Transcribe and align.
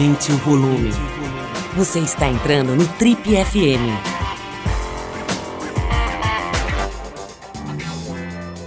Aumente 0.00 0.32
o 0.32 0.36
volume. 0.38 0.90
Você 1.76 1.98
está 1.98 2.26
entrando 2.26 2.74
no 2.74 2.88
Trip 2.88 3.20
FM. 3.22 3.84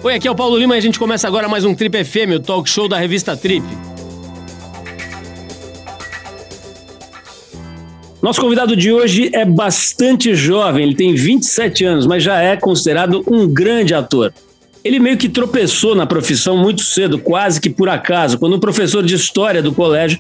Oi, 0.04 0.14
aqui 0.14 0.28
é 0.28 0.32
o 0.32 0.36
Paulo 0.36 0.56
Lima 0.56 0.76
e 0.76 0.78
a 0.78 0.82
gente 0.82 1.00
começa 1.00 1.28
agora 1.28 1.50
mais 1.50 1.66
um 1.66 1.74
Trip 1.74 2.04
FM, 2.04 2.36
o 2.36 2.40
talk 2.40 2.70
show 2.70 2.88
da 2.88 3.00
revista 3.00 3.36
Trip. 3.36 3.66
Nosso 8.22 8.40
convidado 8.40 8.76
de 8.76 8.94
hoje 8.94 9.32
é 9.34 9.44
bastante 9.44 10.36
jovem, 10.36 10.84
ele 10.84 10.94
tem 10.94 11.16
27 11.16 11.84
anos, 11.84 12.06
mas 12.06 12.22
já 12.22 12.42
é 12.42 12.56
considerado 12.56 13.24
um 13.28 13.48
grande 13.48 13.96
ator. 13.96 14.32
Ele 14.84 15.00
meio 15.00 15.18
que 15.18 15.28
tropeçou 15.28 15.96
na 15.96 16.06
profissão 16.06 16.56
muito 16.56 16.84
cedo, 16.84 17.18
quase 17.18 17.60
que 17.60 17.72
por 17.72 17.90
acaso, 17.90 18.38
quando 18.38 18.56
um 18.56 18.60
professor 18.60 19.02
de 19.02 19.16
história 19.16 19.64
do 19.64 19.74
colégio 19.74 20.20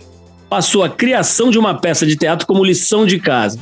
passou 0.54 0.84
a 0.84 0.90
criação 0.90 1.50
de 1.50 1.58
uma 1.58 1.74
peça 1.74 2.06
de 2.06 2.16
teatro 2.16 2.46
como 2.46 2.64
lição 2.64 3.08
de 3.08 3.18
casa. 3.18 3.58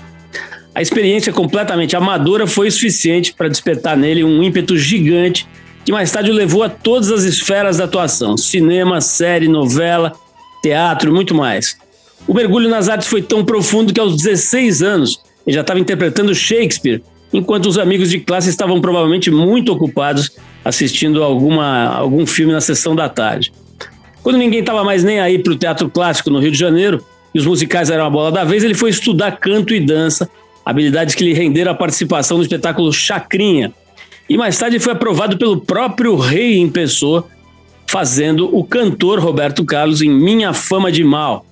A 0.75 0.81
experiência 0.81 1.31
completamente 1.31 1.95
amadora 1.95 2.45
foi 2.45 2.69
suficiente 2.69 3.33
para 3.33 3.47
despertar 3.47 3.95
nele 3.95 4.25
um 4.25 4.43
ímpeto 4.43 4.77
gigante 4.77 5.47
que 5.85 5.91
mais 5.93 6.11
tarde 6.11 6.31
o 6.31 6.33
levou 6.33 6.63
a 6.63 6.67
todas 6.67 7.09
as 7.09 7.23
esferas 7.23 7.77
da 7.77 7.85
atuação: 7.85 8.35
cinema, 8.35 8.99
série, 8.99 9.47
novela, 9.47 10.11
teatro 10.61 11.13
muito 11.13 11.33
mais. 11.33 11.77
O 12.27 12.33
mergulho 12.33 12.67
nas 12.67 12.89
artes 12.89 13.07
foi 13.07 13.21
tão 13.21 13.45
profundo 13.45 13.93
que 13.93 13.99
aos 13.99 14.17
16 14.17 14.81
anos 14.83 15.21
ele 15.47 15.53
já 15.55 15.61
estava 15.61 15.79
interpretando 15.79 16.35
Shakespeare, 16.35 17.01
enquanto 17.31 17.67
os 17.67 17.77
amigos 17.77 18.09
de 18.09 18.19
classe 18.19 18.49
estavam 18.49 18.81
provavelmente 18.81 19.31
muito 19.31 19.71
ocupados 19.71 20.29
assistindo 20.65 21.23
alguma, 21.23 21.85
algum 21.85 22.25
filme 22.25 22.51
na 22.51 22.59
sessão 22.59 22.93
da 22.93 23.07
tarde. 23.07 23.53
Quando 24.23 24.37
ninguém 24.37 24.59
estava 24.59 24.83
mais 24.83 25.03
nem 25.03 25.19
aí 25.19 25.39
para 25.39 25.53
o 25.53 25.55
teatro 25.55 25.89
clássico 25.89 26.29
no 26.29 26.39
Rio 26.39 26.51
de 26.51 26.57
Janeiro 26.57 27.03
e 27.33 27.39
os 27.39 27.45
musicais 27.45 27.89
eram 27.89 28.05
a 28.05 28.09
bola 28.09 28.31
da 28.31 28.43
vez, 28.43 28.63
ele 28.63 28.75
foi 28.75 28.89
estudar 28.89 29.31
canto 29.37 29.73
e 29.73 29.79
dança, 29.79 30.29
habilidades 30.65 31.15
que 31.15 31.23
lhe 31.23 31.33
renderam 31.33 31.71
a 31.71 31.75
participação 31.75 32.37
no 32.37 32.43
espetáculo 32.43 32.91
Chacrinha. 32.93 33.73
E 34.29 34.37
mais 34.37 34.57
tarde 34.57 34.79
foi 34.79 34.93
aprovado 34.93 35.37
pelo 35.37 35.59
próprio 35.59 36.15
rei 36.15 36.57
em 36.57 36.69
pessoa, 36.69 37.27
fazendo 37.87 38.55
o 38.55 38.63
cantor 38.63 39.19
Roberto 39.19 39.65
Carlos 39.65 40.01
em 40.01 40.09
Minha 40.09 40.53
Fama 40.53 40.91
de 40.91 41.03
Mal. 41.03 41.45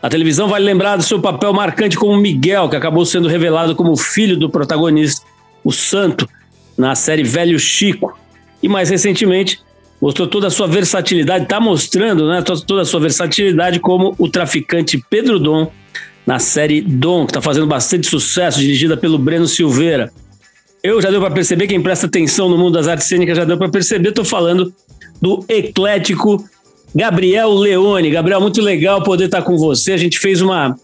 A 0.00 0.08
televisão 0.08 0.48
vai 0.48 0.60
lembrar 0.60 0.96
do 0.96 1.02
seu 1.02 1.20
papel 1.20 1.52
marcante 1.52 1.96
como 1.96 2.16
Miguel, 2.16 2.68
que 2.68 2.76
acabou 2.76 3.04
sendo 3.04 3.26
revelado 3.26 3.74
como 3.74 3.96
filho 3.96 4.36
do 4.36 4.48
protagonista, 4.48 5.26
o 5.64 5.72
Santo, 5.72 6.28
na 6.76 6.94
série 6.94 7.22
Velho 7.22 7.58
Chico. 7.58 8.16
E 8.62 8.68
mais 8.68 8.90
recentemente, 8.90 9.60
mostrou 10.04 10.28
toda 10.28 10.48
a 10.48 10.50
sua 10.50 10.66
versatilidade, 10.66 11.44
está 11.44 11.58
mostrando 11.58 12.28
né, 12.28 12.42
toda 12.42 12.82
a 12.82 12.84
sua 12.84 13.00
versatilidade 13.00 13.80
como 13.80 14.14
o 14.18 14.28
traficante 14.28 15.02
Pedro 15.08 15.38
Dom 15.38 15.72
na 16.26 16.38
série 16.38 16.82
Dom, 16.82 17.24
que 17.24 17.30
está 17.30 17.40
fazendo 17.40 17.66
bastante 17.66 18.06
sucesso, 18.06 18.60
dirigida 18.60 18.98
pelo 18.98 19.16
Breno 19.16 19.48
Silveira. 19.48 20.12
Eu 20.82 21.00
já 21.00 21.10
deu 21.10 21.22
para 21.22 21.30
perceber, 21.30 21.66
quem 21.66 21.80
presta 21.80 22.04
atenção 22.04 22.50
no 22.50 22.58
mundo 22.58 22.74
das 22.74 22.86
artes 22.86 23.06
cênicas 23.06 23.34
já 23.34 23.46
deu 23.46 23.56
para 23.56 23.70
perceber, 23.70 24.10
estou 24.10 24.26
falando 24.26 24.74
do 25.22 25.42
eclético 25.48 26.44
Gabriel 26.94 27.54
Leone. 27.54 28.10
Gabriel, 28.10 28.42
muito 28.42 28.60
legal 28.60 29.02
poder 29.02 29.24
estar 29.24 29.40
tá 29.40 29.42
com 29.42 29.56
você. 29.56 29.92
A 29.92 29.96
gente 29.96 30.18
fez 30.18 30.42
uma 30.42 30.76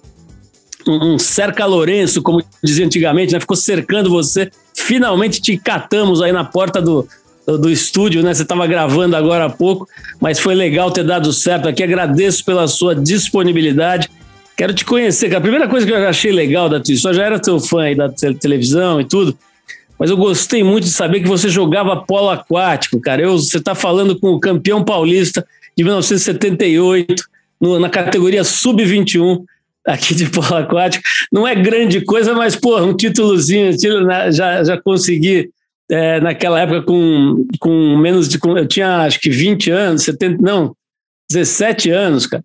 um, 0.88 1.12
um 1.12 1.18
cerca 1.18 1.66
Lourenço, 1.66 2.22
como 2.22 2.42
dizia 2.64 2.86
antigamente, 2.86 3.34
né? 3.34 3.40
ficou 3.40 3.56
cercando 3.56 4.08
você. 4.08 4.50
Finalmente 4.74 5.42
te 5.42 5.58
catamos 5.58 6.22
aí 6.22 6.32
na 6.32 6.42
porta 6.42 6.80
do, 6.80 7.06
do, 7.46 7.70
estúdio, 7.70 8.22
né? 8.22 8.32
Você 8.32 8.42
estava 8.42 8.66
gravando 8.66 9.16
agora 9.16 9.46
há 9.46 9.50
pouco, 9.50 9.88
mas 10.20 10.38
foi 10.38 10.54
legal 10.54 10.90
ter 10.90 11.04
dado 11.04 11.32
certo 11.32 11.68
aqui. 11.68 11.82
Agradeço 11.82 12.44
pela 12.44 12.68
sua 12.68 12.94
disponibilidade. 12.94 14.08
Quero 14.56 14.74
te 14.74 14.84
conhecer. 14.84 15.34
A 15.34 15.40
primeira 15.40 15.68
coisa 15.68 15.86
que 15.86 15.92
eu 15.92 16.08
achei 16.08 16.32
legal 16.32 16.68
da 16.68 16.80
tua 16.80 16.94
história, 16.94 17.16
já 17.16 17.24
era 17.24 17.38
teu 17.38 17.58
fã 17.58 17.82
aí 17.82 17.94
da 17.94 18.08
televisão 18.08 19.00
e 19.00 19.04
tudo, 19.04 19.36
mas 19.98 20.10
eu 20.10 20.16
gostei 20.16 20.62
muito 20.62 20.84
de 20.84 20.90
saber 20.90 21.20
que 21.20 21.28
você 21.28 21.48
jogava 21.48 21.96
polo 21.96 22.30
aquático, 22.30 23.00
cara. 23.00 23.22
Eu, 23.22 23.38
você 23.38 23.58
está 23.58 23.74
falando 23.74 24.18
com 24.18 24.28
o 24.28 24.40
campeão 24.40 24.84
paulista 24.84 25.46
de 25.76 25.84
1978, 25.84 27.22
no, 27.60 27.78
na 27.78 27.88
categoria 27.88 28.42
sub-21 28.44 29.42
aqui 29.86 30.14
de 30.14 30.26
polo 30.28 30.56
aquático. 30.56 31.04
Não 31.32 31.46
é 31.46 31.54
grande 31.54 32.00
coisa, 32.02 32.34
mas, 32.34 32.56
pô, 32.56 32.80
um 32.80 32.94
títulozinho, 32.94 33.72
né, 34.04 34.32
já, 34.32 34.64
já 34.64 34.80
consegui 34.80 35.50
é, 35.90 36.20
naquela 36.20 36.60
época 36.60 36.82
com, 36.82 37.46
com 37.58 37.96
menos 37.96 38.28
de. 38.28 38.38
Com, 38.38 38.56
eu 38.56 38.66
tinha 38.66 38.98
acho 38.98 39.20
que 39.20 39.28
20 39.28 39.70
anos, 39.70 40.02
70, 40.04 40.40
não, 40.40 40.74
17 41.30 41.90
anos, 41.90 42.26
cara. 42.26 42.44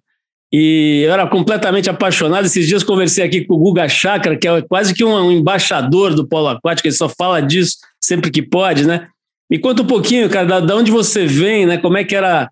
E 0.51 1.03
eu 1.05 1.11
era 1.11 1.27
completamente 1.27 1.89
apaixonado. 1.89 2.45
Esses 2.45 2.67
dias 2.67 2.83
conversei 2.83 3.23
aqui 3.23 3.43
com 3.45 3.55
o 3.55 3.57
Guga 3.59 3.87
Chakra, 3.89 4.37
que 4.37 4.47
é 4.47 4.61
quase 4.61 4.93
que 4.93 5.03
um, 5.03 5.13
um 5.13 5.31
embaixador 5.31 6.13
do 6.13 6.27
polo 6.27 6.47
aquático, 6.47 6.87
ele 6.87 6.95
só 6.95 7.09
fala 7.09 7.41
disso 7.41 7.77
sempre 8.01 8.31
que 8.31 8.41
pode, 8.41 8.85
né? 8.85 9.07
Me 9.49 9.59
conta 9.59 9.81
um 9.81 9.87
pouquinho, 9.87 10.29
cara, 10.29 10.45
da, 10.47 10.59
da 10.59 10.75
onde 10.75 10.91
você 10.91 11.25
vem, 11.25 11.65
né? 11.65 11.77
Como 11.77 11.97
é 11.97 12.03
que 12.03 12.15
era 12.15 12.49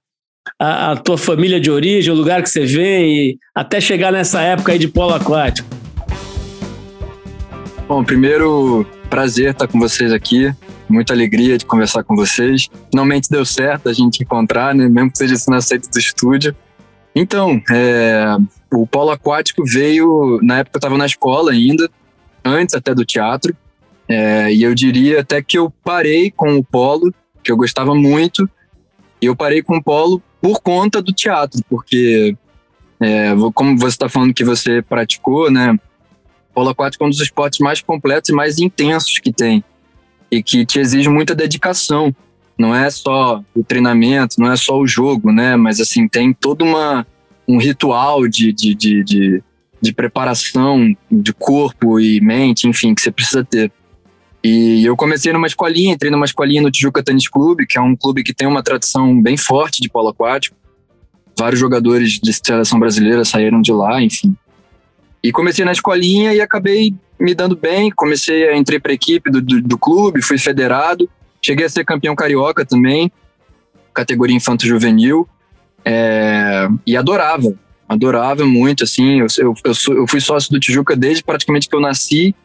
a, 0.59 0.91
a, 0.91 0.95
tua 0.97 1.17
família 1.17 1.59
de 1.59 1.71
origem, 1.71 2.11
o 2.11 2.15
lugar 2.15 2.43
que 2.43 2.49
você 2.49 2.65
vem, 2.65 3.37
até 3.55 3.79
chegar 3.79 4.11
nessa 4.11 4.41
época 4.41 4.73
aí 4.73 4.79
de 4.79 4.87
polo 4.87 5.13
aquático. 5.13 5.67
Bom, 7.87 8.03
primeiro, 8.03 8.85
prazer 9.09 9.51
estar 9.51 9.67
com 9.67 9.79
vocês 9.79 10.11
aqui 10.11 10.53
muita 10.89 11.13
alegria 11.13 11.57
de 11.57 11.65
conversar 11.65 12.03
com 12.03 12.15
vocês. 12.15 12.69
Finalmente 12.91 13.29
deu 13.29 13.45
certo 13.45 13.89
a 13.89 13.93
gente 13.93 14.23
encontrar, 14.23 14.73
né? 14.75 14.87
mesmo 14.87 15.11
que 15.11 15.17
seja 15.17 15.35
assim 15.35 15.51
na 15.51 15.61
saída 15.61 15.87
do 15.91 15.99
estúdio. 15.99 16.55
Então, 17.15 17.61
é, 17.71 18.35
o 18.71 18.87
polo 18.87 19.11
aquático 19.11 19.63
veio, 19.65 20.39
na 20.41 20.59
época 20.59 20.77
eu 20.77 20.79
estava 20.79 20.97
na 20.97 21.05
escola 21.05 21.51
ainda, 21.51 21.89
antes 22.43 22.73
até 22.73 22.93
do 22.93 23.05
teatro, 23.05 23.55
é, 24.07 24.51
e 24.51 24.63
eu 24.63 24.73
diria 24.73 25.21
até 25.21 25.41
que 25.41 25.57
eu 25.57 25.71
parei 25.83 26.31
com 26.31 26.57
o 26.57 26.63
polo, 26.63 27.13
que 27.43 27.51
eu 27.51 27.57
gostava 27.57 27.93
muito, 27.93 28.49
e 29.21 29.27
eu 29.27 29.35
parei 29.35 29.61
com 29.61 29.77
o 29.77 29.83
polo 29.83 30.21
por 30.41 30.59
conta 30.61 31.01
do 31.01 31.13
teatro, 31.13 31.61
porque, 31.69 32.35
é, 32.99 33.31
como 33.53 33.77
você 33.77 33.89
está 33.89 34.09
falando 34.09 34.33
que 34.33 34.43
você 34.43 34.81
praticou, 34.81 35.51
né? 35.51 35.77
Polo 36.53 36.69
aquático 36.69 37.03
é 37.03 37.07
um 37.07 37.09
dos 37.09 37.21
esportes 37.21 37.59
mais 37.59 37.81
completos 37.81 38.29
e 38.29 38.33
mais 38.33 38.59
intensos 38.59 39.19
que 39.19 39.31
tem 39.31 39.63
e 40.33 40.41
que 40.41 40.65
te 40.65 40.79
exige 40.79 41.09
muita 41.09 41.35
dedicação. 41.35 42.13
Não 42.57 42.75
é 42.75 42.89
só 42.89 43.43
o 43.55 43.63
treinamento, 43.63 44.39
não 44.39 44.51
é 44.51 44.55
só 44.55 44.79
o 44.79 44.87
jogo, 44.87 45.31
né? 45.31 45.55
Mas 45.55 45.79
assim, 45.79 46.07
tem 46.07 46.33
todo 46.33 46.63
uma, 46.63 47.05
um 47.47 47.57
ritual 47.57 48.27
de, 48.27 48.51
de, 48.51 48.73
de, 48.73 49.03
de, 49.03 49.43
de 49.79 49.93
preparação 49.93 50.95
de 51.11 51.33
corpo 51.33 51.99
e 51.99 52.19
mente, 52.19 52.67
enfim, 52.67 52.95
que 52.95 53.01
você 53.01 53.11
precisa 53.11 53.43
ter. 53.43 53.71
E 54.43 54.83
eu 54.83 54.95
comecei 54.95 55.31
numa 55.31 55.47
escolinha, 55.47 55.93
entrei 55.93 56.11
numa 56.11 56.25
escolinha 56.25 56.61
no 56.61 56.71
Tijuca 56.71 57.03
Tênis 57.03 57.29
Clube, 57.29 57.65
que 57.67 57.77
é 57.77 57.81
um 57.81 57.95
clube 57.95 58.23
que 58.23 58.33
tem 58.33 58.47
uma 58.47 58.63
tradição 58.63 59.21
bem 59.21 59.37
forte 59.37 59.81
de 59.81 59.89
polo 59.89 60.09
aquático. 60.09 60.55
Vários 61.37 61.59
jogadores 61.59 62.19
de 62.19 62.33
seleção 62.33 62.79
brasileira 62.79 63.23
saíram 63.23 63.61
de 63.61 63.71
lá, 63.71 64.01
enfim. 64.01 64.35
E 65.23 65.31
comecei 65.31 65.63
na 65.63 65.71
escolinha 65.71 66.33
e 66.33 66.41
acabei 66.41 66.93
me 67.23 67.33
dando 67.33 67.55
bem, 67.55 67.89
comecei 67.89 68.49
a 68.49 68.57
entrei 68.57 68.77
para 68.77 68.91
equipe 68.91 69.31
do, 69.31 69.41
do, 69.41 69.61
do, 69.61 69.77
clube, 69.77 70.21
fui 70.21 70.37
federado, 70.37 71.09
cheguei 71.41 71.65
a 71.65 71.69
ser 71.69 71.85
campeão 71.85 72.13
carioca 72.13 72.65
também, 72.65 73.09
categoria 73.93 74.35
infanto 74.35 74.67
juvenil, 74.67 75.25
é, 75.85 76.67
e 76.85 76.97
adorava, 76.97 77.53
adorava 77.87 78.45
muito, 78.45 78.83
assim, 78.83 79.21
eu, 79.21 79.27
eu, 79.37 79.53
eu, 79.63 79.73
sou, 79.73 79.95
eu, 79.95 80.05
fui 80.05 80.19
sócio 80.19 80.51
do 80.51 80.59
Tijuca 80.59 80.97
desde 80.97 81.23
praticamente 81.23 81.69
que 81.69 81.75
eu 81.75 81.79
nasci, 81.79 82.35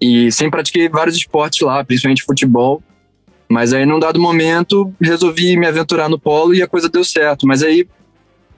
e 0.00 0.32
sempre 0.32 0.50
pratiquei 0.50 0.88
vários 0.88 1.16
esportes 1.16 1.60
lá, 1.60 1.84
principalmente 1.84 2.24
futebol, 2.24 2.82
mas 3.48 3.72
aí 3.72 3.86
num 3.86 4.00
dado 4.00 4.20
momento 4.20 4.92
resolvi 5.00 5.56
me 5.56 5.66
aventurar 5.66 6.08
no 6.08 6.18
polo 6.18 6.52
e 6.52 6.60
a 6.60 6.66
coisa 6.66 6.88
deu 6.88 7.04
certo, 7.04 7.46
mas 7.46 7.62
aí 7.62 7.86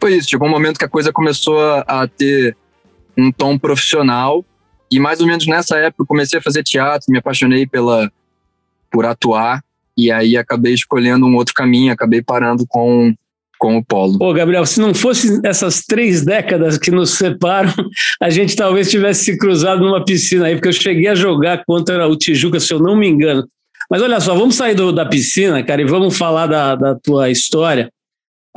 foi 0.00 0.16
isso, 0.16 0.30
chegou 0.30 0.48
um 0.48 0.50
momento 0.50 0.78
que 0.78 0.86
a 0.86 0.88
coisa 0.88 1.12
começou 1.12 1.60
a, 1.60 1.80
a 1.86 2.08
ter 2.08 2.56
um 3.14 3.30
tom 3.30 3.58
profissional 3.58 4.42
e 4.90 4.98
mais 4.98 5.20
ou 5.20 5.26
menos 5.26 5.46
nessa 5.46 5.76
época 5.76 6.02
eu 6.02 6.06
comecei 6.06 6.38
a 6.38 6.42
fazer 6.42 6.62
teatro, 6.62 7.06
me 7.08 7.18
apaixonei 7.18 7.66
pela 7.66 8.10
por 8.90 9.06
atuar 9.06 9.62
e 9.96 10.10
aí 10.10 10.36
acabei 10.36 10.74
escolhendo 10.74 11.26
um 11.26 11.36
outro 11.36 11.54
caminho, 11.54 11.92
acabei 11.92 12.22
parando 12.22 12.66
com 12.68 13.14
com 13.60 13.76
o 13.76 13.84
polo. 13.84 14.16
Ô, 14.22 14.32
Gabriel, 14.32 14.64
se 14.64 14.80
não 14.80 14.94
fosse 14.94 15.38
essas 15.44 15.82
três 15.82 16.24
décadas 16.24 16.78
que 16.78 16.90
nos 16.90 17.10
separam, 17.10 17.70
a 18.18 18.30
gente 18.30 18.56
talvez 18.56 18.90
tivesse 18.90 19.24
se 19.26 19.38
cruzado 19.38 19.84
numa 19.84 20.02
piscina 20.02 20.46
aí, 20.46 20.54
porque 20.54 20.68
eu 20.68 20.72
cheguei 20.72 21.08
a 21.08 21.14
jogar 21.14 21.62
contra 21.66 22.08
o 22.08 22.16
Tijuca, 22.16 22.58
se 22.58 22.72
eu 22.72 22.78
não 22.78 22.96
me 22.96 23.06
engano. 23.06 23.46
Mas 23.90 24.00
olha 24.00 24.18
só, 24.18 24.34
vamos 24.34 24.54
sair 24.54 24.74
do, 24.74 24.90
da 24.90 25.04
piscina, 25.04 25.62
cara, 25.62 25.82
e 25.82 25.84
vamos 25.84 26.16
falar 26.16 26.46
da, 26.46 26.74
da 26.74 26.94
tua 26.94 27.28
história 27.28 27.92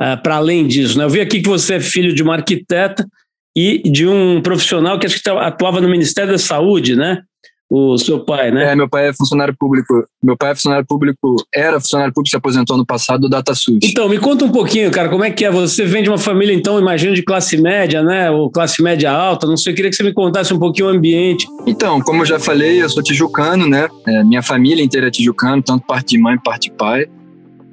uh, 0.00 0.04
ah, 0.04 0.16
para 0.16 0.36
além 0.36 0.66
disso. 0.66 0.96
Né? 0.96 1.04
Eu 1.04 1.10
vi 1.10 1.20
aqui 1.20 1.42
que 1.42 1.48
você 1.50 1.74
é 1.74 1.80
filho 1.80 2.14
de 2.14 2.22
uma 2.22 2.36
arquiteta, 2.36 3.06
e 3.56 3.82
de 3.90 4.06
um 4.06 4.40
profissional 4.42 4.98
que 4.98 5.06
acho 5.06 5.22
que 5.22 5.30
atuava 5.30 5.80
no 5.80 5.88
Ministério 5.88 6.32
da 6.32 6.38
Saúde, 6.38 6.96
né? 6.96 7.22
o 7.70 7.96
seu 7.98 8.20
pai, 8.20 8.52
né? 8.52 8.70
É, 8.70 8.76
meu 8.76 8.88
pai 8.88 9.08
é 9.08 9.12
funcionário 9.12 9.54
público. 9.58 10.04
Meu 10.22 10.36
pai 10.36 10.52
é 10.52 10.54
funcionário 10.54 10.86
público, 10.86 11.36
era 11.52 11.80
funcionário 11.80 12.14
público, 12.14 12.30
se 12.30 12.36
aposentou 12.36 12.76
no 12.76 12.86
passado 12.86 13.22
do 13.22 13.28
DataSUS. 13.28 13.78
Então, 13.82 14.08
me 14.08 14.18
conta 14.18 14.44
um 14.44 14.52
pouquinho, 14.52 14.90
cara, 14.90 15.08
como 15.08 15.24
é 15.24 15.30
que 15.30 15.44
é? 15.44 15.50
Você 15.50 15.84
vem 15.84 16.02
de 16.02 16.08
uma 16.08 16.18
família, 16.18 16.54
então, 16.54 16.78
imagino, 16.78 17.14
de 17.14 17.22
classe 17.22 17.56
média, 17.56 18.02
né? 18.02 18.30
Ou 18.30 18.50
classe 18.50 18.82
média 18.82 19.10
alta, 19.10 19.46
não 19.46 19.56
sei, 19.56 19.72
eu 19.72 19.76
queria 19.76 19.90
que 19.90 19.96
você 19.96 20.04
me 20.04 20.12
contasse 20.12 20.54
um 20.54 20.58
pouquinho 20.58 20.86
o 20.86 20.90
ambiente. 20.90 21.46
Então, 21.66 22.00
como 22.00 22.22
eu 22.22 22.26
já 22.26 22.38
falei, 22.38 22.80
eu 22.82 22.88
sou 22.88 23.02
tijucano, 23.02 23.68
né? 23.68 23.88
É, 24.06 24.22
minha 24.22 24.42
família 24.42 24.84
inteira 24.84 25.08
é 25.08 25.10
tijucano, 25.10 25.62
tanto 25.62 25.84
parte 25.84 26.10
de 26.10 26.18
mãe, 26.18 26.38
parte 26.38 26.70
de 26.70 26.76
pai. 26.76 27.06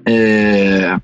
É, 0.08 0.98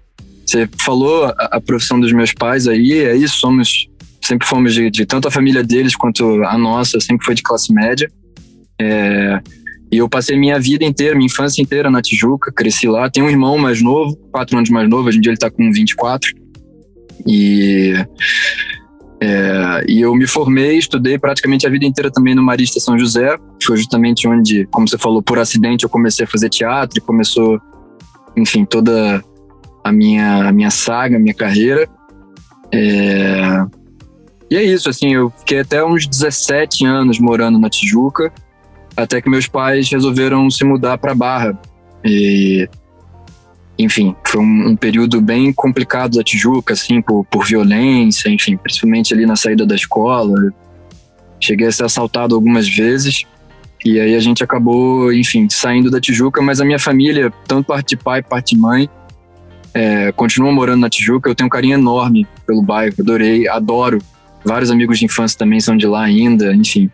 você 0.43 0.67
falou 0.79 1.25
a, 1.25 1.49
a, 1.51 1.61
profissão 1.61 1.99
dos 1.99 2.11
meus 2.11 2.33
pais 2.33 2.67
aí, 2.67 2.93
é 2.93 3.15
isso, 3.15 3.37
somos, 3.37 3.87
sempre 4.27 4.47
fomos 4.47 4.73
de, 4.73 4.89
de 4.89 5.05
tanto 5.05 5.27
a 5.27 5.31
família 5.31 5.63
deles 5.63 5.95
quanto 5.95 6.43
a 6.43 6.57
nossa, 6.57 6.99
sempre 6.99 7.25
foi 7.25 7.33
de 7.33 7.41
classe 7.41 7.73
média. 7.73 8.11
É, 8.79 9.41
e 9.91 9.97
eu 9.97 10.09
passei 10.09 10.37
minha 10.37 10.59
vida 10.59 10.83
inteira, 10.83 11.15
minha 11.15 11.27
infância 11.27 11.61
inteira 11.61 11.89
na 11.89 12.01
Tijuca, 12.01 12.51
cresci 12.51 12.87
lá. 12.87 13.09
Tenho 13.09 13.25
um 13.25 13.29
irmão 13.29 13.57
mais 13.57 13.81
novo, 13.81 14.15
quatro 14.31 14.57
anos 14.57 14.69
mais 14.69 14.89
novo, 14.89 15.07
hoje 15.07 15.17
em 15.17 15.21
dia 15.21 15.29
ele 15.29 15.37
está 15.37 15.49
com 15.49 15.71
24. 15.71 16.29
E, 17.25 17.93
é, 19.21 19.85
e 19.87 20.01
eu 20.01 20.13
me 20.13 20.27
formei, 20.27 20.77
estudei 20.77 21.17
praticamente 21.17 21.65
a 21.65 21.69
vida 21.69 21.85
inteira 21.85 22.11
também 22.11 22.35
no 22.35 22.43
Marista 22.43 22.79
São 22.81 22.99
José. 22.99 23.37
Foi 23.63 23.77
justamente 23.77 24.27
onde, 24.27 24.65
como 24.67 24.87
você 24.87 24.97
falou, 24.97 25.21
por 25.21 25.39
acidente 25.39 25.85
eu 25.85 25.89
comecei 25.89 26.25
a 26.25 26.27
fazer 26.27 26.49
teatro 26.49 26.99
e 26.99 27.01
começou, 27.01 27.59
enfim, 28.35 28.65
toda 28.65 29.23
a 29.83 29.91
minha, 29.91 30.49
a 30.49 30.51
minha 30.51 30.69
saga, 30.69 31.15
a 31.15 31.19
minha 31.19 31.33
carreira. 31.33 31.87
É, 32.73 33.65
e 34.49 34.55
é 34.55 34.63
isso, 34.63 34.89
assim, 34.89 35.13
eu 35.13 35.31
fiquei 35.39 35.59
até 35.59 35.83
uns 35.83 36.07
17 36.07 36.85
anos 36.85 37.19
morando 37.19 37.59
na 37.59 37.69
Tijuca 37.69 38.31
até 38.97 39.21
que 39.21 39.29
meus 39.29 39.47
pais 39.47 39.87
resolveram 39.91 40.49
se 40.49 40.63
mudar 40.63 40.97
para 40.97 41.13
Barra. 41.13 41.55
E, 42.03 42.67
enfim, 43.77 44.15
foi 44.25 44.41
um, 44.41 44.69
um, 44.69 44.75
período 44.75 45.21
bem 45.21 45.53
complicado 45.53 46.17
da 46.17 46.23
Tijuca, 46.23 46.73
assim, 46.73 46.99
por, 46.99 47.23
por 47.25 47.45
violência, 47.45 48.27
enfim, 48.27 48.57
principalmente 48.57 49.13
ali 49.13 49.27
na 49.27 49.35
saída 49.35 49.67
da 49.67 49.75
escola. 49.75 50.51
Cheguei 51.39 51.67
a 51.67 51.71
ser 51.71 51.85
assaltado 51.85 52.33
algumas 52.33 52.67
vezes. 52.67 53.23
E 53.85 53.99
aí 53.99 54.15
a 54.15 54.19
gente 54.19 54.43
acabou, 54.43 55.13
enfim, 55.13 55.47
saindo 55.47 55.91
da 55.91 56.01
Tijuca, 56.01 56.41
mas 56.41 56.59
a 56.59 56.65
minha 56.65 56.79
família, 56.79 57.31
tanto 57.47 57.67
parte 57.67 57.89
de 57.89 57.97
pai, 57.97 58.23
parte 58.23 58.55
de 58.55 58.61
mãe, 58.61 58.89
é, 59.75 60.11
continua 60.11 60.51
morando 60.51 60.81
na 60.81 60.89
Tijuca. 60.89 61.29
Eu 61.29 61.35
tenho 61.35 61.45
um 61.45 61.51
carinho 61.51 61.75
enorme 61.75 62.27
pelo 62.47 62.63
bairro, 62.63 62.95
adorei, 62.99 63.47
adoro. 63.47 63.99
Vários 64.47 64.71
amigos 64.71 64.97
de 64.97 65.05
infância 65.05 65.37
também 65.37 65.59
são 65.59 65.75
de 65.75 65.85
lá 65.85 66.03
ainda, 66.03 66.55
enfim 66.55 66.89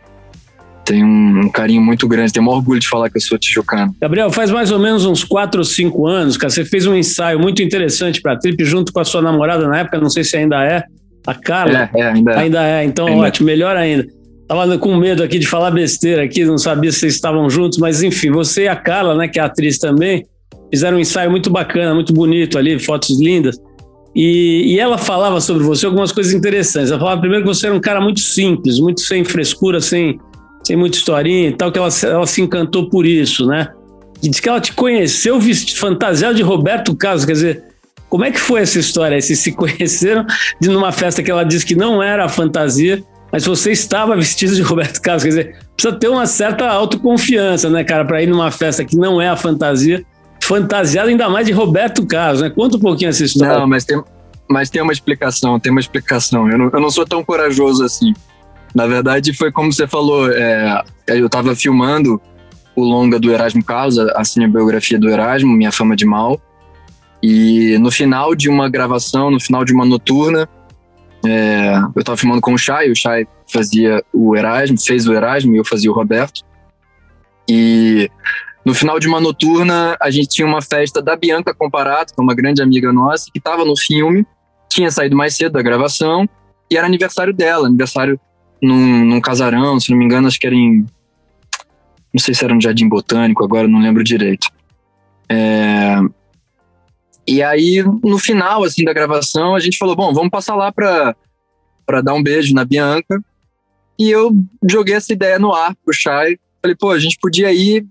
tenho 0.84 1.06
um, 1.06 1.50
carinho 1.50 1.82
muito 1.82 2.08
grande, 2.08 2.34
tenho 2.34 2.46
um 2.46 2.50
orgulho 2.50 2.80
de 2.80 2.88
falar 2.88 3.10
que 3.10 3.18
eu 3.18 3.22
sou 3.22 3.38
tijucano. 3.38 3.96
Gabriel, 4.00 4.32
faz 4.32 4.52
mais 4.52 4.72
ou 4.72 4.80
menos 4.80 5.06
uns 5.06 5.24
4 5.24 5.60
ou 5.60 5.64
5 5.64 6.08
anos, 6.08 6.38
cara, 6.38 6.50
você 6.50 6.66
fez 6.66 6.86
um 6.86 6.96
ensaio 6.96 7.40
muito 7.40 7.62
interessante 7.62 8.22
para 8.22 8.34
a 8.34 8.38
Trip 8.38 8.64
junto 8.66 8.92
com 8.92 9.00
a 9.00 9.06
sua 9.06 9.22
namorada 9.22 9.68
na 9.68 9.80
época, 9.80 10.00
não 10.00 10.10
sei 10.10 10.24
se 10.24 10.36
ainda 10.38 10.64
é, 10.64 10.84
a 11.26 11.34
Carla. 11.34 11.90
É, 11.94 12.00
é 12.00 12.08
ainda 12.10 12.32
é. 12.32 12.38
Ainda 12.38 12.68
é, 12.68 12.84
então 12.84 13.08
ainda. 13.08 13.22
ótimo, 13.22 13.46
melhor 13.46 13.76
ainda. 13.76 14.06
Tava 14.48 14.78
com 14.78 14.96
medo 14.98 15.24
aqui 15.24 15.40
de 15.40 15.48
falar 15.48 15.72
besteira 15.72 16.24
aqui, 16.24 16.44
não 16.44 16.58
sabia 16.58 16.92
se 16.92 17.00
vocês 17.00 17.16
estavam 17.16 17.50
juntos, 17.50 17.78
mas 17.78 18.04
enfim, 18.04 18.30
você 18.30 18.64
e 18.64 18.68
a 18.68 18.76
Carla, 18.76 19.16
né, 19.16 19.28
que 19.28 19.40
é 19.40 19.44
atriz 19.44 19.78
também, 19.78 20.26
fizeram 20.70 20.98
um 20.98 21.00
ensaio 21.00 21.32
muito 21.32 21.50
bacana, 21.50 21.94
muito 21.94 22.14
bonito 22.14 22.58
ali, 22.58 22.78
fotos 22.78 23.20
lindas. 23.20 23.58
E, 24.16 24.74
e, 24.76 24.80
ela 24.80 24.98
falava 24.98 25.42
sobre 25.42 25.64
você 25.64 25.86
algumas 25.86 26.12
coisas 26.12 26.34
interessantes. 26.34 26.92
Ela 26.92 27.00
falava 27.00 27.20
primeiro 27.20 27.44
que 27.44 27.54
você 27.54 27.66
era 27.66 27.76
um 27.76 27.80
cara 27.80 28.00
muito 28.00 28.20
simples, 28.20 28.80
muito 28.80 29.02
sem 29.02 29.24
frescura, 29.24 29.82
sem, 29.82 30.20
sem 30.64 30.76
muita 30.76 30.98
historinha 30.98 31.50
e 31.50 31.54
tal, 31.54 31.72
que 31.72 31.80
ela, 31.80 31.90
ela 32.04 32.28
se 32.28 32.42
encantou 32.42 32.90
por 32.90 33.06
isso, 33.06 33.48
né? 33.48 33.70
E 34.22 34.30
diz 34.30 34.40
que 34.40 34.48
ela 34.48 34.62
te 34.62 34.72
conheceu 34.74 35.40
vestido, 35.40 35.80
fantasiado 35.80 36.36
de 36.36 36.44
Roberto 36.44 36.96
Carlos, 36.96 37.26
quer 37.26 37.34
dizer, 37.34 37.64
como 38.08 38.24
é 38.24 38.30
que 38.30 38.40
foi 38.40 38.62
essa 38.62 38.80
história? 38.80 39.20
Vocês 39.20 39.40
se 39.40 39.52
conheceram 39.58 40.26
de 40.62 40.70
numa 40.70 40.92
festa 40.92 41.24
que 41.24 41.32
ela 41.32 41.44
disse 41.44 41.66
que 41.66 41.76
não 41.76 42.02
era 42.02 42.26
a 42.26 42.30
fantasia, 42.30 43.04
mas 43.32 43.46
você 43.46 43.72
estava 43.72 44.16
vestido 44.16 44.56
de 44.56 44.62
Roberto 44.62 45.02
Carlos, 45.02 45.24
quer 45.24 45.30
dizer, 45.30 45.56
precisa 45.76 46.00
ter 46.00 46.08
uma 46.08 46.28
certa 46.28 46.70
autoconfiança, 46.70 47.68
né, 47.68 47.84
cara, 47.84 48.06
para 48.06 48.22
ir 48.22 48.28
numa 48.28 48.52
festa 48.52 48.86
que 48.86 48.96
não 48.96 49.20
é 49.20 49.28
a 49.28 49.36
fantasia, 49.36 50.06
fantasiado 50.44 51.10
ainda 51.10 51.30
mais 51.30 51.48
de 51.48 51.54
Roberto 51.54 52.06
Carlos, 52.06 52.42
né? 52.42 52.50
Conta 52.50 52.78
um 52.78 52.80
pouquinho 52.80 53.10
essa 53.10 53.24
história. 53.24 53.60
Não, 53.60 53.68
mas 53.68 53.86
tem, 53.86 54.02
mas 54.50 54.70
tem 54.70 54.82
uma 54.82 54.94
explicação, 54.94 55.60
tem 55.60 55.72
uma 55.72 55.80
explicação. 55.80 56.50
Eu 56.50 56.58
não, 56.58 56.70
eu 56.72 56.80
não 56.80 56.90
sou 56.90 57.06
tão 57.06 57.24
corajoso 57.24 57.84
assim. 57.84 58.14
Na 58.76 58.88
verdade, 58.88 59.34
foi 59.34 59.52
como 59.52 59.72
você 59.72 59.88
falou, 59.88 60.32
é, 60.32 60.84
eu 61.08 61.28
estava 61.28 61.56
filmando 61.56 62.20
o 62.76 62.84
longa 62.84 63.20
do 63.20 63.32
Erasmo 63.32 63.64
Carlos, 63.64 63.98
a 64.00 64.24
cinebiografia 64.24 65.00
do 65.00 65.10
Erasmo, 65.10 65.54
Minha 65.54 65.72
Fama 65.72 65.96
de 65.96 66.06
Mal, 66.06 66.42
e 67.22 67.78
no 67.78 67.92
final 67.92 68.36
de 68.36 68.50
uma 68.50 68.68
gravação, 68.68 69.30
no 69.30 69.40
final 69.40 69.64
de 69.64 69.72
uma 69.72 69.86
noturna, 69.86 70.50
é, 71.26 71.76
eu 71.96 72.00
estava 72.00 72.18
filmando 72.18 72.42
com 72.42 72.54
o 72.54 72.58
Chay, 72.58 72.92
o 72.92 72.96
Chay 72.96 73.28
fazia 73.48 74.04
o 74.12 74.36
Erasmo, 74.36 74.78
fez 74.78 75.08
o 75.08 75.14
Erasmo 75.14 75.54
e 75.54 75.58
eu 75.58 75.64
fazia 75.64 75.90
o 75.90 75.94
Roberto. 75.94 76.42
E 77.48 78.10
no 78.66 78.74
final 78.74 79.00
de 79.00 79.08
uma 79.08 79.20
noturna, 79.20 79.98
a 80.02 80.10
gente 80.10 80.30
tinha 80.30 80.48
uma 80.48 80.62
festa 80.62 81.02
da 81.02 81.16
Bianca 81.16 81.54
Comparato, 81.54 82.14
que 82.14 82.20
é 82.20 82.24
uma 82.24 82.34
grande 82.34 82.62
amiga 82.62 82.94
nossa, 82.94 83.30
que 83.32 83.38
estava 83.38 83.66
no 83.66 83.78
filme, 83.78 84.26
tinha 84.70 84.90
saído 84.90 85.16
mais 85.16 85.36
cedo 85.36 85.54
da 85.54 85.62
gravação, 85.62 86.28
e 86.72 86.78
era 86.78 86.88
aniversário 86.88 87.34
dela, 87.34 87.68
aniversário 87.68 88.20
num, 88.62 89.06
num 89.06 89.22
casarão, 89.22 89.80
se 89.80 89.92
não 89.92 89.98
me 89.98 90.06
engano, 90.06 90.28
acho 90.28 90.40
que 90.40 90.48
era 90.48 90.56
em. 90.56 90.86
Não 92.14 92.20
sei 92.20 92.34
se 92.34 92.46
era 92.46 92.54
no 92.54 92.62
Jardim 92.62 92.88
Botânico, 92.88 93.44
agora 93.44 93.68
não 93.68 93.82
lembro 93.82 94.04
direito. 94.04 94.48
É, 95.28 95.98
e 97.28 97.42
aí, 97.42 97.84
no 98.04 98.18
final, 98.20 98.64
assim, 98.64 98.84
da 98.84 98.94
gravação, 98.94 99.56
a 99.56 99.60
gente 99.60 99.78
falou, 99.78 99.96
bom, 99.96 100.14
vamos 100.14 100.30
passar 100.30 100.56
lá 100.56 100.72
pra 100.72 101.16
dar 102.04 102.14
um 102.14 102.22
beijo 102.22 102.54
na 102.54 102.66
Bianca. 102.66 103.22
E 103.98 104.10
eu 104.10 104.32
joguei 104.70 104.96
essa 104.96 105.14
ideia 105.14 105.40
no 105.40 105.54
ar 105.54 105.76
pro 105.84 105.94
Chay. 105.94 106.38
Falei, 106.62 106.76
pô, 106.78 106.92
a 106.92 107.00
gente 107.00 107.18
podia 107.22 107.54
ir 107.54 107.86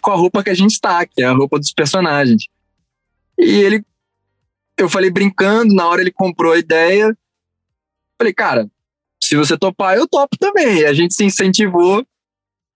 com 0.00 0.10
a 0.10 0.16
roupa 0.16 0.42
que 0.42 0.50
a 0.50 0.54
gente 0.54 0.72
está, 0.72 1.04
que 1.06 1.22
é 1.22 1.26
a 1.26 1.32
roupa 1.32 1.58
dos 1.58 1.72
personagens. 1.72 2.44
E 3.38 3.44
ele, 3.44 3.84
eu 4.78 4.88
falei 4.88 5.10
brincando, 5.10 5.74
na 5.74 5.86
hora 5.86 6.00
ele 6.00 6.12
comprou 6.12 6.52
a 6.52 6.58
ideia. 6.58 7.16
Falei, 8.18 8.34
cara, 8.34 8.70
se 9.22 9.36
você 9.36 9.56
topar, 9.56 9.96
eu 9.96 10.08
topo 10.08 10.36
também. 10.38 10.84
A 10.84 10.92
gente 10.92 11.14
se 11.14 11.24
incentivou, 11.24 12.04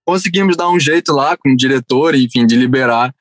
conseguimos 0.05 0.55
dar 0.55 0.69
um 0.69 0.79
jeito 0.79 1.11
lá 1.13 1.35
com 1.35 1.51
o 1.51 1.57
diretor, 1.57 2.15
enfim, 2.15 2.45
de 2.45 2.55
liberar, 2.55 3.13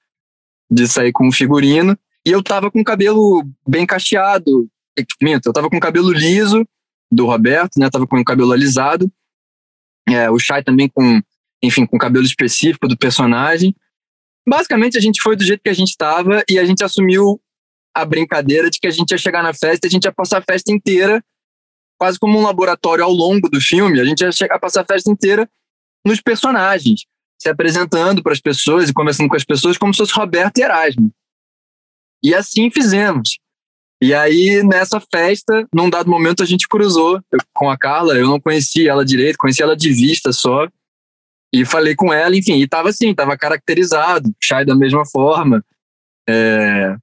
de 0.70 0.86
sair 0.86 1.12
com 1.12 1.28
o 1.28 1.32
figurino. 1.32 1.98
E 2.24 2.30
eu 2.30 2.42
tava 2.42 2.70
com 2.70 2.80
o 2.80 2.84
cabelo 2.84 3.44
bem 3.66 3.84
cacheado, 3.84 4.68
eu 4.96 5.52
tava 5.52 5.68
com 5.68 5.76
o 5.76 5.80
cabelo 5.80 6.12
liso 6.12 6.66
do 7.10 7.26
Roberto, 7.26 7.78
né? 7.78 7.90
Tava 7.90 8.06
com 8.06 8.18
o 8.18 8.24
cabelo 8.24 8.52
alisado. 8.52 9.10
É, 10.08 10.30
o 10.30 10.38
Shai 10.38 10.62
também 10.62 10.88
com, 10.88 11.20
enfim, 11.62 11.86
com 11.86 11.98
cabelo 11.98 12.24
específico 12.24 12.86
do 12.86 12.96
personagem. 12.96 13.74
Basicamente, 14.46 14.98
a 14.98 15.00
gente 15.00 15.20
foi 15.22 15.36
do 15.36 15.44
jeito 15.44 15.62
que 15.62 15.70
a 15.70 15.74
gente 15.74 15.90
estava 15.90 16.42
e 16.48 16.58
a 16.58 16.64
gente 16.64 16.84
assumiu 16.84 17.40
a 17.94 18.04
brincadeira 18.04 18.68
de 18.68 18.78
que 18.78 18.86
a 18.86 18.90
gente 18.90 19.12
ia 19.12 19.18
chegar 19.18 19.42
na 19.42 19.54
festa 19.54 19.86
a 19.86 19.90
gente 19.90 20.04
ia 20.04 20.12
passar 20.12 20.38
a 20.38 20.42
festa 20.42 20.72
inteira 20.72 21.22
quase 21.96 22.18
como 22.18 22.38
um 22.38 22.42
laboratório 22.42 23.04
ao 23.04 23.12
longo 23.12 23.48
do 23.48 23.60
filme. 23.60 24.00
A 24.00 24.04
gente 24.04 24.20
ia 24.20 24.32
chegar 24.32 24.58
passar 24.58 24.82
a 24.82 24.84
festa 24.84 25.10
inteira 25.10 25.48
nos 26.04 26.20
personagens, 26.20 27.06
se 27.40 27.48
apresentando 27.48 28.22
para 28.22 28.32
as 28.32 28.40
pessoas 28.40 28.90
e 28.90 28.92
conversando 28.92 29.28
com 29.28 29.36
as 29.36 29.44
pessoas 29.44 29.78
como 29.78 29.94
se 29.94 29.98
fosse 29.98 30.12
Roberto 30.12 30.58
e 30.58 30.62
Erasmo. 30.62 31.10
E 32.22 32.34
assim 32.34 32.70
fizemos. 32.70 33.38
E 34.02 34.12
aí, 34.12 34.62
nessa 34.62 35.00
festa, 35.00 35.66
num 35.72 35.88
dado 35.88 36.10
momento, 36.10 36.42
a 36.42 36.46
gente 36.46 36.68
cruzou 36.68 37.22
com 37.54 37.70
a 37.70 37.78
Carla. 37.78 38.14
Eu 38.16 38.26
não 38.26 38.40
conhecia 38.40 38.90
ela 38.90 39.04
direito, 39.04 39.38
conhecia 39.38 39.64
ela 39.64 39.76
de 39.76 39.90
vista 39.92 40.32
só. 40.32 40.68
E 41.54 41.64
falei 41.64 41.94
com 41.94 42.12
ela, 42.12 42.36
enfim, 42.36 42.56
e 42.56 42.66
tava 42.66 42.88
assim, 42.88 43.14
tava 43.14 43.38
caracterizado, 43.38 44.28
Chai 44.42 44.64
da 44.64 44.74
mesma 44.74 45.06
forma. 45.06 45.64
É... 46.28 46.96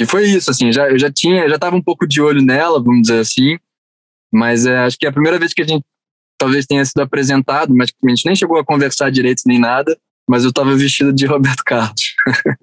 E 0.00 0.06
foi 0.06 0.28
isso, 0.28 0.48
assim, 0.48 0.70
já, 0.70 0.88
eu 0.88 0.96
já 0.96 1.10
tinha, 1.10 1.48
já 1.48 1.58
tava 1.58 1.74
um 1.74 1.82
pouco 1.82 2.06
de 2.06 2.22
olho 2.22 2.40
nela, 2.40 2.80
vamos 2.80 3.02
dizer 3.02 3.18
assim. 3.18 3.58
Mas 4.32 4.64
é, 4.64 4.78
acho 4.78 4.96
que 4.96 5.06
é 5.06 5.08
a 5.08 5.12
primeira 5.12 5.40
vez 5.40 5.52
que 5.52 5.62
a 5.62 5.66
gente 5.66 5.84
talvez 6.38 6.66
tenha 6.66 6.84
sido 6.84 7.00
apresentado, 7.00 7.74
mas 7.74 7.90
a 8.04 8.08
gente 8.08 8.26
nem 8.26 8.36
chegou 8.36 8.58
a 8.58 8.64
conversar 8.64 9.10
direito 9.10 9.42
nem 9.46 9.58
nada. 9.58 9.98
Mas 10.28 10.42
eu 10.42 10.50
estava 10.50 10.74
vestido 10.74 11.12
de 11.12 11.24
Roberto 11.26 11.62
Carlos. 11.64 12.14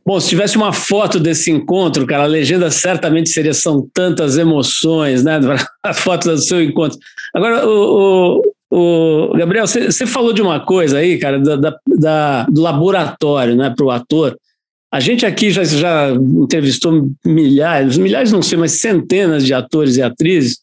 Bom, 0.05 0.19
se 0.19 0.29
tivesse 0.29 0.55
uma 0.55 0.71
foto 0.71 1.19
desse 1.19 1.51
encontro, 1.51 2.05
cara, 2.05 2.23
a 2.23 2.27
legenda 2.27 2.69
certamente 2.69 3.29
seria 3.29 3.53
São 3.53 3.89
tantas 3.93 4.37
emoções, 4.37 5.23
né? 5.23 5.39
A 5.83 5.93
foto 5.93 6.29
do 6.29 6.37
seu 6.37 6.61
encontro. 6.61 6.97
Agora, 7.33 7.65
o, 7.67 8.39
o, 8.39 8.41
o 8.75 9.37
Gabriel, 9.37 9.67
você 9.67 10.05
falou 10.07 10.33
de 10.33 10.41
uma 10.41 10.59
coisa 10.59 10.97
aí, 10.97 11.19
cara, 11.19 11.39
da, 11.39 11.75
da 11.85 12.43
do 12.49 12.61
laboratório, 12.61 13.55
né, 13.55 13.69
para 13.75 13.85
o 13.85 13.91
ator. 13.91 14.35
A 14.91 14.99
gente 14.99 15.25
aqui 15.25 15.51
já, 15.51 15.63
já 15.63 16.09
entrevistou 16.11 17.07
milhares, 17.25 17.97
milhares 17.97 18.31
não 18.31 18.41
sei, 18.41 18.57
mas 18.57 18.73
centenas 18.73 19.45
de 19.45 19.53
atores 19.53 19.97
e 19.97 20.01
atrizes 20.01 20.57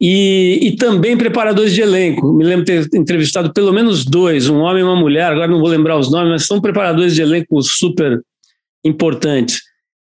e, 0.00 0.60
e, 0.62 0.76
também 0.76 1.16
preparadores 1.16 1.74
de 1.74 1.80
elenco. 1.80 2.32
Me 2.32 2.44
lembro 2.44 2.64
ter 2.64 2.88
entrevistado 2.94 3.52
pelo 3.52 3.72
menos 3.72 4.04
dois, 4.04 4.48
um 4.48 4.58
homem 4.58 4.82
e 4.82 4.84
uma 4.84 4.94
mulher, 4.94 5.32
agora 5.32 5.48
não 5.48 5.58
vou 5.58 5.68
lembrar 5.68 5.98
os 5.98 6.10
nomes, 6.10 6.30
mas 6.30 6.46
são 6.46 6.60
preparadores 6.60 7.14
de 7.16 7.22
elenco 7.22 7.60
super 7.62 8.20
importantes. 8.84 9.60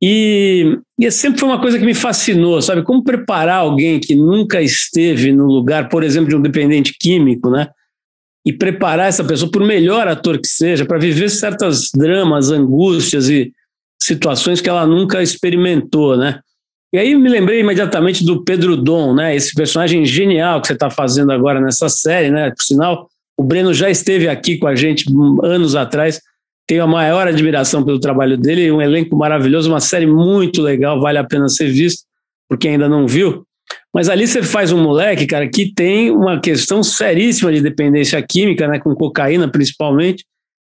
E, 0.02 0.78
e 0.98 1.10
sempre 1.10 1.38
foi 1.38 1.48
uma 1.48 1.60
coisa 1.60 1.78
que 1.78 1.84
me 1.84 1.94
fascinou, 1.94 2.62
sabe? 2.62 2.82
Como 2.82 3.04
preparar 3.04 3.58
alguém 3.58 4.00
que 4.00 4.14
nunca 4.14 4.62
esteve 4.62 5.32
no 5.32 5.44
lugar, 5.44 5.88
por 5.88 6.02
exemplo, 6.02 6.30
de 6.30 6.36
um 6.36 6.40
dependente 6.40 6.96
químico, 6.98 7.50
né? 7.50 7.68
E 8.46 8.52
preparar 8.52 9.08
essa 9.08 9.22
pessoa, 9.22 9.50
por 9.50 9.62
melhor 9.62 10.08
ator 10.08 10.38
que 10.38 10.48
seja, 10.48 10.86
para 10.86 10.98
viver 10.98 11.28
certas 11.28 11.90
dramas, 11.94 12.50
angústias 12.50 13.28
e 13.28 13.52
situações 14.02 14.62
que 14.62 14.68
ela 14.70 14.86
nunca 14.86 15.22
experimentou, 15.22 16.16
né? 16.16 16.40
E 16.92 16.98
aí 16.98 17.14
me 17.14 17.28
lembrei 17.28 17.60
imediatamente 17.60 18.24
do 18.24 18.42
Pedro 18.42 18.76
Dom, 18.76 19.14
né? 19.14 19.36
Esse 19.36 19.54
personagem 19.54 20.04
genial 20.06 20.60
que 20.60 20.66
você 20.66 20.72
está 20.72 20.90
fazendo 20.90 21.30
agora 21.30 21.60
nessa 21.60 21.88
série, 21.88 22.30
né? 22.30 22.50
Por 22.50 22.62
sinal, 22.62 23.08
o 23.36 23.44
Breno 23.44 23.72
já 23.72 23.88
esteve 23.90 24.28
aqui 24.28 24.58
com 24.58 24.66
a 24.66 24.74
gente 24.74 25.04
anos 25.44 25.76
atrás. 25.76 26.20
Tenho 26.70 26.84
a 26.84 26.86
maior 26.86 27.26
admiração 27.26 27.82
pelo 27.82 27.98
trabalho 27.98 28.38
dele, 28.38 28.70
um 28.70 28.80
elenco 28.80 29.16
maravilhoso, 29.16 29.68
uma 29.68 29.80
série 29.80 30.06
muito 30.06 30.62
legal, 30.62 31.00
vale 31.00 31.18
a 31.18 31.24
pena 31.24 31.48
ser 31.48 31.68
visto, 31.68 32.04
porque 32.48 32.68
ainda 32.68 32.88
não 32.88 33.08
viu. 33.08 33.44
Mas 33.92 34.08
ali 34.08 34.24
você 34.24 34.40
faz 34.40 34.70
um 34.70 34.80
moleque, 34.80 35.26
cara, 35.26 35.48
que 35.48 35.74
tem 35.74 36.12
uma 36.12 36.38
questão 36.38 36.80
seríssima 36.80 37.52
de 37.52 37.60
dependência 37.60 38.22
química, 38.22 38.68
né? 38.68 38.78
Com 38.78 38.94
cocaína 38.94 39.48
principalmente, 39.50 40.24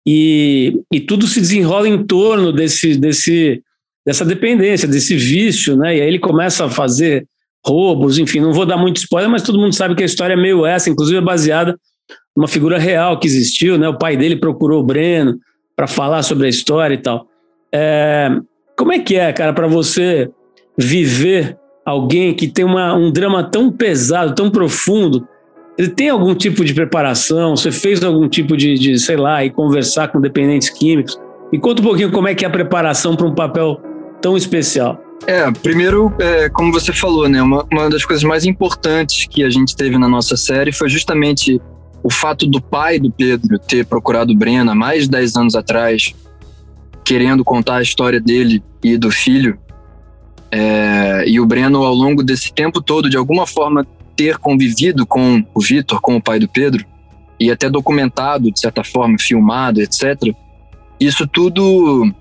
e, 0.07 0.79
e 0.93 1.01
tudo 1.01 1.27
se 1.27 1.41
desenrola 1.41 1.89
em 1.89 2.05
torno 2.05 2.53
desse, 2.53 2.95
desse 2.95 3.61
dessa 4.05 4.23
dependência, 4.23 4.87
desse 4.87 5.17
vício, 5.17 5.75
né? 5.75 5.97
E 5.97 6.01
aí 6.01 6.07
ele 6.07 6.19
começa 6.19 6.63
a 6.63 6.69
fazer 6.69 7.27
roubos, 7.67 8.17
enfim, 8.17 8.39
não 8.39 8.53
vou 8.53 8.65
dar 8.65 8.77
muito 8.77 8.95
spoiler, 8.95 9.29
mas 9.29 9.43
todo 9.43 9.59
mundo 9.59 9.75
sabe 9.75 9.93
que 9.93 10.03
a 10.03 10.05
história 10.05 10.35
é 10.35 10.41
meio 10.41 10.65
essa, 10.65 10.89
inclusive 10.89 11.17
é 11.17 11.21
baseada 11.21 11.77
numa 12.33 12.47
figura 12.47 12.79
real 12.79 13.19
que 13.19 13.27
existiu, 13.27 13.77
né? 13.77 13.89
O 13.89 13.97
pai 13.97 14.15
dele 14.15 14.37
procurou 14.37 14.79
o 14.79 14.85
Breno 14.85 15.37
para 15.75 15.87
falar 15.87 16.23
sobre 16.23 16.47
a 16.47 16.49
história 16.49 16.95
e 16.95 16.97
tal. 16.97 17.27
É, 17.73 18.29
como 18.77 18.91
é 18.91 18.99
que 18.99 19.15
é, 19.15 19.31
cara, 19.31 19.53
para 19.53 19.67
você 19.67 20.29
viver 20.77 21.57
alguém 21.85 22.33
que 22.33 22.47
tem 22.47 22.65
uma, 22.65 22.93
um 22.93 23.11
drama 23.11 23.43
tão 23.43 23.71
pesado, 23.71 24.35
tão 24.35 24.49
profundo? 24.49 25.27
Ele 25.77 25.89
tem 25.89 26.09
algum 26.09 26.35
tipo 26.35 26.63
de 26.65 26.73
preparação? 26.73 27.55
Você 27.55 27.71
fez 27.71 28.03
algum 28.03 28.27
tipo 28.27 28.55
de, 28.57 28.75
de 28.75 28.99
sei 28.99 29.17
lá, 29.17 29.43
e 29.43 29.49
conversar 29.49 30.09
com 30.09 30.19
dependentes 30.19 30.69
químicos? 30.69 31.19
Me 31.51 31.59
conta 31.59 31.81
um 31.81 31.85
pouquinho 31.85 32.11
como 32.11 32.27
é 32.27 32.35
que 32.35 32.45
é 32.45 32.47
a 32.47 32.51
preparação 32.51 33.15
para 33.15 33.27
um 33.27 33.35
papel 33.35 33.81
tão 34.21 34.37
especial? 34.37 35.01
É, 35.27 35.49
primeiro, 35.51 36.13
é, 36.19 36.49
como 36.49 36.71
você 36.71 36.91
falou, 36.91 37.29
né, 37.29 37.41
uma, 37.41 37.65
uma 37.71 37.89
das 37.89 38.03
coisas 38.03 38.23
mais 38.23 38.45
importantes 38.45 39.27
que 39.27 39.43
a 39.43 39.49
gente 39.49 39.75
teve 39.75 39.97
na 39.97 40.07
nossa 40.07 40.35
série 40.35 40.71
foi 40.71 40.89
justamente 40.89 41.61
o 42.03 42.11
fato 42.11 42.47
do 42.47 42.61
pai 42.61 42.99
do 42.99 43.11
Pedro 43.11 43.59
ter 43.59 43.85
procurado 43.85 44.33
há 44.33 44.75
mais 44.75 45.03
de 45.03 45.11
10 45.11 45.35
anos 45.35 45.55
atrás, 45.55 46.15
querendo 47.03 47.43
contar 47.43 47.77
a 47.77 47.81
história 47.81 48.19
dele 48.19 48.63
e 48.83 48.97
do 48.97 49.11
filho. 49.11 49.57
É, 50.51 51.23
e 51.27 51.39
o 51.39 51.45
Breno, 51.45 51.83
ao 51.83 51.93
longo 51.93 52.23
desse 52.23 52.51
tempo 52.51 52.81
todo, 52.81 53.09
de 53.09 53.17
alguma 53.17 53.45
forma, 53.45 53.85
ter 54.15 54.37
convivido 54.37 55.05
com 55.05 55.43
o 55.53 55.61
Vitor, 55.61 56.01
com 56.01 56.17
o 56.17 56.21
pai 56.21 56.39
do 56.39 56.47
Pedro, 56.47 56.85
e 57.39 57.49
até 57.49 57.69
documentado, 57.69 58.51
de 58.51 58.59
certa 58.59 58.83
forma, 58.83 59.17
filmado, 59.19 59.81
etc. 59.81 60.35
Isso 60.99 61.27
tudo 61.27 62.11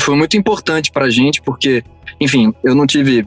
foi 0.00 0.16
muito 0.16 0.36
importante 0.36 0.90
para 0.90 1.06
a 1.06 1.10
gente, 1.10 1.42
porque, 1.42 1.82
enfim, 2.20 2.54
eu 2.64 2.74
não 2.74 2.86
tive 2.86 3.26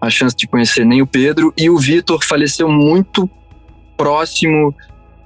a 0.00 0.10
chance 0.10 0.36
de 0.36 0.46
conhecer 0.46 0.84
nem 0.84 1.00
o 1.00 1.06
Pedro, 1.06 1.52
e 1.56 1.70
o 1.70 1.78
Vitor 1.78 2.22
faleceu 2.24 2.68
muito 2.68 3.28
próximo 3.96 4.74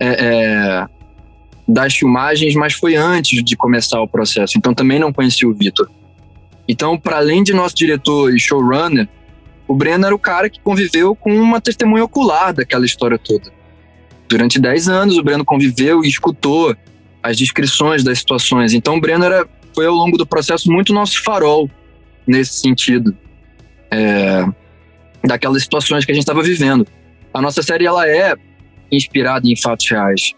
é, 0.00 0.06
é, 0.06 0.86
das 1.66 1.94
filmagens, 1.94 2.54
mas 2.54 2.74
foi 2.74 2.96
antes 2.96 3.42
de 3.44 3.56
começar 3.56 4.00
o 4.00 4.08
processo, 4.08 4.56
então 4.56 4.72
também 4.74 4.98
não 4.98 5.12
conheci 5.12 5.44
o 5.46 5.54
Vitor. 5.54 5.88
Então, 6.66 6.98
para 6.98 7.16
além 7.16 7.42
de 7.42 7.52
nosso 7.52 7.74
diretor 7.74 8.34
e 8.34 8.38
showrunner, 8.38 9.08
o 9.66 9.74
Breno 9.74 10.06
era 10.06 10.14
o 10.14 10.18
cara 10.18 10.48
que 10.48 10.60
conviveu 10.60 11.14
com 11.14 11.34
uma 11.34 11.60
testemunha 11.60 12.04
ocular 12.04 12.52
daquela 12.54 12.84
história 12.86 13.18
toda. 13.18 13.52
Durante 14.28 14.58
10 14.58 14.88
anos, 14.88 15.18
o 15.18 15.22
Breno 15.22 15.44
conviveu 15.44 16.04
e 16.04 16.08
escutou 16.08 16.76
as 17.22 17.36
descrições 17.36 18.04
das 18.04 18.18
situações. 18.18 18.72
Então, 18.74 18.96
o 18.96 19.00
Breno 19.00 19.24
era 19.24 19.46
foi 19.74 19.86
ao 19.86 19.94
longo 19.94 20.16
do 20.18 20.26
processo 20.26 20.72
muito 20.72 20.92
nosso 20.92 21.22
farol 21.22 21.70
nesse 22.26 22.54
sentido, 22.54 23.16
é, 23.90 24.44
daquelas 25.24 25.62
situações 25.62 26.04
que 26.04 26.10
a 26.10 26.14
gente 26.14 26.24
estava 26.24 26.42
vivendo. 26.42 26.86
A 27.32 27.40
nossa 27.40 27.62
série 27.62 27.86
ela 27.86 28.08
é 28.08 28.34
inspirada 28.90 29.46
em 29.48 29.56
fatos 29.56 29.88
reais. 29.90 30.32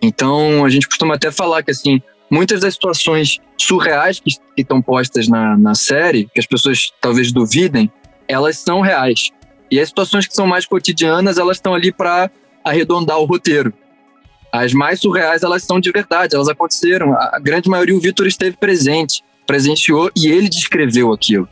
Então 0.00 0.64
a 0.64 0.68
gente 0.68 0.86
costuma 0.88 1.14
até 1.14 1.30
falar 1.30 1.62
que 1.62 1.70
assim 1.70 2.00
muitas 2.30 2.60
das 2.60 2.74
situações 2.74 3.38
surreais 3.56 4.20
que, 4.20 4.30
que 4.30 4.62
estão 4.62 4.80
postas 4.82 5.28
na, 5.28 5.56
na 5.56 5.74
série, 5.74 6.28
que 6.32 6.40
as 6.40 6.46
pessoas 6.46 6.92
talvez 7.00 7.32
duvidem, 7.32 7.90
elas 8.26 8.58
são 8.58 8.80
reais. 8.80 9.30
E 9.70 9.80
as 9.80 9.88
situações 9.88 10.26
que 10.26 10.34
são 10.34 10.46
mais 10.46 10.66
cotidianas, 10.66 11.38
elas 11.38 11.56
estão 11.56 11.74
ali 11.74 11.92
para 11.92 12.30
arredondar 12.64 13.18
o 13.18 13.24
roteiro. 13.24 13.72
As 14.52 14.72
mais 14.72 15.00
surreais, 15.00 15.42
elas 15.42 15.62
são 15.62 15.78
de 15.78 15.90
verdade, 15.90 16.34
elas 16.34 16.48
aconteceram. 16.48 17.14
A 17.14 17.38
grande 17.38 17.68
maioria, 17.68 17.96
o 17.96 18.00
Vitor 18.00 18.26
esteve 18.26 18.56
presente, 18.56 19.22
presenciou 19.46 20.10
e 20.16 20.26
ele 20.28 20.48
descreveu 20.48 21.12
aquilo. 21.12 21.48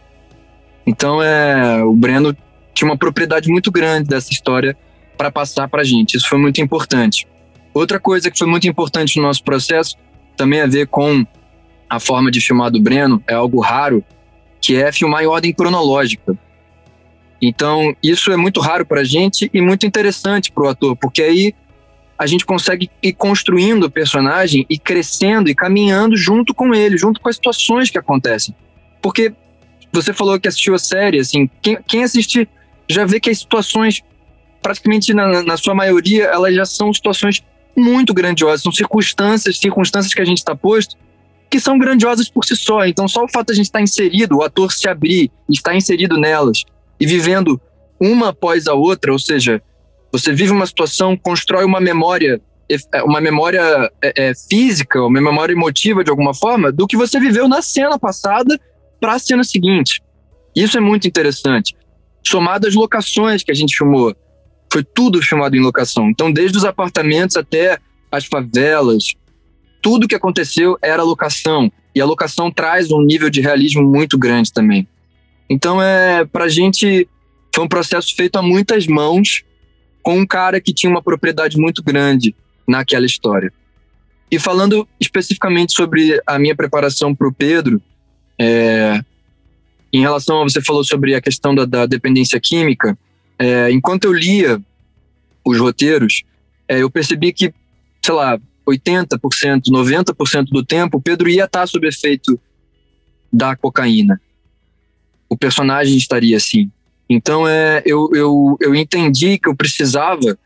Então, 0.87 1.23
é, 1.23 1.83
o 1.83 1.93
Breno 1.93 2.35
tinha 2.73 2.89
uma 2.89 2.97
propriedade 2.97 3.51
muito 3.51 3.71
grande 3.71 4.09
dessa 4.09 4.33
história 4.33 4.77
para 5.17 5.31
passar 5.31 5.69
para 5.69 5.83
a 5.83 5.85
gente. 5.85 6.17
Isso 6.17 6.29
foi 6.29 6.39
muito 6.39 6.61
importante. 6.61 7.27
Outra 7.73 8.01
coisa 8.01 8.31
que 8.31 8.39
foi 8.39 8.47
muito 8.47 8.67
importante 8.67 9.17
no 9.17 9.23
nosso 9.23 9.43
processo 9.43 9.97
também 10.37 10.61
a 10.61 10.67
ver 10.67 10.87
com 10.87 11.27
a 11.89 11.99
forma 11.99 12.31
de 12.31 12.41
filmar 12.41 12.71
do 12.71 12.81
Breno, 12.81 13.23
é 13.27 13.35
algo 13.35 13.61
raro, 13.61 14.05
que 14.61 14.77
é 14.77 14.93
filmar 14.93 15.23
em 15.23 15.27
ordem 15.27 15.53
cronológica. 15.53 16.37
Então, 17.41 17.95
isso 18.03 18.33
é 18.33 18.37
muito 18.37 18.61
raro 18.61 18.85
para 18.85 19.03
a 19.03 19.05
gente 19.05 19.51
e 19.53 19.61
muito 19.61 19.87
interessante 19.87 20.51
para 20.51 20.65
o 20.65 20.69
ator, 20.69 20.97
porque 20.97 21.23
aí 21.23 21.55
a 22.19 22.27
gente 22.27 22.47
consegue 22.47 22.91
ir 23.03 23.13
construindo 23.13 23.85
o 23.85 23.91
personagem 23.91 24.65
e 24.71 24.79
crescendo 24.79 25.51
e 25.51 25.55
caminhando 25.55 26.17
junto 26.17 26.55
com 26.55 26.75
ele, 26.75 26.97
junto 26.97 27.21
com 27.21 27.29
as 27.29 27.37
situações 27.37 27.91
que 27.91 27.99
acontecem. 27.99 28.55
Porque 29.03 29.33
você 29.93 30.13
falou 30.13 30.41
que 30.41 30.49
assistiu 30.49 30.75
a 30.75 30.79
série, 30.79 31.21
assim, 31.21 31.49
quem, 31.61 31.79
quem 31.87 32.03
assiste 32.03 32.49
já 32.89 33.05
vê 33.05 33.21
que 33.21 33.31
as 33.31 33.39
situações, 33.39 34.03
praticamente 34.63 35.15
na, 35.15 35.43
na 35.43 35.57
sua 35.57 35.75
maioria, 35.75 36.25
elas 36.25 36.55
já 36.55 36.65
são 36.65 36.93
situações 36.93 37.43
muito 37.77 38.15
grandiosas, 38.15 38.63
são 38.63 38.73
circunstâncias, 38.73 39.59
circunstâncias 39.59 40.15
que 40.15 40.21
a 40.21 40.25
gente 40.25 40.39
está 40.39 40.57
posto, 40.57 40.97
que 41.51 41.61
são 41.61 41.79
grandiosas 41.79 42.29
por 42.29 42.45
si 42.45 42.57
só. 42.57 42.85
Então, 42.87 43.07
só 43.07 43.25
o 43.25 43.29
fato 43.29 43.49
de 43.49 43.53
a 43.53 43.57
gente 43.57 43.67
estar 43.67 43.79
tá 43.79 43.83
inserido, 43.83 44.39
o 44.39 44.43
ator 44.43 44.73
se 44.73 44.89
abrir, 44.89 45.31
estar 45.49 45.75
inserido 45.75 46.19
nelas 46.19 46.65
e 46.99 47.07
vivendo 47.07 47.61
uma 48.01 48.29
após 48.29 48.67
a 48.67 48.75
outra, 48.75 49.13
ou 49.13 49.19
seja, 49.19 49.63
você 50.11 50.33
vive 50.33 50.53
uma 50.53 50.67
situação, 50.67 51.17
constrói 51.17 51.65
uma 51.65 51.81
memória, 51.81 52.41
é, 52.93 53.03
uma 53.03 53.21
memória 53.21 53.91
é, 54.03 54.29
é, 54.29 54.33
física, 54.35 55.01
uma 55.03 55.21
memória 55.21 55.53
emotiva 55.53 56.03
de 56.03 56.11
alguma 56.11 56.35
forma, 56.35 56.73
do 56.73 56.87
que 56.87 56.97
você 56.97 57.21
viveu 57.21 57.49
na 57.49 57.63
cena 57.63 57.99
passada 57.99 58.59
para 59.01 59.15
a 59.15 59.19
cena 59.19 59.45
seguinte. 59.45 60.03
Isso 60.55 60.79
é 60.79 60.81
muito 60.81 61.07
interessante. 61.07 61.77
Somado 62.27 62.67
às 62.67 62.75
locações 62.75 63.43
que 63.43 63.53
a 63.53 63.55
gente 63.55 63.77
filmou, 63.77 64.15
foi 64.77 64.85
tudo 64.85 65.23
filmado 65.23 65.57
em 65.57 65.61
locação. 65.61 66.11
Então, 66.11 66.31
desde 66.31 66.59
os 66.59 66.65
apartamentos 66.67 67.35
até 67.35 67.79
as 68.13 68.27
favelas, 68.27 69.15
tudo 69.81 70.07
que 70.07 70.15
aconteceu 70.15 70.77
era 70.83 71.03
locação. 71.03 71.73
E 71.95 72.01
a 72.01 72.05
locação 72.05 72.51
traz 72.51 72.91
um 72.91 73.01
nível 73.01 73.31
de 73.31 73.41
realismo 73.41 73.83
muito 73.83 74.19
grande 74.19 74.53
também. 74.53 74.87
Então, 75.49 75.81
é, 75.81 76.27
para 76.27 76.45
a 76.45 76.49
gente, 76.51 77.09
foi 77.55 77.65
um 77.65 77.69
processo 77.69 78.15
feito 78.15 78.37
a 78.37 78.43
muitas 78.43 78.87
mãos, 78.87 79.45
com 80.03 80.19
um 80.19 80.27
cara 80.27 80.61
que 80.61 80.75
tinha 80.75 80.91
uma 80.91 81.01
propriedade 81.01 81.57
muito 81.57 81.83
grande 81.83 82.37
naquela 82.69 83.07
história. 83.07 83.51
E 84.31 84.39
falando 84.39 84.87
especificamente 85.01 85.73
sobre 85.73 86.21
a 86.27 86.39
minha 86.39 86.55
preparação 86.55 87.15
para 87.15 87.29
o 87.29 87.33
Pedro, 87.33 87.81
é, 88.39 89.01
em 89.91 90.03
relação 90.03 90.43
a 90.43 90.45
você 90.45 90.61
falou 90.61 90.85
sobre 90.85 91.15
a 91.15 91.21
questão 91.23 91.55
da, 91.55 91.65
da 91.65 91.87
dependência 91.87 92.39
química, 92.39 92.95
é, 93.39 93.71
enquanto 93.71 94.05
eu 94.05 94.13
lia 94.13 94.61
os 95.45 95.59
roteiros, 95.59 96.23
é, 96.69 96.83
eu 96.83 96.91
percebi 96.91 97.33
que, 97.33 97.53
sei 98.05 98.15
lá, 98.15 98.39
80%, 98.69 99.19
90% 99.71 100.47
do 100.51 100.65
tempo, 100.65 100.99
o 100.99 101.01
Pedro 101.01 101.29
ia 101.29 101.45
estar 101.45 101.67
sob 101.67 101.87
efeito 101.87 102.39
da 103.33 103.55
cocaína. 103.55 104.21
O 105.29 105.37
personagem 105.37 105.97
estaria 105.97 106.37
assim. 106.37 106.71
Então, 107.09 107.47
é, 107.47 107.83
eu, 107.87 108.11
eu, 108.13 108.57
eu 108.61 108.75
entendi 108.75 109.39
que 109.39 109.49
eu 109.49 109.55
precisava 109.55 110.37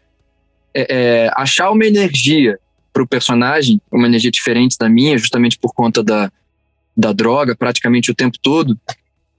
é, 0.75 0.97
é, 1.25 1.31
achar 1.35 1.71
uma 1.71 1.87
energia 1.87 2.59
para 2.93 3.03
o 3.03 3.07
personagem, 3.07 3.81
uma 3.91 4.07
energia 4.07 4.31
diferente 4.31 4.77
da 4.79 4.89
minha, 4.89 5.17
justamente 5.17 5.59
por 5.59 5.73
conta 5.73 6.03
da, 6.03 6.31
da 6.97 7.13
droga, 7.13 7.57
praticamente 7.57 8.11
o 8.11 8.15
tempo 8.15 8.37
todo, 8.43 8.79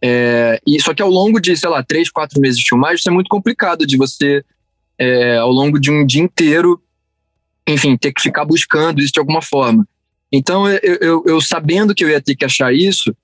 É, 0.03 0.59
e 0.65 0.81
só 0.81 0.93
que 0.93 1.01
ao 1.01 1.09
longo 1.09 1.39
de, 1.39 1.55
sei 1.55 1.69
lá, 1.69 1.83
três, 1.83 2.09
quatro 2.09 2.39
meses 2.41 2.59
de 2.59 2.67
filmagem, 2.67 2.95
isso 2.95 3.09
é 3.09 3.11
muito 3.11 3.29
complicado 3.29 3.85
de 3.85 3.97
você, 3.97 4.43
é, 4.97 5.37
ao 5.37 5.51
longo 5.51 5.79
de 5.79 5.91
um 5.91 6.05
dia 6.05 6.21
inteiro, 6.21 6.81
enfim, 7.67 7.95
ter 7.95 8.11
que 8.11 8.21
ficar 8.21 8.45
buscando 8.45 8.99
isso 9.01 9.13
de 9.13 9.19
alguma 9.19 9.41
forma. 9.41 9.87
Então, 10.31 10.67
eu, 10.67 10.97
eu, 11.01 11.23
eu 11.27 11.41
sabendo 11.41 11.93
que 11.93 12.03
eu 12.03 12.09
ia 12.09 12.21
ter 12.21 12.35
que 12.35 12.45
achar 12.45 12.73
isso, 12.73 13.15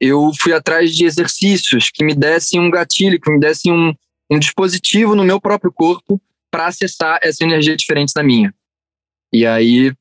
eu 0.00 0.30
fui 0.40 0.52
atrás 0.52 0.94
de 0.94 1.04
exercícios 1.04 1.90
que 1.92 2.04
me 2.04 2.14
dessem 2.14 2.60
um 2.60 2.70
gatilho, 2.70 3.20
que 3.20 3.30
me 3.30 3.40
dessem 3.40 3.72
um, 3.72 3.94
um 4.30 4.38
dispositivo 4.38 5.14
no 5.14 5.24
meu 5.24 5.40
próprio 5.40 5.72
corpo 5.72 6.20
para 6.50 6.66
acessar 6.66 7.18
essa 7.22 7.42
energia 7.44 7.76
diferente 7.76 8.12
da 8.14 8.22
minha. 8.22 8.54
E 9.32 9.46
aí 9.46 9.92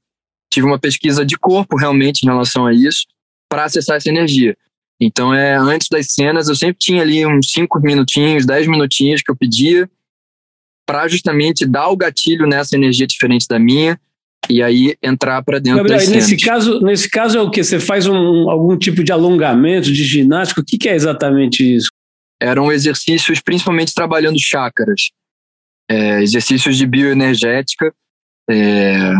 tive 0.51 0.65
uma 0.65 0.77
pesquisa 0.77 1.25
de 1.25 1.37
corpo 1.37 1.77
realmente 1.77 2.23
em 2.23 2.27
relação 2.27 2.65
a 2.65 2.73
isso, 2.73 3.05
para 3.47 3.63
acessar 3.63 3.97
essa 3.97 4.09
energia. 4.09 4.57
Então, 5.01 5.33
é 5.33 5.55
antes 5.55 5.87
das 5.89 6.13
cenas, 6.13 6.47
eu 6.47 6.53
sempre 6.53 6.77
tinha 6.77 7.01
ali 7.01 7.25
uns 7.25 7.51
5 7.51 7.79
minutinhos, 7.79 8.45
10 8.45 8.67
minutinhos 8.67 9.23
que 9.23 9.31
eu 9.31 9.35
pedia 9.35 9.89
para 10.85 11.07
justamente 11.07 11.65
dar 11.65 11.89
o 11.89 11.97
gatilho 11.97 12.45
nessa 12.45 12.75
energia 12.75 13.07
diferente 13.07 13.47
da 13.47 13.57
minha 13.57 13.99
e 14.47 14.61
aí 14.61 14.95
entrar 15.01 15.41
para 15.41 15.57
dentro 15.57 15.77
Gabriel, 15.77 15.97
das 15.97 16.07
cenas. 16.07 16.29
Nesse 16.29 16.45
caso, 16.45 16.79
nesse 16.81 17.09
caso 17.09 17.37
é 17.37 17.41
o 17.41 17.49
que? 17.49 17.63
Você 17.63 17.79
faz 17.79 18.05
um, 18.05 18.49
algum 18.49 18.77
tipo 18.77 19.03
de 19.03 19.11
alongamento, 19.11 19.91
de 19.91 20.03
ginástica? 20.03 20.61
O 20.61 20.65
que, 20.65 20.77
que 20.77 20.89
é 20.89 20.95
exatamente 20.95 21.63
isso? 21.63 21.89
Eram 22.39 22.71
exercícios 22.71 23.39
principalmente 23.39 23.93
trabalhando 23.93 24.39
chácaras, 24.39 25.09
é, 25.89 26.21
exercícios 26.21 26.77
de 26.77 26.85
bioenergética, 26.85 27.93
é, 28.49 29.13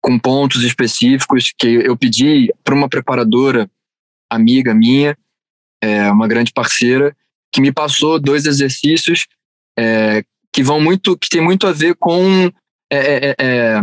com 0.00 0.18
pontos 0.18 0.64
específicos 0.64 1.52
que 1.56 1.68
eu 1.68 1.96
pedi 1.96 2.52
para 2.64 2.74
uma 2.74 2.88
preparadora 2.88 3.68
amiga 4.30 4.74
minha, 4.74 5.16
é, 5.82 6.10
uma 6.10 6.28
grande 6.28 6.52
parceira, 6.52 7.16
que 7.52 7.60
me 7.60 7.72
passou 7.72 8.20
dois 8.20 8.46
exercícios 8.46 9.26
é, 9.78 10.22
que 10.52 10.62
vão 10.62 10.80
muito, 10.80 11.16
que 11.16 11.28
tem 11.28 11.40
muito 11.40 11.66
a 11.66 11.72
ver 11.72 11.94
com 11.96 12.50
é, 12.90 13.28
é, 13.30 13.34
é, 13.38 13.80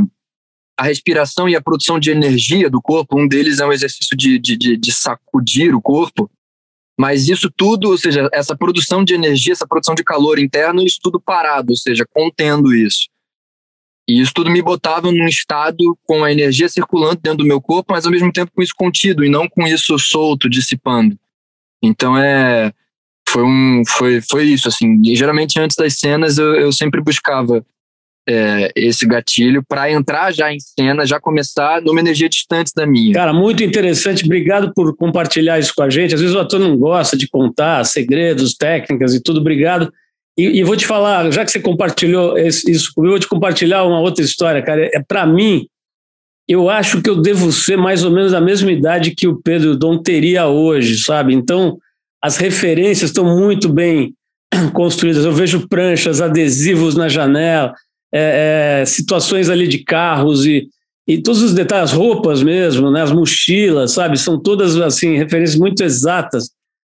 a 0.78 0.84
respiração 0.84 1.48
e 1.48 1.56
a 1.56 1.62
produção 1.62 2.00
de 2.00 2.12
energia 2.12 2.70
do 2.70 2.82
corpo. 2.82 3.20
Um 3.20 3.28
deles 3.28 3.60
é 3.60 3.66
um 3.66 3.72
exercício 3.72 4.16
de, 4.16 4.38
de, 4.38 4.58
de, 4.58 4.78
de 4.78 4.92
sacudir 4.92 5.74
o 5.74 5.82
corpo, 5.82 6.30
mas 7.00 7.28
isso 7.28 7.52
tudo, 7.56 7.90
ou 7.90 7.98
seja, 7.98 8.30
essa 8.32 8.56
produção 8.56 9.04
de 9.04 9.14
energia, 9.14 9.54
essa 9.54 9.68
produção 9.68 9.96
de 9.96 10.04
calor 10.04 10.40
interno, 10.40 10.84
isso 10.84 11.00
tudo 11.02 11.20
parado, 11.20 11.72
ou 11.72 11.78
seja, 11.78 12.06
contendo 12.10 12.74
isso. 12.74 13.10
E 14.08 14.22
isso 14.22 14.32
tudo 14.34 14.52
me 14.52 14.62
botava 14.62 15.12
num 15.12 15.28
estado 15.28 15.98
com 16.04 16.24
a 16.24 16.32
energia 16.32 16.70
circulando 16.70 17.20
dentro 17.22 17.40
do 17.40 17.48
meu 17.48 17.60
corpo, 17.60 17.92
mas 17.94 18.06
ao 18.06 18.12
mesmo 18.12 18.32
tempo 18.32 18.52
com 18.54 18.62
isso 18.62 18.74
contido 18.76 19.26
e 19.26 19.30
não 19.30 19.48
com 19.48 19.68
isso 19.68 19.98
solto, 19.98 20.50
dissipando. 20.50 21.18
Então 21.84 22.18
é 22.18 22.72
foi 23.28 23.44
um 23.44 23.84
foi 23.88 24.22
foi 24.22 24.44
isso 24.46 24.68
assim. 24.68 25.02
E, 25.04 25.16
geralmente 25.16 25.60
antes 25.60 25.76
das 25.76 25.98
cenas 25.98 26.38
eu, 26.38 26.54
eu 26.56 26.72
sempre 26.72 27.02
buscava 27.02 27.66
é, 28.28 28.72
esse 28.76 29.06
gatilho 29.06 29.64
para 29.64 29.92
entrar 29.92 30.32
já 30.32 30.52
em 30.52 30.60
cena, 30.60 31.06
já 31.06 31.20
começar 31.20 31.82
numa 31.82 32.00
energia 32.00 32.28
distante 32.28 32.72
da 32.76 32.86
minha. 32.86 33.14
Cara, 33.14 33.32
muito 33.32 33.64
interessante. 33.64 34.26
Obrigado 34.26 34.74
por 34.74 34.96
compartilhar 34.96 35.60
isso 35.60 35.74
com 35.76 35.84
a 35.84 35.90
gente. 35.90 36.16
Às 36.16 36.22
vezes 36.22 36.36
o 36.36 36.40
ator 36.40 36.60
não 36.60 36.76
gosta 36.78 37.16
de 37.16 37.28
contar 37.28 37.84
segredos, 37.86 38.56
técnicas 38.56 39.14
e 39.14 39.22
tudo. 39.22 39.40
Obrigado. 39.40 39.92
E, 40.38 40.60
e, 40.60 40.64
vou 40.64 40.76
te 40.76 40.86
falar, 40.86 41.32
já 41.32 41.46
que 41.46 41.52
você 41.52 41.60
compartilhou 41.60 42.38
isso 42.38 42.94
comigo, 42.94 43.14
vou 43.14 43.20
te 43.20 43.28
compartilhar 43.28 43.84
uma 43.86 44.02
outra 44.02 44.24
história, 44.24 44.62
cara. 44.62 44.90
É, 44.94 45.02
para 45.02 45.26
mim, 45.26 45.66
eu 46.48 46.70
acho 46.70 47.02
que 47.02 47.10
eu 47.10 47.22
devo 47.22 47.52
ser 47.52 47.78
mais 47.78 48.04
ou 48.04 48.12
menos 48.12 48.34
a 48.34 48.42
mesma 48.42 48.72
idade 48.72 49.16
que 49.16 49.28
o 49.28 49.42
Pedro 49.42 49.78
Dom 49.78 50.02
teria 50.02 50.48
hoje, 50.48 50.98
sabe? 50.98 51.34
Então, 51.34 51.78
as 52.22 52.36
referências 52.38 53.12
estão 53.12 53.24
muito 53.38 53.70
bem 53.70 54.14
construídas. 54.74 55.24
Eu 55.24 55.32
vejo 55.32 55.68
pranchas, 55.70 56.20
adesivos 56.20 56.96
na 56.96 57.08
janela, 57.08 57.74
é, 58.14 58.82
é, 58.82 58.86
situações 58.86 59.50
ali 59.50 59.68
de 59.68 59.84
carros 59.86 60.46
e, 60.46 60.68
e 61.08 61.22
todos 61.22 61.42
os 61.42 61.54
detalhes, 61.54 61.92
as 61.92 61.98
roupas 61.98 62.44
mesmo, 62.44 62.92
né? 62.92 63.04
As 63.04 63.12
mochilas, 63.12 63.92
sabe? 63.92 64.20
São 64.20 64.38
todas 64.38 64.76
assim 64.76 65.16
referências 65.16 65.58
muito 65.58 65.82
exatas 65.82 66.50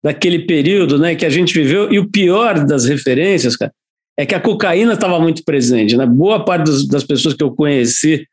daquele 0.03 0.39
período 0.39 0.97
né, 0.97 1.15
que 1.15 1.25
a 1.25 1.29
gente 1.29 1.53
viveu. 1.53 1.91
E 1.91 1.99
o 1.99 2.09
pior 2.09 2.65
das 2.65 2.85
referências, 2.85 3.55
cara, 3.55 3.71
é 4.17 4.25
que 4.25 4.35
a 4.35 4.39
cocaína 4.39 4.93
estava 4.93 5.19
muito 5.19 5.43
presente. 5.43 5.95
Né? 5.95 6.05
Boa 6.05 6.43
parte 6.43 6.65
dos, 6.65 6.87
das 6.87 7.03
pessoas 7.03 7.33
que 7.33 7.43
eu 7.43 7.51
conheci 7.51 8.25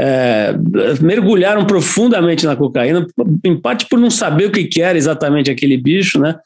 é, 0.00 0.54
mergulharam 1.02 1.66
profundamente 1.66 2.46
na 2.46 2.56
cocaína, 2.56 3.06
em 3.44 3.60
parte 3.60 3.86
por 3.86 3.98
não 3.98 4.10
saber 4.10 4.46
o 4.46 4.50
que, 4.50 4.64
que 4.64 4.80
era 4.80 4.96
exatamente 4.96 5.50
aquele 5.50 5.76
bicho, 5.76 6.18
né? 6.18 6.38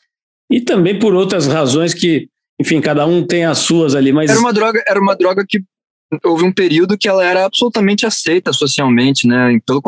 E 0.51 0.61
também 0.61 0.99
por 0.99 1.15
outras 1.15 1.47
razões 1.47 1.95
que, 1.95 2.29
enfim, 2.61 2.81
cada 2.81 3.07
um 3.07 3.25
tem 3.25 3.45
as 3.45 3.59
suas 3.59 3.95
ali. 3.95 4.13
Mas 4.13 4.29
era 4.29 4.41
uma 4.41 4.53
droga, 4.53 4.83
era 4.89 5.01
uma 5.01 5.15
droga 5.15 5.45
que 5.49 5.63
houve 6.25 6.45
um 6.45 6.53
período 6.53 6.99
que 6.99 7.09
ela 7.09 7.25
era 7.25 7.45
absolutamente 7.45 8.05
aceita 8.05 8.53
socialmente, 8.53 9.27
né? 9.27 9.57
Pelo, 9.65 9.81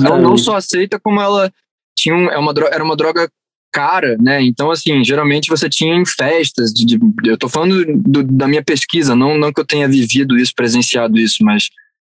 não, 0.00 0.18
não 0.18 0.38
só 0.38 0.56
aceita 0.56 0.98
como 0.98 1.20
ela 1.20 1.52
tinha 1.94 2.14
um, 2.14 2.30
é 2.30 2.38
uma, 2.38 2.54
era 2.70 2.82
uma 2.82 2.96
droga 2.96 3.28
cara, 3.72 4.16
né? 4.20 4.42
Então, 4.42 4.70
assim, 4.70 5.02
geralmente 5.02 5.48
você 5.48 5.68
tinha 5.68 5.94
em 5.94 6.04
festas, 6.04 6.72
de, 6.72 6.84
de 6.84 7.00
eu 7.24 7.38
tô 7.38 7.48
falando 7.48 7.84
do, 7.96 8.22
da 8.22 8.46
minha 8.46 8.62
pesquisa, 8.62 9.16
não, 9.16 9.38
não 9.38 9.52
que 9.52 9.60
eu 9.60 9.66
tenha 9.66 9.88
vivido 9.88 10.36
isso, 10.36 10.52
presenciado 10.54 11.18
isso, 11.18 11.42
mas, 11.42 11.70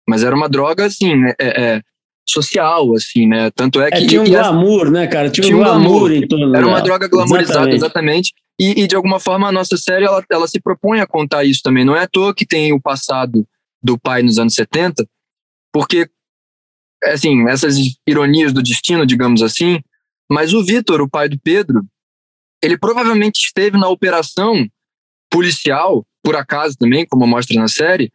mas 0.08 0.24
era 0.24 0.36
uma 0.36 0.48
droga, 0.48 0.86
assim, 0.86 1.14
é, 1.26 1.36
é, 1.40 1.62
é 1.62 1.82
social, 2.28 2.94
assim, 2.96 3.26
né? 3.26 3.50
Tanto 3.56 3.82
é 3.82 3.90
que... 3.90 4.04
É, 4.04 4.08
tinha 4.08 4.22
um 4.22 4.30
glamour, 4.30 4.92
né, 4.92 5.08
cara? 5.08 5.30
Tinha, 5.30 5.56
um 5.56 5.60
glamour, 5.60 6.12
em 6.12 6.28
torno 6.28 6.56
Era 6.56 6.68
uma 6.68 6.82
droga 6.82 7.08
glamorizada, 7.08 7.74
exatamente. 7.74 7.76
exatamente. 7.76 8.34
E, 8.60 8.84
e, 8.84 8.88
de 8.88 8.96
alguma 8.96 9.20
forma, 9.20 9.48
a 9.48 9.52
nossa 9.52 9.78
série, 9.78 10.06
ela, 10.06 10.24
ela 10.32 10.48
se 10.48 10.60
propõe 10.60 11.00
a 11.00 11.08
contar 11.08 11.44
isso 11.44 11.62
também. 11.64 11.86
Não 11.86 11.96
é 11.96 12.04
à 12.04 12.08
toa 12.08 12.34
que 12.34 12.46
tem 12.46 12.74
o 12.74 12.82
passado 12.82 13.48
do 13.82 13.98
pai 13.98 14.24
nos 14.24 14.40
anos 14.40 14.56
70, 14.56 15.08
porque, 15.72 16.10
assim, 17.04 17.48
essas 17.48 17.78
ironias 18.06 18.52
do 18.52 18.62
destino, 18.62 19.06
digamos 19.06 19.42
assim, 19.42 19.80
mas 20.30 20.54
o 20.54 20.64
Vitor, 20.64 21.02
o 21.02 21.10
pai 21.10 21.30
do 21.30 21.40
Pedro, 21.40 21.86
ele 22.62 22.78
provavelmente 22.78 23.46
esteve 23.46 23.78
na 23.78 23.88
operação 23.88 24.68
policial, 25.30 26.06
por 26.24 26.36
acaso 26.36 26.76
também, 26.78 27.06
como 27.06 27.28
mostra 27.28 27.60
na 27.60 27.68
série, 27.68 28.12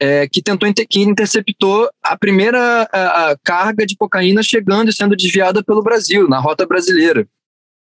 é, 0.00 0.28
que 0.28 0.42
tentou 0.42 0.68
que 0.72 1.00
interceptou 1.00 1.88
a 2.02 2.18
primeira 2.18 2.88
a, 2.92 3.30
a 3.30 3.38
carga 3.38 3.86
de 3.86 3.96
cocaína 3.96 4.42
chegando 4.42 4.90
e 4.90 4.92
sendo 4.92 5.16
desviada 5.16 5.62
pelo 5.62 5.82
Brasil, 5.82 6.28
na 6.28 6.38
rota 6.38 6.66
brasileira. 6.66 7.26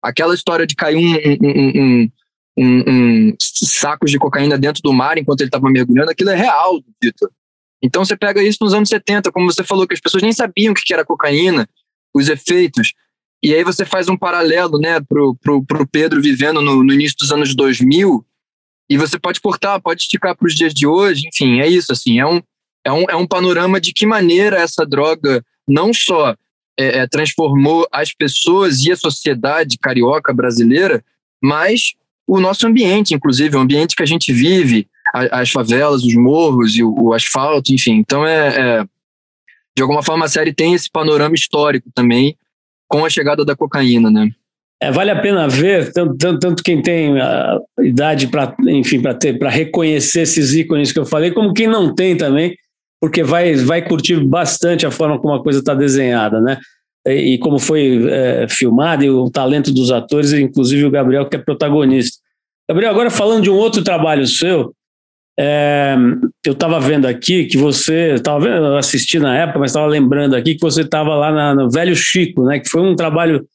Aquela 0.01 0.33
história 0.33 0.65
de 0.65 0.75
cair 0.75 0.95
um, 0.95 1.37
um, 1.43 2.11
um, 2.57 2.83
um, 2.87 3.35
sacos 3.39 4.09
de 4.09 4.17
cocaína 4.17 4.57
dentro 4.57 4.81
do 4.81 4.93
mar 4.93 5.17
enquanto 5.17 5.41
ele 5.41 5.49
estava 5.49 5.69
mergulhando, 5.69 6.11
aquilo 6.11 6.29
é 6.29 6.35
real, 6.35 6.81
Vitor. 7.01 7.29
Então 7.81 8.03
você 8.03 8.15
pega 8.15 8.41
isso 8.41 8.59
nos 8.61 8.73
anos 8.73 8.89
70, 8.89 9.31
como 9.31 9.51
você 9.51 9.63
falou, 9.63 9.87
que 9.87 9.93
as 9.93 9.99
pessoas 9.99 10.23
nem 10.23 10.31
sabiam 10.31 10.71
o 10.71 10.75
que 10.75 10.93
era 10.93 11.05
cocaína, 11.05 11.67
os 12.13 12.29
efeitos. 12.29 12.93
E 13.43 13.53
aí 13.53 13.63
você 13.63 13.85
faz 13.85 14.09
um 14.09 14.17
paralelo, 14.17 14.79
né, 14.79 14.99
pro, 14.99 15.35
pro, 15.35 15.63
pro 15.63 15.87
Pedro 15.87 16.21
vivendo 16.21 16.61
no, 16.61 16.83
no 16.83 16.93
início 16.93 17.17
dos 17.19 17.31
anos 17.31 17.55
2000, 17.55 18.25
e 18.89 18.97
você 18.97 19.19
pode 19.19 19.39
cortar, 19.41 19.79
pode 19.79 20.01
esticar 20.01 20.35
para 20.35 20.47
os 20.47 20.55
dias 20.55 20.73
de 20.73 20.87
hoje, 20.87 21.27
enfim, 21.27 21.59
é 21.59 21.67
isso, 21.67 21.91
assim, 21.91 22.19
é 22.19 22.25
um, 22.25 22.41
é 22.83 22.91
um, 22.91 23.03
é 23.09 23.15
um 23.15 23.27
panorama 23.27 23.81
de 23.81 23.93
que 23.93 24.05
maneira 24.05 24.57
essa 24.57 24.85
droga 24.85 25.43
não 25.67 25.93
só 25.93 26.35
é, 26.79 26.99
é, 26.99 27.07
transformou 27.07 27.87
as 27.91 28.13
pessoas 28.13 28.85
e 28.85 28.91
a 28.91 28.95
sociedade 28.95 29.77
carioca 29.77 30.33
brasileira, 30.33 31.03
mas 31.41 31.93
o 32.25 32.39
nosso 32.39 32.65
ambiente, 32.65 33.13
inclusive, 33.13 33.55
o 33.55 33.59
ambiente 33.59 33.95
que 33.95 34.03
a 34.03 34.07
gente 34.07 34.31
vive, 34.31 34.87
a, 35.13 35.41
as 35.41 35.51
favelas, 35.51 36.03
os 36.03 36.15
morros 36.15 36.75
e 36.75 36.83
o, 36.83 36.93
o 36.97 37.13
asfalto, 37.13 37.73
enfim. 37.73 37.93
Então, 37.93 38.25
é, 38.25 38.47
é, 38.79 38.85
de 39.75 39.81
alguma 39.81 40.03
forma, 40.03 40.25
a 40.25 40.29
série 40.29 40.53
tem 40.53 40.73
esse 40.73 40.89
panorama 40.89 41.35
histórico 41.35 41.89
também, 41.93 42.37
com 42.87 43.05
a 43.05 43.09
chegada 43.09 43.43
da 43.43 43.55
cocaína, 43.55 44.09
né? 44.09 44.29
É, 44.81 44.91
vale 44.91 45.09
a 45.09 45.19
pena 45.19 45.47
ver, 45.47 45.91
tanto, 45.91 46.15
tanto, 46.17 46.39
tanto 46.39 46.63
quem 46.63 46.81
tem 46.81 47.19
a 47.19 47.59
idade 47.79 48.27
para, 48.27 48.55
enfim, 48.67 49.01
para 49.01 49.15
ter, 49.15 49.39
para 49.39 49.49
reconhecer 49.49 50.21
esses 50.21 50.53
ícones 50.53 50.91
que 50.91 50.99
eu 50.99 51.05
falei, 51.05 51.31
como 51.31 51.53
quem 51.53 51.67
não 51.67 51.95
tem 51.95 52.15
também, 52.15 52.55
porque 53.01 53.23
vai, 53.23 53.55
vai 53.55 53.81
curtir 53.81 54.23
bastante 54.23 54.85
a 54.85 54.91
forma 54.91 55.19
como 55.19 55.33
a 55.33 55.43
coisa 55.43 55.59
está 55.59 55.73
desenhada, 55.73 56.39
né? 56.39 56.59
E, 57.07 57.33
e 57.33 57.37
como 57.39 57.57
foi 57.57 58.07
é, 58.07 58.47
filmada 58.47 59.03
e 59.03 59.09
o 59.09 59.29
talento 59.31 59.73
dos 59.73 59.91
atores, 59.91 60.31
inclusive 60.33 60.85
o 60.85 60.91
Gabriel 60.91 61.27
que 61.27 61.35
é 61.35 61.39
protagonista. 61.39 62.19
Gabriel, 62.69 62.91
agora 62.91 63.09
falando 63.09 63.43
de 63.43 63.49
um 63.49 63.55
outro 63.55 63.83
trabalho 63.83 64.27
seu, 64.27 64.73
é, 65.39 65.95
eu 66.45 66.53
estava 66.53 66.79
vendo 66.79 67.05
aqui 67.05 67.45
que 67.45 67.57
você 67.57 68.13
estava 68.15 68.39
vendo, 68.39 68.65
eu 68.65 68.77
assisti 68.77 69.19
na 69.19 69.37
época, 69.37 69.59
mas 69.59 69.69
estava 69.69 69.85
lembrando 69.85 70.35
aqui 70.35 70.55
que 70.55 70.61
você 70.61 70.81
estava 70.81 71.15
lá 71.15 71.31
na, 71.31 71.53
no 71.53 71.69
Velho 71.69 71.95
Chico, 71.95 72.43
né? 72.43 72.59
Que 72.59 72.69
foi 72.69 72.81
um 72.81 72.95
trabalho 72.95 73.45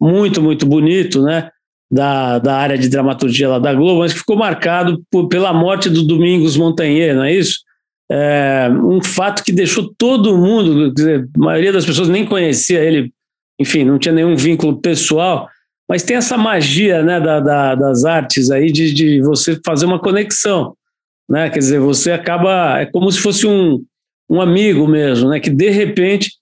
muito, 0.00 0.42
muito 0.42 0.66
bonito, 0.66 1.22
né? 1.22 1.48
Da, 1.90 2.38
da 2.38 2.56
área 2.56 2.78
de 2.78 2.88
dramaturgia 2.88 3.48
lá 3.48 3.58
da 3.58 3.72
Globo, 3.72 4.00
mas 4.00 4.12
que 4.12 4.18
ficou 4.18 4.36
marcado 4.36 5.02
por, 5.10 5.28
pela 5.28 5.52
morte 5.52 5.88
do 5.88 6.04
Domingos 6.04 6.56
Montagnier, 6.56 7.16
não 7.16 7.24
é 7.24 7.34
isso? 7.34 7.60
É, 8.12 8.68
um 8.70 9.02
fato 9.02 9.42
que 9.42 9.50
deixou 9.50 9.92
todo 9.96 10.36
mundo, 10.36 10.92
dizer, 10.92 11.28
a 11.34 11.38
maioria 11.38 11.72
das 11.72 11.86
pessoas 11.86 12.08
nem 12.08 12.24
conhecia 12.24 12.80
ele, 12.80 13.12
enfim, 13.58 13.84
não 13.84 13.98
tinha 13.98 14.14
nenhum 14.14 14.36
vínculo 14.36 14.80
pessoal, 14.80 15.48
Mas 15.88 16.02
tem 16.02 16.16
essa 16.16 16.36
magia 16.36 17.02
né, 17.02 17.20
da, 17.20 17.40
da, 17.40 17.74
das 17.74 18.04
artes 18.04 18.50
aí 18.50 18.70
de, 18.70 18.92
de 18.92 19.20
você 19.22 19.58
fazer 19.64 19.86
uma 19.86 19.98
conexão. 19.98 20.74
Né? 21.30 21.48
Quer 21.48 21.60
dizer, 21.60 21.78
você 21.78 22.10
acaba. 22.10 22.80
É 22.80 22.86
como 22.86 23.10
se 23.12 23.20
fosse 23.20 23.46
um, 23.46 23.80
um 24.28 24.40
amigo 24.40 24.88
mesmo, 24.88 25.30
né? 25.30 25.38
Que 25.38 25.48
de 25.48 25.70
repente, 25.70 26.32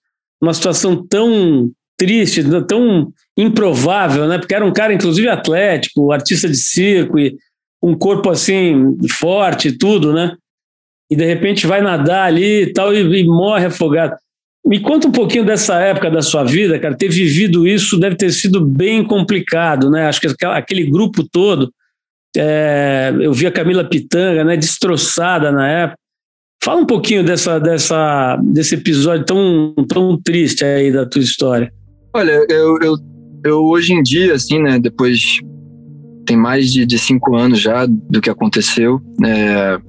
uma 0.41 0.53
situação 0.53 1.05
tão 1.07 1.69
triste, 1.95 2.43
tão 2.67 3.13
improvável, 3.37 4.27
né? 4.27 4.39
Porque 4.39 4.55
era 4.55 4.65
um 4.65 4.73
cara, 4.73 4.93
inclusive, 4.93 5.27
atlético, 5.29 6.11
artista 6.11 6.49
de 6.49 6.57
circo, 6.57 7.19
e 7.19 7.37
um 7.83 7.95
corpo 7.95 8.29
assim, 8.31 8.97
forte 9.11 9.67
e 9.67 9.77
tudo, 9.77 10.11
né? 10.11 10.35
E 11.11 11.15
de 11.15 11.25
repente 11.25 11.67
vai 11.67 11.81
nadar 11.81 12.27
ali 12.27 12.63
e 12.63 12.73
tal, 12.73 12.93
e, 12.93 12.99
e 12.99 13.23
morre 13.25 13.65
afogado. 13.65 14.15
Me 14.65 14.79
conta 14.79 15.07
um 15.07 15.11
pouquinho 15.11 15.45
dessa 15.45 15.79
época 15.79 16.09
da 16.09 16.21
sua 16.21 16.43
vida, 16.43 16.79
cara. 16.79 16.97
Ter 16.97 17.09
vivido 17.09 17.67
isso 17.67 17.99
deve 17.99 18.15
ter 18.15 18.31
sido 18.31 18.65
bem 18.65 19.03
complicado, 19.03 19.89
né? 19.89 20.07
Acho 20.07 20.21
que 20.21 20.45
aquele 20.45 20.89
grupo 20.89 21.23
todo. 21.23 21.71
É, 22.37 23.13
eu 23.19 23.33
vi 23.33 23.47
a 23.47 23.51
Camila 23.51 23.83
Pitanga, 23.83 24.43
né? 24.43 24.55
Destroçada 24.55 25.51
na 25.51 25.67
época. 25.67 25.99
Fala 26.63 26.81
um 26.81 26.85
pouquinho 26.85 27.23
dessa, 27.23 27.57
dessa, 27.59 28.37
desse 28.43 28.75
episódio 28.75 29.25
tão, 29.25 29.73
tão 29.87 30.21
triste 30.21 30.63
aí 30.65 30.91
da 30.91 31.05
tua 31.05 31.21
história. 31.21 31.71
Olha, 32.13 32.45
eu, 32.49 32.77
eu, 32.81 32.95
eu 33.45 33.63
hoje 33.63 33.93
em 33.93 34.03
dia, 34.03 34.33
assim, 34.33 34.61
né? 34.61 34.77
Depois 34.77 35.39
tem 36.25 36.35
mais 36.35 36.71
de, 36.71 36.85
de 36.85 36.99
cinco 36.99 37.35
anos 37.35 37.59
já 37.59 37.85
do 37.85 38.21
que 38.21 38.29
aconteceu. 38.29 39.01
É, 39.25 39.79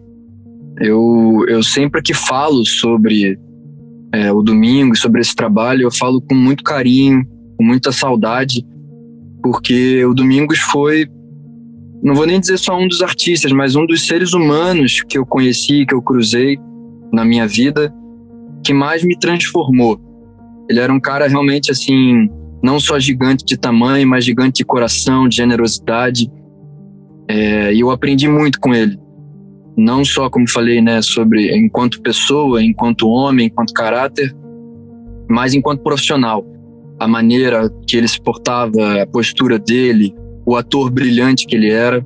eu, 0.81 1.45
eu 1.49 1.63
sempre 1.63 2.01
que 2.01 2.15
falo 2.15 2.65
sobre 2.65 3.39
é, 4.13 4.33
o 4.33 4.43
domingo, 4.43 4.97
sobre 4.97 5.21
esse 5.21 5.35
trabalho, 5.35 5.83
eu 5.83 5.91
falo 5.91 6.21
com 6.21 6.35
muito 6.35 6.65
carinho, 6.65 7.25
com 7.57 7.65
muita 7.65 7.93
saudade, 7.93 8.65
porque 9.43 10.05
o 10.05 10.15
Domingos 10.15 10.59
foi, 10.59 11.07
não 12.03 12.15
vou 12.15 12.27
nem 12.27 12.41
dizer 12.41 12.59
só 12.59 12.79
um 12.79 12.89
dos 12.89 13.03
artistas, 13.03 13.53
mas 13.53 13.77
um 13.77 13.87
dos 13.87 14.07
seres 14.07 14.33
humanos 14.33 15.03
que 15.09 15.19
eu 15.19 15.27
conheci, 15.27 15.85
que 15.87 15.95
eu 15.95 16.03
cruzei 16.03 16.59
na 17.13 17.25
minha 17.25 17.47
vida, 17.47 17.93
que 18.65 18.73
mais 18.73 19.05
me 19.05 19.19
transformou. 19.19 20.01
Ele 20.69 20.81
era 20.81 20.93
um 20.93 21.01
cara 21.01 21.27
realmente 21.27 21.71
assim, 21.71 22.29
não 22.63 22.79
só 22.79 22.99
gigante 22.99 23.45
de 23.45 23.59
tamanho, 23.59 24.07
mas 24.07 24.25
gigante 24.25 24.59
de 24.59 24.65
coração, 24.65 25.29
de 25.29 25.37
generosidade. 25.37 26.31
É, 27.29 27.73
e 27.73 27.81
eu 27.81 27.91
aprendi 27.91 28.29
muito 28.29 28.59
com 28.61 28.75
ele 28.75 28.99
não 29.81 30.05
só 30.05 30.29
como 30.29 30.49
falei, 30.49 30.81
né, 30.81 31.01
sobre 31.01 31.57
enquanto 31.57 32.03
pessoa, 32.03 32.63
enquanto 32.63 33.09
homem, 33.09 33.47
enquanto 33.47 33.73
caráter, 33.73 34.35
mas 35.29 35.55
enquanto 35.55 35.83
profissional. 35.83 36.45
A 36.99 37.09
maneira 37.09 37.71
que 37.87 37.97
ele 37.97 38.07
se 38.07 38.21
portava, 38.21 39.03
a 39.03 39.07
postura 39.07 39.59
dele, 39.59 40.15
o 40.51 40.57
ator 40.57 40.91
brilhante 40.91 41.47
que 41.47 41.55
ele 41.55 41.71
era. 41.71 42.05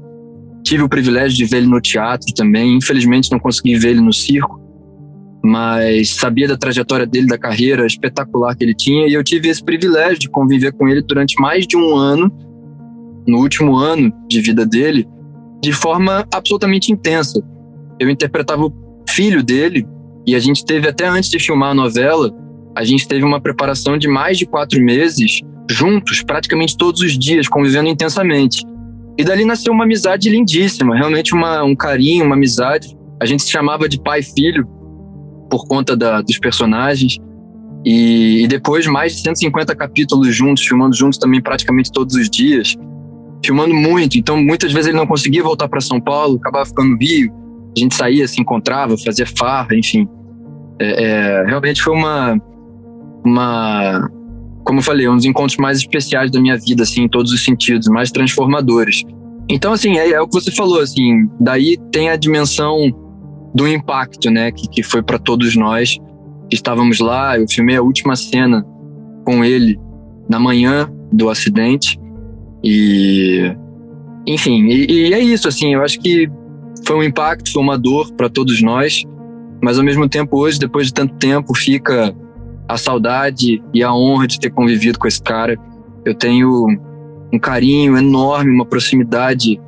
Tive 0.62 0.83
o 0.83 0.88
privilégio 0.88 1.46
de 1.46 1.57
ele 1.57 1.66
no 1.66 1.80
teatro 1.80 2.33
também. 2.35 2.76
Infelizmente 2.76 3.30
não 3.30 3.38
consegui 3.38 3.76
ver 3.76 3.90
ele 3.90 4.00
no 4.00 4.12
circo, 4.12 4.61
mas 5.42 6.11
sabia 6.11 6.48
da 6.48 6.57
trajetória 6.57 7.07
dele, 7.07 7.26
da 7.26 7.38
carreira 7.38 7.87
espetacular 7.87 8.57
que 8.57 8.64
ele 8.64 8.74
tinha, 8.74 9.07
e 9.07 9.14
eu 9.14 9.22
tive 9.22 9.48
esse 9.48 9.62
privilégio 9.62 10.18
de 10.18 10.28
conviver 10.28 10.72
com 10.72 10.88
ele 10.88 11.02
durante 11.02 11.40
mais 11.40 11.66
de 11.66 11.76
um 11.76 11.94
ano, 11.94 12.30
no 13.26 13.38
último 13.38 13.76
ano 13.76 14.12
de 14.28 14.40
vida 14.40 14.66
dele, 14.66 15.07
de 15.62 15.72
forma 15.72 16.26
absolutamente 16.33 16.92
intensa 16.92 17.42
eu 17.98 18.11
interpretava 18.11 18.64
o 18.64 18.72
filho 19.09 19.42
dele 19.42 19.87
e 20.26 20.35
a 20.35 20.38
gente 20.38 20.64
teve 20.64 20.88
até 20.88 21.07
antes 21.07 21.30
de 21.30 21.38
filmar 21.38 21.70
a 21.70 21.74
novela, 21.74 22.30
a 22.76 22.85
gente 22.85 23.07
teve 23.07 23.24
uma 23.24 23.40
preparação 23.40 23.96
de 23.96 24.09
mais 24.09 24.38
de 24.38 24.46
quatro 24.46 24.80
meses 24.83 25.40
juntos, 25.70 26.22
praticamente 26.22 26.77
todos 26.77 27.00
os 27.00 27.18
dias, 27.18 27.48
convivendo 27.48 27.88
intensamente. 27.88 28.62
E 29.18 29.24
dali 29.24 29.44
nasceu 29.44 29.72
uma 29.72 29.85
amizade 29.85 30.29
lindíssima, 30.29 30.96
realmente 30.96 31.35
uma, 31.35 31.62
um 31.62 31.74
carinho, 31.74 32.24
uma 32.24 32.35
amizade. 32.35 32.96
A 33.20 33.27
gente 33.27 33.42
se 33.42 33.50
chamava 33.50 33.88
de 33.88 34.00
pai 34.00 34.20
e 34.20 34.22
filho 34.22 34.66
por 35.50 35.66
conta 35.66 35.96
da, 35.96 36.20
dos 36.20 36.38
personagens. 36.38 37.18
E, 37.85 38.44
e, 38.44 38.48
depois 38.48 38.87
mais 38.87 39.14
de 39.14 39.20
150 39.20 39.74
capítulos 39.77 40.35
juntos, 40.35 40.64
filmando 40.64 40.96
juntos 40.96 41.18
também 41.18 41.40
praticamente 41.40 41.92
todos 41.92 42.16
os 42.16 42.29
dias, 42.29 42.74
filmando 43.44 43.74
muito. 43.74 44.18
Então 44.18 44.37
muitas 44.37 44.72
vezes 44.72 44.88
ele 44.88 44.96
não 44.96 45.07
conseguia 45.07 45.42
voltar 45.42 45.68
para 45.68 45.81
São 45.81 46.00
Paulo, 46.00 46.37
acabava 46.37 46.66
ficando 46.66 46.90
no 46.90 46.98
Rio 46.98 47.44
a 47.77 47.81
gente 47.81 47.94
saía, 47.94 48.29
se 48.29 48.40
encontrava, 48.40 48.96
fazia 48.96 49.27
farra, 49.27 49.74
enfim. 49.74 50.09
É, 50.81 51.05
é, 51.05 51.44
realmente 51.44 51.83
foi 51.83 51.92
uma, 51.92 52.40
uma, 53.24 54.11
como 54.64 54.79
eu 54.79 54.83
falei, 54.83 55.09
um 55.09 55.16
dos 55.16 55.24
encontros 55.24 55.59
mais 55.59 55.79
especiais 55.79 56.31
da 56.31 56.40
minha 56.40 56.57
vida, 56.57 56.83
assim, 56.83 57.03
em 57.03 57.09
todos 57.09 57.33
os 57.33 57.44
sentidos, 57.44 57.87
mais 57.88 58.11
transformadores. 58.11 59.03
Então, 59.48 59.72
assim, 59.72 59.98
é, 59.98 60.11
é 60.11 60.20
o 60.20 60.27
que 60.27 60.35
você 60.35 60.50
falou, 60.50 60.81
assim, 60.81 61.29
daí 61.38 61.77
tem 61.92 62.09
a 62.09 62.16
dimensão 62.16 62.90
do 63.55 63.68
impacto, 63.68 64.31
né, 64.31 64.50
que, 64.50 64.68
que 64.68 64.83
foi 64.83 65.03
para 65.03 65.18
todos 65.18 65.55
nós 65.55 65.98
que 66.48 66.57
estávamos 66.57 66.98
lá. 66.98 67.38
Eu 67.38 67.46
filmei 67.48 67.77
a 67.77 67.83
última 67.83 68.16
cena 68.16 68.66
com 69.24 69.44
ele 69.44 69.79
na 70.29 70.40
manhã 70.40 70.90
do 71.12 71.29
acidente 71.29 71.98
e, 72.62 73.55
enfim, 74.27 74.66
e, 74.66 75.09
e 75.09 75.14
é 75.14 75.20
isso, 75.20 75.46
assim, 75.46 75.74
eu 75.74 75.83
acho 75.83 76.00
que 76.00 76.29
foi 76.87 76.96
um 76.96 77.03
impacto, 77.03 77.53
foi 77.53 77.62
uma 77.62 77.79
dor 77.79 78.12
para 78.14 78.29
todos 78.29 78.61
nós, 78.62 79.05
mas 79.62 79.79
ao 79.79 79.85
mesmo 79.85 80.09
tempo 80.09 80.38
hoje, 80.38 80.59
depois 80.59 80.88
de 80.88 80.94
tanto 80.94 81.14
tempo, 81.16 81.55
fica 81.55 82.14
a 82.68 82.77
saudade 82.77 83.62
e 83.72 83.83
a 83.83 83.92
honra 83.92 84.27
de 84.27 84.38
ter 84.38 84.50
convivido 84.50 84.98
com 84.98 85.07
esse 85.07 85.22
cara. 85.22 85.59
Eu 86.05 86.14
tenho 86.14 86.66
um 87.33 87.38
carinho 87.38 87.96
enorme, 87.96 88.50
uma 88.50 88.64
proximidade 88.64 89.61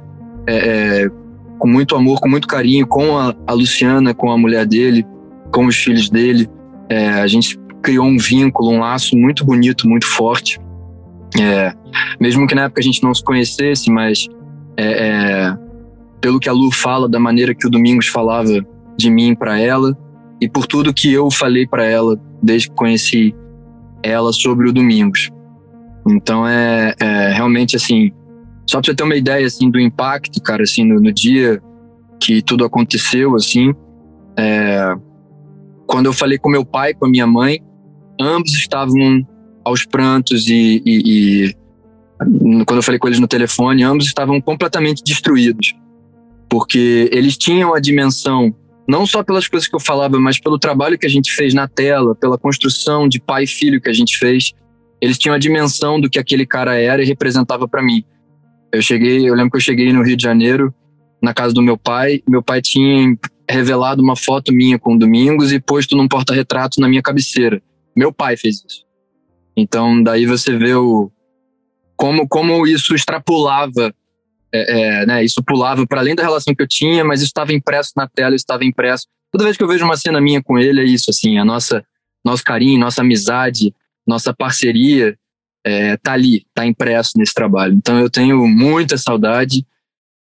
é, 0.47 0.57
é, 1.05 1.11
com 1.59 1.69
muito 1.69 1.97
amor, 1.97 2.21
com 2.21 2.29
muito 2.29 2.47
carinho 2.47 2.87
com 2.87 3.17
a, 3.17 3.35
a, 3.47 3.53
Luciana, 3.53 4.15
com 4.15 4.31
a 4.31 4.39
mulher 4.39 4.67
dele, 4.67 5.05
com 5.51 5.67
os 5.67 5.77
filhos 5.77 6.09
dele. 6.09 6.49
É, 6.89 7.09
a 7.09 7.27
gente 7.27 7.59
criou 7.83 8.07
um 8.07 8.19
vínculo, 8.19 8.71
um 8.71 8.81
laço 8.81 9.17
muito 9.17 9.45
bonito, 9.45 9.89
muito 9.89 10.07
forte. 10.07 10.61
É, 11.39 11.73
mesmo 12.21 12.47
que 12.47 12.55
na 12.55 12.65
época 12.65 12.81
a 12.81 12.85
gente 12.85 13.03
não 13.03 13.13
se 13.13 13.23
conhecesse, 13.23 13.91
mas 13.91 14.27
é, 14.77 15.09
é 15.09 15.59
pelo 16.21 16.41
que 16.41 16.49
a 16.49 16.53
Lu 16.53 16.73
fala, 16.73 17.09
da 17.09 17.21
maneira 17.21 17.55
que 17.55 17.67
o 17.67 17.71
Domingos 17.71 18.09
falava 18.09 18.65
de 18.97 19.11
mim 19.11 19.35
para 19.35 19.61
ela 19.61 19.97
e 20.41 20.49
por 20.49 20.67
tudo 20.67 20.93
que 20.93 21.13
eu 21.13 21.31
falei 21.31 21.67
para 21.67 21.85
ela 21.85 22.19
desde 22.43 22.69
que 22.69 22.75
conheci 22.75 23.35
ela 24.03 24.33
sobre 24.33 24.69
o 24.69 24.73
Domingos. 24.73 25.31
Então 26.09 26.47
é, 26.47 26.95
é, 27.01 27.33
realmente 27.33 27.77
assim, 27.77 28.13
só 28.69 28.81
para 28.81 28.91
você 28.91 28.95
ter 28.95 29.03
uma 29.03 29.17
ideia 29.17 29.47
assim 29.47 29.71
do 29.71 29.81
impacto, 29.81 30.41
cara, 30.41 30.63
assim 30.63 30.85
no, 30.85 31.01
no 31.01 31.13
dia 31.13 31.61
que 32.21 32.41
tudo 32.43 32.65
aconteceu, 32.65 33.35
assim, 33.35 33.75
é, 34.39 34.95
quando 35.87 36.07
eu 36.07 36.13
falei 36.13 36.39
com 36.39 36.49
meu 36.49 36.65
pai, 36.65 36.95
com 36.95 37.07
a 37.07 37.11
minha 37.11 37.27
mãe, 37.27 37.61
ambos 38.21 38.53
estavam 38.55 39.27
aos 39.65 39.85
prantos 39.85 40.49
e, 40.49 40.83
e, 40.87 41.49
e 41.49 42.65
quando 42.65 42.79
eu 42.79 42.83
falei 42.83 42.99
com 42.99 43.07
eles 43.07 43.21
no 43.21 43.29
telefone, 43.29 43.83
ambos 43.83 44.07
estavam 44.07 44.41
completamente 44.41 45.03
destruídos 45.05 45.75
porque 46.49 47.09
eles 47.13 47.37
tinham 47.37 47.75
a 47.75 47.81
dimensão, 47.81 48.55
não 48.89 49.05
só 49.07 49.23
pelas 49.23 49.49
coisas 49.49 49.69
que 49.69 49.75
eu 49.75 49.81
falava, 49.81 50.19
mas 50.19 50.39
pelo 50.39 50.59
trabalho 50.59 50.99
que 50.99 51.07
a 51.07 51.11
gente 51.11 51.33
fez 51.33 51.53
na 51.53 51.67
tela, 51.67 52.15
pela 52.15 52.39
construção 52.39 53.09
de 53.09 53.21
pai 53.21 53.45
e 53.45 53.47
filho 53.47 53.81
que 53.81 53.89
a 53.89 53.93
gente 53.93 54.17
fez. 54.19 54.53
Eles 55.01 55.19
tinham 55.19 55.35
a 55.35 55.39
dimensão 55.39 56.01
do 56.01 56.09
que 56.09 56.19
aquele 56.19 56.47
cara 56.47 56.77
era 56.77 57.03
e 57.03 57.07
representava 57.07 57.67
para 57.67 57.83
mim. 57.83 58.05
Eu 58.73 58.81
cheguei, 58.81 59.29
eu 59.29 59.35
lembro 59.35 59.51
que 59.51 59.57
eu 59.57 59.61
cheguei 59.61 59.93
no 59.93 60.03
Rio 60.03 60.17
de 60.17 60.23
Janeiro, 60.23 60.75
na 61.23 61.35
casa 61.35 61.53
do 61.53 61.63
meu 61.63 61.77
pai. 61.77 62.23
Meu 62.29 62.43
pai 62.43 62.63
tinha 62.63 63.17
revelado 63.49 64.03
uma 64.03 64.17
foto 64.17 64.53
minha 64.53 64.79
com 64.79 64.95
o 64.95 64.99
Domingos 64.99 65.53
e 65.53 65.61
posto 65.61 65.97
num 65.97 66.09
porta-retrato 66.09 66.81
na 66.81 66.89
minha 66.89 67.03
cabeceira. 67.03 67.61
Meu 67.97 68.13
pai 68.13 68.37
fez 68.37 68.57
isso. 68.57 68.85
Então, 69.57 70.03
daí 70.03 70.27
você 70.27 70.57
vê 70.57 70.75
o, 70.75 71.11
como, 71.97 72.29
como 72.29 72.67
isso 72.67 72.95
extrapolava 72.95 73.95
é, 74.53 75.01
é, 75.01 75.07
né, 75.07 75.25
isso 75.25 75.43
pulava 75.45 75.87
para 75.87 76.01
além 76.01 76.15
da 76.15 76.23
relação 76.23 76.55
que 76.55 76.63
eu 76.63 76.69
tinha, 76.69 77.05
mas 77.05 77.21
isso 77.21 77.29
estava 77.29 77.53
impresso 77.53 77.93
na 77.97 78.09
tela, 78.09 78.35
isso 78.35 78.45
estava 78.45 78.65
impresso. 78.65 79.07
Toda 79.33 79.45
vez 79.45 79.57
que 79.57 79.63
eu 79.63 79.69
vejo 79.69 79.85
uma 79.85 79.97
cena 79.97 80.21
minha 80.21 80.43
com 80.43 80.59
ele, 80.59 80.81
é 80.81 80.85
isso, 80.85 81.11
assim, 81.11 81.39
a 81.39 81.45
nossa, 81.45 81.85
nosso 82.25 82.45
carinho, 82.45 82.79
nossa 82.79 83.03
amizade, 83.03 83.75
nossa 84.07 84.33
parceria 84.33 85.17
é, 85.67 85.97
tá 85.97 86.13
ali, 86.13 86.47
tá 86.55 86.65
impresso 86.65 87.13
nesse 87.17 87.35
trabalho. 87.35 87.75
Então 87.75 87.99
eu 87.99 88.09
tenho 88.09 88.47
muita 88.47 88.97
saudade, 88.97 89.67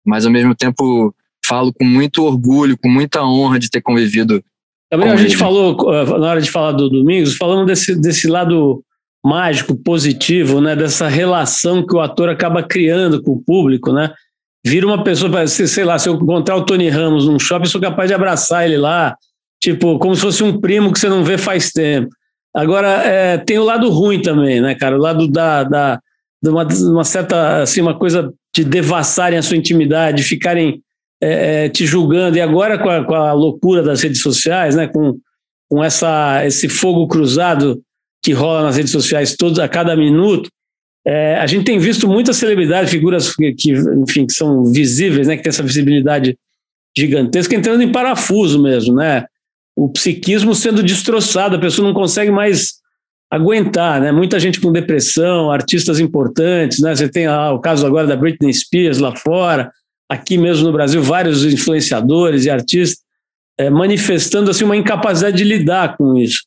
mas 0.05 0.25
ao 0.25 0.31
mesmo 0.31 0.53
tempo 0.55 1.13
falo 1.43 1.73
com 1.73 1.83
muito 1.83 2.23
orgulho, 2.23 2.77
com 2.77 2.87
muita 2.87 3.23
honra 3.23 3.57
de 3.57 3.69
ter 3.69 3.81
convivido. 3.81 4.43
Também 4.89 5.09
a 5.09 5.15
gente 5.15 5.31
ele. 5.31 5.37
falou, 5.37 5.75
na 6.19 6.29
hora 6.29 6.41
de 6.41 6.51
falar 6.51 6.73
do 6.73 6.89
Domingos, 6.89 7.35
falando 7.35 7.65
desse, 7.65 7.99
desse 7.99 8.27
lado 8.27 8.83
mágico, 9.23 9.75
positivo, 9.75 10.59
né? 10.61 10.75
Dessa 10.75 11.07
relação 11.07 11.85
que 11.85 11.95
o 11.95 11.99
ator 11.99 12.29
acaba 12.29 12.63
criando 12.63 13.21
com 13.21 13.33
o 13.33 13.41
público, 13.41 13.91
né? 13.91 14.11
Vira 14.65 14.85
uma 14.85 15.03
pessoa, 15.03 15.47
sei 15.47 15.83
lá, 15.83 15.97
se 15.97 16.07
eu 16.07 16.15
encontrar 16.15 16.55
o 16.55 16.65
Tony 16.65 16.89
Ramos 16.89 17.27
num 17.27 17.39
shopping, 17.39 17.67
sou 17.67 17.81
capaz 17.81 18.07
de 18.07 18.13
abraçar 18.13 18.65
ele 18.65 18.77
lá, 18.77 19.15
tipo, 19.61 19.97
como 19.97 20.15
se 20.15 20.21
fosse 20.21 20.43
um 20.43 20.59
primo 20.59 20.91
que 20.91 20.99
você 20.99 21.09
não 21.09 21.23
vê 21.23 21.37
faz 21.37 21.71
tempo. 21.71 22.09
Agora, 22.55 22.87
é, 22.87 23.37
tem 23.37 23.57
o 23.57 23.63
lado 23.63 23.89
ruim 23.89 24.21
também, 24.21 24.61
né, 24.61 24.75
cara? 24.75 24.95
O 24.95 25.01
lado 25.01 25.27
da, 25.27 25.63
da, 25.63 25.99
de 26.43 26.49
uma, 26.49 26.63
uma 26.65 27.03
certa, 27.03 27.61
assim, 27.61 27.81
uma 27.81 27.97
coisa 27.97 28.31
de 28.53 28.63
devassarem 28.63 29.39
a 29.39 29.41
sua 29.41 29.57
intimidade, 29.57 30.23
ficarem 30.23 30.81
é, 31.21 31.65
é, 31.65 31.69
te 31.69 31.85
julgando. 31.85 32.37
E 32.37 32.41
agora 32.41 32.77
com 32.77 32.89
a, 32.89 33.05
com 33.05 33.15
a, 33.15 33.31
loucura 33.31 33.81
das 33.81 34.01
redes 34.01 34.21
sociais, 34.21 34.75
né, 34.75 34.87
com, 34.87 35.17
com 35.69 35.83
essa, 35.83 36.45
esse 36.45 36.67
fogo 36.67 37.07
cruzado 37.07 37.81
que 38.21 38.33
rola 38.33 38.63
nas 38.63 38.77
redes 38.77 38.91
sociais 38.91 39.35
todos 39.35 39.59
a 39.59 39.67
cada 39.67 39.95
minuto, 39.95 40.49
é, 41.05 41.35
a 41.35 41.47
gente 41.47 41.65
tem 41.65 41.79
visto 41.79 42.07
muitas 42.07 42.37
celebridades, 42.37 42.91
figuras 42.91 43.35
que, 43.35 43.53
que, 43.53 43.71
enfim, 43.71 44.27
que 44.27 44.33
são 44.33 44.65
visíveis, 44.65 45.27
né, 45.27 45.35
que 45.35 45.43
tem 45.43 45.49
essa 45.49 45.63
visibilidade 45.63 46.37
gigantesca, 46.95 47.55
entrando 47.55 47.81
em 47.81 47.91
parafuso 47.91 48.61
mesmo, 48.61 48.95
né? 48.95 49.25
O 49.75 49.89
psiquismo 49.89 50.53
sendo 50.53 50.83
destroçado, 50.83 51.55
a 51.55 51.59
pessoa 51.59 51.87
não 51.87 51.95
consegue 51.95 52.29
mais 52.29 52.81
aguentar, 53.31 54.01
né? 54.01 54.11
Muita 54.11 54.39
gente 54.39 54.59
com 54.59 54.71
depressão, 54.71 55.49
artistas 55.49 55.99
importantes, 55.99 56.79
né? 56.79 56.93
Você 56.93 57.09
tem 57.09 57.25
ah, 57.25 57.53
o 57.53 57.59
caso 57.59 57.87
agora 57.87 58.05
da 58.05 58.15
Britney 58.15 58.53
Spears 58.53 58.99
lá 58.99 59.15
fora, 59.15 59.71
aqui 60.09 60.37
mesmo 60.37 60.67
no 60.67 60.73
Brasil, 60.73 61.01
vários 61.01 61.45
influenciadores 61.45 62.45
e 62.45 62.49
artistas 62.49 62.99
é, 63.57 63.69
manifestando 63.69 64.51
assim 64.51 64.65
uma 64.65 64.75
incapacidade 64.75 65.37
de 65.37 65.45
lidar 65.45 65.95
com 65.95 66.17
isso. 66.17 66.41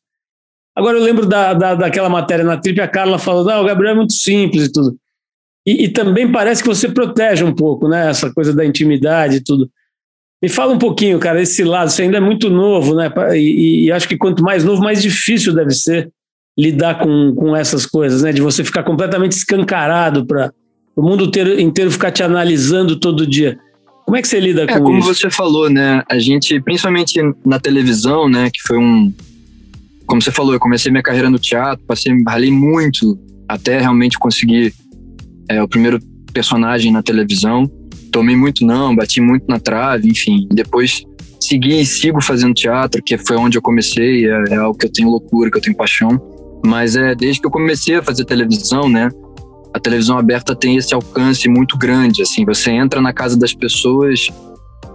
Agora 0.77 0.99
eu 0.99 1.03
lembro 1.03 1.27
da, 1.27 1.55
da, 1.55 1.75
daquela 1.75 2.09
matéria 2.09 2.45
na 2.45 2.57
Trip, 2.57 2.81
a 2.81 2.89
Carla 2.89 3.19
falou, 3.19 3.49
ah, 3.49 3.61
o 3.61 3.65
Gabriel 3.65 3.93
é 3.93 3.97
muito 3.97 4.13
simples 4.13 4.67
e 4.67 4.73
tudo. 4.73 4.97
E, 5.67 5.85
e, 5.85 5.89
também 5.89 6.31
parece 6.31 6.63
que 6.63 6.69
você 6.69 6.89
protege 6.89 7.43
um 7.43 7.55
pouco, 7.55 7.89
né? 7.89 8.11
Essa 8.11 8.33
coisa 8.33 8.53
da 8.53 8.67
intimidade 8.67 9.37
e 9.37 9.41
tudo. 9.41 9.71
Me 10.43 10.49
fala 10.49 10.75
um 10.75 10.79
pouquinho, 10.79 11.19
cara, 11.19 11.41
esse 11.41 11.65
lado, 11.65 11.91
você 11.91 12.03
ainda 12.03 12.19
é 12.19 12.21
muito 12.21 12.51
novo, 12.51 12.95
né? 12.95 13.11
E, 13.35 13.87
e 13.87 13.93
acho 13.93 14.07
que 14.07 14.19
quanto 14.19 14.43
mais 14.43 14.63
novo, 14.63 14.83
mais 14.83 15.01
difícil 15.01 15.55
deve 15.55 15.71
ser 15.71 16.11
lidar 16.59 16.99
com, 16.99 17.35
com 17.35 17.57
essas 17.57 17.87
coisas, 17.87 18.23
né? 18.23 18.33
De 18.33 18.43
você 18.43 18.63
ficar 18.63 18.83
completamente 18.83 19.33
escancarado 19.33 20.27
para 20.27 20.53
o 20.95 21.03
mundo 21.03 21.25
inteiro, 21.25 21.59
inteiro 21.59 21.91
ficar 21.91 22.11
te 22.11 22.23
analisando 22.23 23.01
todo 23.01 23.27
dia. 23.27 23.59
Como 24.05 24.17
é 24.17 24.23
que 24.23 24.29
você 24.29 24.39
lida 24.39 24.65
é, 24.65 24.67
com 24.67 24.75
como 24.81 24.99
isso? 24.99 25.07
Como 25.07 25.15
você 25.15 25.31
falou, 25.31 25.71
né? 25.71 26.03
A 26.11 26.19
gente, 26.19 26.61
principalmente 26.61 27.19
na 27.45 27.59
televisão, 27.59 28.29
né? 28.29 28.51
Que 28.53 28.61
foi 28.67 28.77
um. 28.77 29.13
Como 30.07 30.21
você 30.21 30.31
falou, 30.31 30.53
eu 30.53 30.61
comecei 30.61 30.91
minha 30.91 31.03
carreira 31.03 31.31
no 31.31 31.39
teatro, 31.39 31.85
passei, 31.87 32.13
ralei 32.27 32.51
muito 32.51 33.19
até 33.49 33.81
realmente 33.81 34.19
conseguir 34.19 34.73
é, 35.49 35.63
o 35.63 35.69
primeiro 35.69 35.99
personagem 36.33 36.93
na 36.93 37.03
televisão. 37.03 37.71
Tomei 38.11 38.37
muito 38.37 38.65
não, 38.65 38.95
bati 38.95 39.21
muito 39.21 39.47
na 39.49 39.59
trave, 39.59 40.09
enfim. 40.09 40.47
Depois 40.53 41.03
segui 41.41 41.81
e 41.81 41.87
sigo 41.87 42.23
fazendo 42.23 42.55
teatro, 42.55 43.03
que 43.03 43.19
foi 43.19 43.37
onde 43.37 43.59
eu 43.59 43.63
comecei, 43.63 44.27
é, 44.27 44.45
é 44.51 44.57
algo 44.57 44.79
que 44.79 44.87
eu 44.87 44.93
tenho 44.93 45.09
loucura, 45.09 45.51
que 45.51 45.59
eu 45.59 45.63
tenho 45.63 45.77
paixão. 45.77 46.21
Mas 46.65 46.97
é 46.97 47.15
desde 47.15 47.41
que 47.41 47.47
eu 47.47 47.51
comecei 47.51 47.97
a 47.97 48.03
fazer 48.03 48.25
televisão, 48.25 48.89
né? 48.89 49.11
A 49.75 49.81
televisão 49.81 50.17
aberta 50.17 50.55
tem 50.55 50.77
esse 50.77 50.95
alcance 50.95 51.49
muito 51.49 51.77
grande, 51.77 52.23
assim, 52.23 52.45
você 52.45 52.71
entra 52.71 53.01
na 53.01 53.13
casa 53.13 53.37
das 53.37 53.53
pessoas 53.53 54.29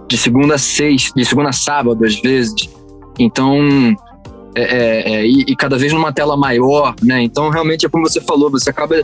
de 0.08 0.16
segunda 0.16 0.54
a 0.54 0.58
seis, 0.58 1.12
de 1.14 1.24
segunda 1.24 1.50
a 1.50 1.52
sábado 1.52 2.04
às 2.04 2.18
vezes. 2.20 2.68
Então, 3.18 3.54
é, 4.54 4.62
é, 4.62 5.12
é, 5.14 5.26
e, 5.26 5.44
e, 5.48 5.56
cada 5.56 5.78
vez 5.78 5.92
numa 5.92 6.12
tela 6.12 6.36
maior, 6.36 6.94
né? 7.02 7.22
Então, 7.22 7.50
realmente 7.50 7.86
é 7.86 7.88
como 7.88 8.08
você 8.08 8.20
falou, 8.20 8.50
você 8.50 8.70
acaba, 8.70 9.02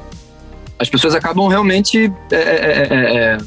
as 0.78 0.88
pessoas 0.88 1.14
acabam 1.14 1.46
realmente 1.46 2.12
é, 2.32 2.36
é, 2.36 3.38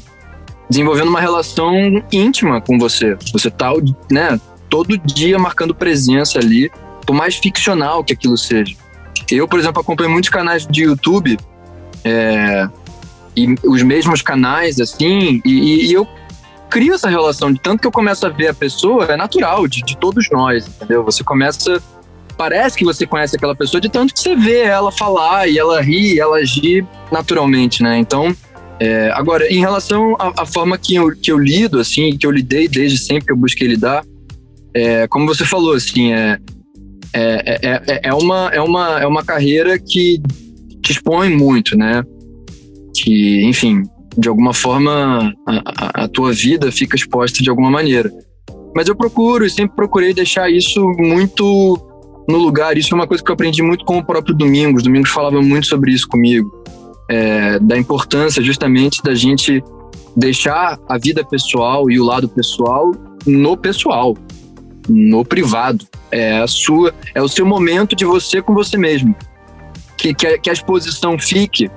desenvolvendo 0.68 1.08
uma 1.08 1.20
relação 1.20 1.72
íntima 2.10 2.60
com 2.60 2.78
você. 2.78 3.16
Você 3.32 3.50
tá, 3.50 3.70
né? 4.10 4.40
Todo 4.68 4.96
dia 4.98 5.38
marcando 5.38 5.74
presença 5.74 6.38
ali, 6.38 6.70
por 7.04 7.14
mais 7.14 7.36
ficcional 7.36 8.04
que 8.04 8.12
aquilo 8.12 8.36
seja. 8.38 8.74
Eu, 9.30 9.46
por 9.46 9.58
exemplo, 9.58 9.80
acompanho 9.80 10.10
muitos 10.10 10.30
canais 10.30 10.66
de 10.66 10.84
YouTube 10.84 11.36
é, 12.04 12.68
e 13.36 13.54
os 13.64 13.82
mesmos 13.82 14.22
canais, 14.22 14.80
assim, 14.80 15.40
e, 15.44 15.88
e, 15.88 15.92
eu 15.92 16.06
crio 16.70 16.94
essa 16.94 17.08
relação 17.08 17.52
de 17.52 17.60
tanto 17.60 17.80
que 17.80 17.86
eu 17.86 17.92
começo 17.92 18.24
a 18.24 18.28
ver 18.30 18.48
a 18.48 18.54
pessoa, 18.54 19.04
é 19.06 19.16
natural, 19.16 19.66
de, 19.66 19.82
de 19.82 19.96
todos 19.96 20.28
nós, 20.30 20.66
entendeu? 20.66 21.04
Você 21.04 21.24
começa. 21.24 21.82
Parece 22.36 22.78
que 22.78 22.84
você 22.84 23.06
conhece 23.06 23.36
aquela 23.36 23.54
pessoa 23.54 23.80
de 23.80 23.90
tanto 23.90 24.14
que 24.14 24.20
você 24.20 24.34
vê 24.34 24.60
ela 24.60 24.90
falar 24.90 25.46
e 25.46 25.58
ela 25.58 25.82
ri, 25.82 26.18
ela 26.18 26.38
agir 26.38 26.86
naturalmente, 27.12 27.82
né? 27.82 27.98
Então, 27.98 28.34
é, 28.80 29.10
agora, 29.12 29.46
em 29.52 29.60
relação 29.60 30.16
à, 30.18 30.42
à, 30.42 30.46
forma 30.46 30.78
que 30.78 30.94
eu, 30.94 31.14
que 31.14 31.30
eu 31.30 31.38
lido, 31.38 31.78
assim, 31.78 32.16
que 32.16 32.26
eu 32.26 32.30
lidei 32.30 32.66
desde 32.66 32.96
sempre 32.96 33.26
que 33.26 33.32
eu 33.32 33.36
busquei 33.36 33.68
lidar, 33.68 34.02
é, 34.72 35.06
como 35.08 35.26
você 35.26 35.44
falou, 35.44 35.74
assim, 35.74 36.14
é, 36.14 36.38
é, 37.12 37.58
é, 37.62 37.82
é, 37.86 38.00
é, 38.04 38.14
uma, 38.14 38.48
é, 38.54 38.60
uma, 38.60 39.00
é 39.00 39.06
uma 39.06 39.22
carreira 39.22 39.78
que 39.78 40.18
te 40.82 40.92
expõe 40.92 41.28
muito, 41.28 41.76
né? 41.76 42.02
Que, 42.94 43.44
enfim, 43.44 43.82
de 44.16 44.28
alguma 44.28 44.52
forma 44.52 45.34
a, 45.46 46.04
a, 46.04 46.08
tua 46.08 46.32
vida 46.32 46.70
fica 46.72 46.96
exposta 46.96 47.42
de 47.42 47.48
alguma 47.48 47.70
maneira. 47.70 48.12
Mas 48.74 48.88
eu 48.88 48.94
procuro 48.94 49.44
e 49.44 49.50
sempre 49.50 49.76
procurei 49.76 50.14
deixar 50.14 50.50
isso 50.50 50.80
muito 50.98 51.78
no 52.28 52.38
lugar. 52.38 52.76
Isso 52.76 52.94
é 52.94 52.96
uma 52.96 53.06
coisa 53.06 53.22
que 53.22 53.30
eu 53.30 53.34
aprendi 53.34 53.62
muito 53.62 53.84
com 53.84 53.98
o 53.98 54.04
próprio 54.04 54.34
Domingos. 54.34 54.82
Domingos 54.82 55.10
falava 55.10 55.40
muito 55.42 55.66
sobre 55.66 55.92
isso 55.92 56.08
comigo. 56.08 56.50
É, 57.08 57.58
da 57.58 57.76
importância 57.76 58.40
justamente 58.40 59.02
da 59.02 59.14
gente 59.14 59.62
deixar 60.16 60.78
a 60.88 60.96
vida 60.96 61.24
pessoal 61.24 61.90
e 61.90 61.98
o 61.98 62.04
lado 62.04 62.28
pessoal 62.28 62.92
no 63.26 63.56
pessoal, 63.56 64.16
no 64.88 65.24
privado. 65.24 65.84
É 66.10 66.38
a 66.38 66.46
sua, 66.46 66.94
é 67.14 67.20
o 67.20 67.28
seu 67.28 67.44
momento 67.44 67.96
de 67.96 68.04
você 68.04 68.40
com 68.40 68.54
você 68.54 68.76
mesmo. 68.76 69.14
Que, 69.96 70.14
que, 70.14 70.26
a, 70.26 70.38
que 70.38 70.48
a 70.48 70.52
exposição 70.52 71.18
fique 71.18 71.68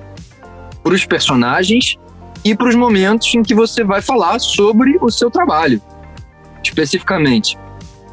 para 0.82 0.94
os 0.94 1.04
personagens 1.04 1.96
e 2.44 2.54
para 2.54 2.68
os 2.68 2.74
momentos 2.74 3.34
em 3.34 3.42
que 3.42 3.54
você 3.54 3.82
vai 3.82 4.02
falar 4.02 4.38
sobre 4.38 4.98
o 5.00 5.10
seu 5.10 5.30
trabalho, 5.30 5.80
especificamente. 6.62 7.58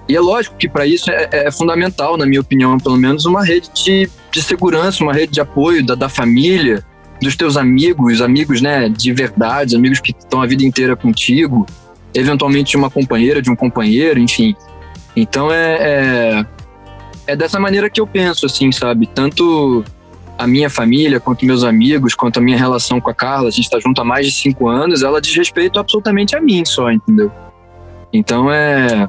E 0.08 0.16
é 0.16 0.20
lógico 0.20 0.56
que 0.56 0.68
para 0.68 0.86
isso 0.86 1.12
é, 1.12 1.30
é, 1.32 1.52
fundamental, 1.52 2.18
na 2.18 2.26
minha 2.26 2.42
opinião, 2.42 2.78
pelo 2.78 2.98
menos, 2.98 3.26
uma 3.26 3.44
rede 3.44 3.70
de, 3.74 4.10
de 4.32 4.42
segurança, 4.42 5.04
uma 5.04 5.14
rede 5.14 5.34
de 5.34 5.42
apoio 5.42 5.86
da, 5.86 5.96
da 5.96 6.10
família, 6.10 6.84
dos 7.22 7.36
teus 7.36 7.56
amigos, 7.56 8.22
amigos 8.22 8.62
né, 8.62 8.90
de 8.90 9.14
verdade, 9.14 9.76
amigos 9.76 10.00
que 10.00 10.12
estão 10.18 10.42
a 10.42 10.48
vida 10.48 10.64
inteira 10.64 10.96
contigo, 10.96 11.66
eventualmente 12.14 12.72
de 12.72 12.78
uma 12.78 12.90
companheira, 12.90 13.42
de 13.42 13.50
um 13.50 13.56
companheiro, 13.56 14.20
enfim. 14.20 14.56
Então 15.16 15.52
é, 15.52 15.76
é, 15.80 16.46
é 17.28 17.36
dessa 17.36 17.60
maneira 17.60 17.90
que 17.90 18.02
eu 18.02 18.08
penso, 18.08 18.46
assim, 18.46 18.72
sabe? 18.72 19.08
Tanto 19.08 19.84
a 20.42 20.48
minha 20.48 20.72
família, 20.72 21.20
quanto 21.20 21.46
meus 21.46 21.64
amigos, 21.64 22.16
quanto 22.16 22.40
a 22.40 22.42
minha 22.42 22.58
relação 22.58 23.00
com 23.00 23.12
a 23.12 23.14
Carla, 23.14 23.48
a 23.48 23.52
gente 23.52 23.66
está 23.66 23.80
junto 23.80 24.02
há 24.02 24.04
mais 24.04 24.26
de 24.26 24.32
cinco 24.32 24.68
anos, 24.68 25.04
ela 25.04 25.22
diz 25.22 25.36
respeito 25.36 25.80
absolutamente 25.80 26.36
a 26.36 26.42
mim 26.42 26.66
só, 26.66 26.92
entendeu? 26.92 27.32
Então 28.12 28.52
é. 28.52 29.08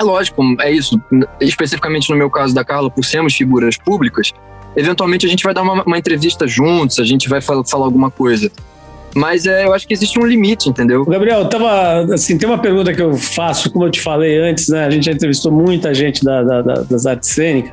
É 0.00 0.04
lógico, 0.04 0.42
é 0.60 0.70
isso. 0.70 1.00
Especificamente 1.40 2.10
no 2.10 2.16
meu 2.16 2.28
caso 2.28 2.54
da 2.54 2.64
Carla, 2.64 2.90
por 2.90 3.04
sermos 3.04 3.34
figuras 3.34 3.76
públicas, 3.76 4.32
eventualmente 4.76 5.26
a 5.26 5.28
gente 5.28 5.44
vai 5.44 5.54
dar 5.54 5.62
uma, 5.62 5.84
uma 5.84 5.98
entrevista 5.98 6.46
juntos, 6.46 6.98
a 6.98 7.04
gente 7.04 7.28
vai 7.28 7.40
falar, 7.40 7.64
falar 7.64 7.84
alguma 7.84 8.10
coisa. 8.10 8.50
Mas 9.14 9.46
é, 9.46 9.64
eu 9.64 9.72
acho 9.72 9.86
que 9.86 9.94
existe 9.94 10.18
um 10.18 10.26
limite, 10.26 10.68
entendeu? 10.68 11.04
Gabriel, 11.04 11.48
tava, 11.48 12.14
assim, 12.14 12.36
tem 12.36 12.48
uma 12.48 12.58
pergunta 12.58 12.92
que 12.92 13.00
eu 13.00 13.16
faço, 13.16 13.70
como 13.70 13.86
eu 13.86 13.90
te 13.90 14.00
falei 14.00 14.38
antes, 14.38 14.68
né? 14.68 14.84
A 14.84 14.90
gente 14.90 15.06
já 15.06 15.12
entrevistou 15.12 15.52
muita 15.52 15.94
gente 15.94 16.24
da, 16.24 16.42
da, 16.42 16.62
da, 16.62 16.74
das 16.82 17.06
artes 17.06 17.30
cênicas. 17.30 17.72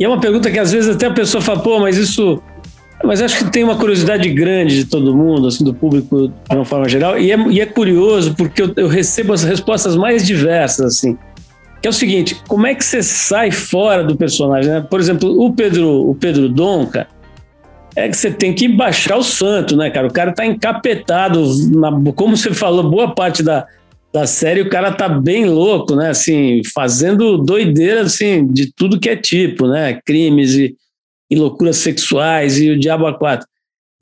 E 0.00 0.04
é 0.04 0.08
uma 0.08 0.18
pergunta 0.18 0.50
que 0.50 0.58
às 0.58 0.72
vezes 0.72 0.96
até 0.96 1.06
a 1.06 1.10
pessoa 1.10 1.42
fala, 1.42 1.60
pô, 1.60 1.78
mas 1.78 1.98
isso. 1.98 2.42
Mas 3.04 3.20
acho 3.20 3.44
que 3.44 3.50
tem 3.50 3.62
uma 3.62 3.76
curiosidade 3.76 4.28
grande 4.30 4.76
de 4.76 4.84
todo 4.86 5.14
mundo, 5.14 5.46
assim, 5.46 5.62
do 5.62 5.74
público 5.74 6.28
de 6.28 6.56
uma 6.56 6.64
forma 6.64 6.88
geral. 6.88 7.18
E 7.18 7.30
é, 7.30 7.36
e 7.48 7.60
é 7.60 7.66
curioso 7.66 8.34
porque 8.34 8.62
eu, 8.62 8.72
eu 8.76 8.88
recebo 8.88 9.34
as 9.34 9.42
respostas 9.42 9.96
mais 9.96 10.26
diversas, 10.26 10.86
assim. 10.86 11.18
Que 11.82 11.88
é 11.88 11.90
o 11.90 11.92
seguinte: 11.92 12.34
como 12.48 12.66
é 12.66 12.74
que 12.74 12.84
você 12.84 13.02
sai 13.02 13.50
fora 13.50 14.02
do 14.02 14.16
personagem? 14.16 14.70
Né? 14.70 14.80
Por 14.80 15.00
exemplo, 15.00 15.30
o 15.38 15.52
Pedro, 15.52 16.10
o 16.10 16.14
Pedro 16.14 16.48
Donca 16.48 17.06
é 17.94 18.08
que 18.08 18.16
você 18.16 18.30
tem 18.30 18.54
que 18.54 18.68
baixar 18.68 19.16
o 19.16 19.22
santo, 19.22 19.76
né, 19.76 19.90
cara? 19.90 20.06
O 20.06 20.12
cara 20.12 20.32
tá 20.32 20.46
encapetado, 20.46 21.44
na, 21.70 21.90
como 22.12 22.36
você 22.36 22.54
falou, 22.54 22.88
boa 22.88 23.14
parte 23.14 23.42
da, 23.42 23.66
da 24.12 24.26
série, 24.26 24.60
o 24.60 24.68
cara 24.68 24.92
tá 24.92 25.08
bem 25.08 25.44
louco, 25.44 25.94
né? 25.94 26.10
Assim, 26.10 26.62
fazendo 26.74 27.38
doideira, 27.38 28.02
assim, 28.02 28.46
de 28.46 28.72
tudo 28.72 28.98
que 28.98 29.08
é 29.08 29.16
tipo, 29.16 29.68
né? 29.68 30.00
Crimes 30.04 30.54
e, 30.54 30.74
e 31.30 31.36
loucuras 31.36 31.76
sexuais 31.76 32.58
e 32.58 32.70
o 32.70 32.78
diabo 32.78 33.06
a 33.06 33.16
quatro. 33.16 33.46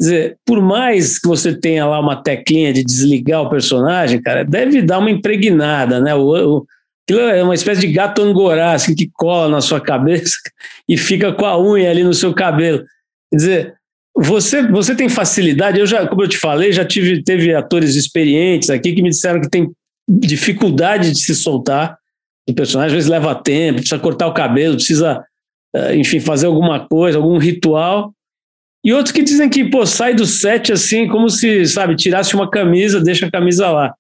Quer 0.01 0.05
dizer, 0.05 0.37
por 0.47 0.63
mais 0.63 1.19
que 1.19 1.29
você 1.29 1.55
tenha 1.55 1.85
lá 1.85 2.01
uma 2.01 2.23
teclinha 2.23 2.73
de 2.73 2.83
desligar 2.83 3.43
o 3.43 3.51
personagem, 3.51 4.23
cara, 4.23 4.45
deve 4.45 4.81
dar 4.81 4.99
uma 4.99 5.11
impregnada, 5.11 6.01
né? 6.01 6.15
O, 6.15 6.57
o, 6.57 6.67
aquilo 7.05 7.21
é 7.21 7.43
uma 7.43 7.55
espécie 7.55 7.83
de 7.83 7.93
gato 7.93 8.23
angorá, 8.23 8.73
assim, 8.73 8.95
que 8.95 9.11
cola 9.13 9.51
na 9.51 9.61
sua 9.61 9.81
cabeça 9.81 10.37
e 10.89 10.97
fica 10.97 11.33
com 11.33 11.45
a 11.45 11.61
unha 11.61 11.91
ali 11.91 12.03
no 12.03 12.15
seu 12.15 12.33
cabelo. 12.33 12.83
Quer 13.31 13.37
dizer, 13.37 13.75
você, 14.17 14.67
você 14.67 14.95
tem 14.95 15.09
facilidade, 15.11 15.79
eu 15.79 15.87
já, 15.87 16.07
como 16.07 16.23
eu 16.23 16.29
te 16.29 16.39
falei, 16.39 16.73
já 16.73 16.85
tive, 16.85 17.23
teve 17.23 17.55
atores 17.55 17.95
experientes 17.95 18.71
aqui 18.71 18.95
que 18.95 19.03
me 19.03 19.11
disseram 19.11 19.41
que 19.41 19.51
tem 19.51 19.71
dificuldade 20.09 21.13
de 21.13 21.23
se 21.23 21.35
soltar 21.35 21.99
do 22.49 22.55
personagem, 22.55 22.89
às 22.89 22.95
vezes 22.95 23.11
leva 23.11 23.35
tempo, 23.35 23.81
precisa 23.81 23.99
cortar 23.99 24.27
o 24.27 24.33
cabelo, 24.33 24.77
precisa, 24.77 25.23
eh, 25.77 25.97
enfim, 25.97 26.19
fazer 26.19 26.47
alguma 26.47 26.87
coisa, 26.89 27.19
algum 27.19 27.37
ritual. 27.37 28.15
E 28.83 28.93
outros 28.93 29.13
que 29.13 29.23
dizem 29.23 29.51
que, 29.51 29.65
pô, 29.65 29.85
sai 29.85 30.15
do 30.15 30.25
set 30.25 30.73
assim, 30.73 31.07
como 31.09 31.29
se, 31.29 31.67
sabe, 31.67 31.95
tirasse 31.95 32.35
uma 32.35 32.49
camisa, 32.49 33.03
deixa 33.03 33.27
a 33.27 33.31
camisa 33.31 33.71
lá. 33.71 33.95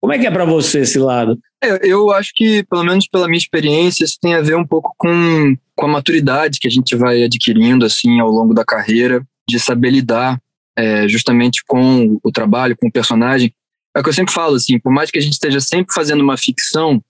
Como 0.00 0.12
é 0.12 0.18
que 0.18 0.26
é 0.26 0.30
para 0.32 0.44
você 0.44 0.80
esse 0.80 0.98
lado? 0.98 1.38
É, 1.62 1.86
eu 1.86 2.10
acho 2.10 2.32
que, 2.34 2.64
pelo 2.64 2.82
menos 2.82 3.06
pela 3.06 3.28
minha 3.28 3.38
experiência, 3.38 4.04
isso 4.04 4.18
tem 4.20 4.34
a 4.34 4.40
ver 4.40 4.56
um 4.56 4.66
pouco 4.66 4.92
com, 4.98 5.56
com 5.76 5.86
a 5.86 5.88
maturidade 5.88 6.58
que 6.58 6.66
a 6.66 6.70
gente 6.70 6.96
vai 6.96 7.22
adquirindo, 7.22 7.86
assim, 7.86 8.18
ao 8.18 8.28
longo 8.28 8.52
da 8.52 8.64
carreira, 8.64 9.24
de 9.48 9.60
saber 9.60 9.90
lidar 9.90 10.40
é, 10.76 11.06
justamente 11.06 11.62
com 11.64 12.18
o 12.20 12.32
trabalho, 12.32 12.76
com 12.76 12.88
o 12.88 12.92
personagem. 12.92 13.54
É 13.94 14.00
o 14.00 14.02
que 14.02 14.08
eu 14.08 14.14
sempre 14.14 14.32
falo, 14.32 14.56
assim, 14.56 14.78
por 14.78 14.92
mais 14.92 15.10
que 15.10 15.18
a 15.18 15.22
gente 15.22 15.34
esteja 15.34 15.60
sempre 15.60 15.92
fazendo 15.94 16.22
uma 16.22 16.36
ficção, 16.36 17.02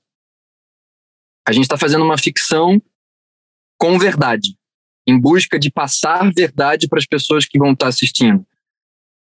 a 1.46 1.52
gente 1.52 1.64
está 1.64 1.76
fazendo 1.76 2.04
uma 2.04 2.18
ficção 2.18 2.80
com 3.78 3.98
verdade, 3.98 4.56
em 5.06 5.18
busca 5.18 5.58
de 5.58 5.70
passar 5.70 6.32
verdade 6.32 6.88
para 6.88 6.98
as 6.98 7.06
pessoas 7.06 7.44
que 7.46 7.58
vão 7.58 7.72
estar 7.72 7.86
tá 7.86 7.88
assistindo. 7.88 8.44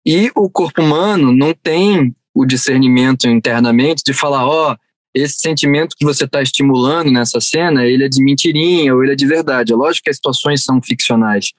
E 0.06 0.32
o 0.36 0.50
corpo 0.50 0.82
humano 0.82 1.32
não 1.32 1.54
tem 1.54 2.16
o 2.34 2.46
discernimento 2.46 3.28
internamente 3.28 4.04
de 4.04 4.14
falar, 4.14 4.48
ó, 4.48 4.72
oh, 4.72 4.78
esse 5.14 5.40
sentimento 5.40 5.96
que 5.98 6.06
você 6.06 6.24
está 6.24 6.42
estimulando 6.42 7.12
nessa 7.12 7.40
cena, 7.42 7.86
ele 7.86 8.06
é 8.06 8.10
de 8.10 8.24
mentirinha 8.24 8.96
ou 8.96 9.04
ele 9.04 9.14
é 9.14 9.16
de 9.16 9.26
verdade. 9.26 9.74
É 9.74 9.76
lógico 9.76 10.06
que 10.06 10.10
as 10.10 10.16
situações 10.16 10.64
são 10.64 10.82
ficcionais, 10.82 11.52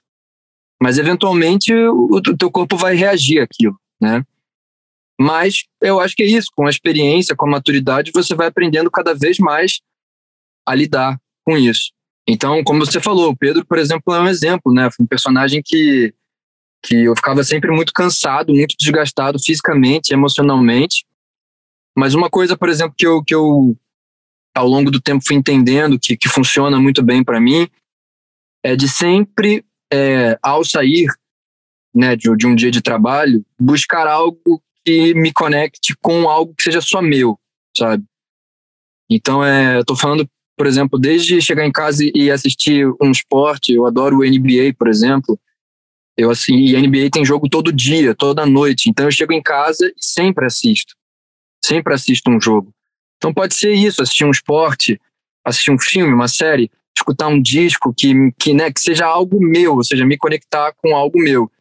mas 0.81 0.97
eventualmente 0.97 1.73
o, 1.73 2.15
o 2.15 2.37
teu 2.37 2.49
corpo 2.49 2.75
vai 2.75 2.95
reagir 2.95 3.39
àquilo, 3.39 3.77
né? 4.01 4.23
Mas 5.23 5.63
eu 5.81 6.01
acho 6.01 6.13
que 6.13 6.21
é 6.21 6.25
isso, 6.25 6.49
com 6.53 6.67
a 6.67 6.69
experiência, 6.69 7.33
com 7.33 7.47
a 7.47 7.51
maturidade, 7.51 8.11
você 8.13 8.35
vai 8.35 8.47
aprendendo 8.47 8.91
cada 8.91 9.15
vez 9.15 9.37
mais 9.37 9.79
a 10.67 10.75
lidar 10.75 11.17
com 11.45 11.57
isso. 11.57 11.93
Então, 12.27 12.61
como 12.61 12.85
você 12.85 12.99
falou, 12.99 13.29
o 13.29 13.37
Pedro, 13.37 13.65
por 13.65 13.77
exemplo, 13.77 14.13
é 14.13 14.19
um 14.19 14.27
exemplo, 14.27 14.73
né? 14.73 14.89
Foi 14.91 15.05
um 15.05 15.07
personagem 15.07 15.61
que, 15.63 16.13
que 16.85 17.05
eu 17.05 17.15
ficava 17.15 17.41
sempre 17.41 17.71
muito 17.71 17.93
cansado, 17.93 18.53
muito 18.53 18.75
desgastado 18.77 19.39
fisicamente, 19.41 20.13
emocionalmente. 20.13 21.05
Mas 21.97 22.13
uma 22.13 22.29
coisa, 22.29 22.57
por 22.57 22.67
exemplo, 22.67 22.93
que 22.97 23.07
eu, 23.07 23.23
que 23.23 23.33
eu 23.33 23.77
ao 24.53 24.67
longo 24.67 24.91
do 24.91 24.99
tempo 24.99 25.23
fui 25.25 25.37
entendendo 25.37 25.97
que, 25.97 26.17
que 26.17 26.27
funciona 26.27 26.81
muito 26.81 27.01
bem 27.01 27.23
para 27.23 27.39
mim 27.39 27.65
é 28.61 28.75
de 28.75 28.89
sempre, 28.89 29.63
é, 29.91 30.37
ao 30.41 30.65
sair 30.65 31.07
né, 31.95 32.13
de, 32.13 32.35
de 32.35 32.45
um 32.45 32.55
dia 32.55 32.71
de 32.71 32.81
trabalho, 32.81 33.45
buscar 33.57 34.05
algo 34.05 34.61
que 34.85 35.13
me 35.13 35.31
conecte 35.31 35.95
com 36.01 36.29
algo 36.29 36.53
que 36.55 36.63
seja 36.63 36.81
só 36.81 37.01
meu, 37.01 37.39
sabe? 37.75 38.03
Então, 39.09 39.43
é, 39.43 39.77
eu 39.77 39.85
tô 39.85 39.95
falando 39.95 40.27
por 40.55 40.67
exemplo, 40.67 40.99
desde 40.99 41.41
chegar 41.41 41.65
em 41.65 41.71
casa 41.71 42.03
e 42.13 42.29
assistir 42.29 42.87
um 43.01 43.11
esporte, 43.11 43.73
eu 43.73 43.85
adoro 43.85 44.17
o 44.17 44.23
NBA, 44.23 44.75
por 44.77 44.87
exemplo. 44.87 45.39
Eu 46.15 46.29
assim, 46.29 46.53
e 46.53 46.77
NBA 46.77 47.09
tem 47.11 47.25
jogo 47.25 47.49
todo 47.49 47.73
dia, 47.73 48.13
toda 48.13 48.45
noite. 48.45 48.89
Então 48.89 49.05
eu 49.05 49.11
chego 49.11 49.33
em 49.33 49.41
casa 49.41 49.87
e 49.87 50.05
sempre 50.05 50.45
assisto. 50.45 50.93
Sempre 51.63 51.93
assisto 51.93 52.29
um 52.29 52.39
jogo. 52.39 52.71
Então 53.17 53.33
pode 53.33 53.55
ser 53.55 53.73
isso, 53.73 54.01
assistir 54.01 54.25
um 54.25 54.31
esporte, 54.31 54.99
assistir 55.43 55.71
um 55.71 55.79
filme, 55.79 56.13
uma 56.13 56.27
série, 56.27 56.69
escutar 56.95 57.27
um 57.27 57.41
disco 57.41 57.93
que, 57.93 58.13
que, 58.37 58.53
né, 58.53 58.71
que 58.71 58.79
seja 58.79 59.07
algo 59.07 59.39
meu, 59.39 59.77
ou 59.77 59.83
seja, 59.83 60.05
me 60.05 60.17
conectar 60.17 60.71
com 60.73 60.95
algo 60.95 61.17
meu. 61.19 61.51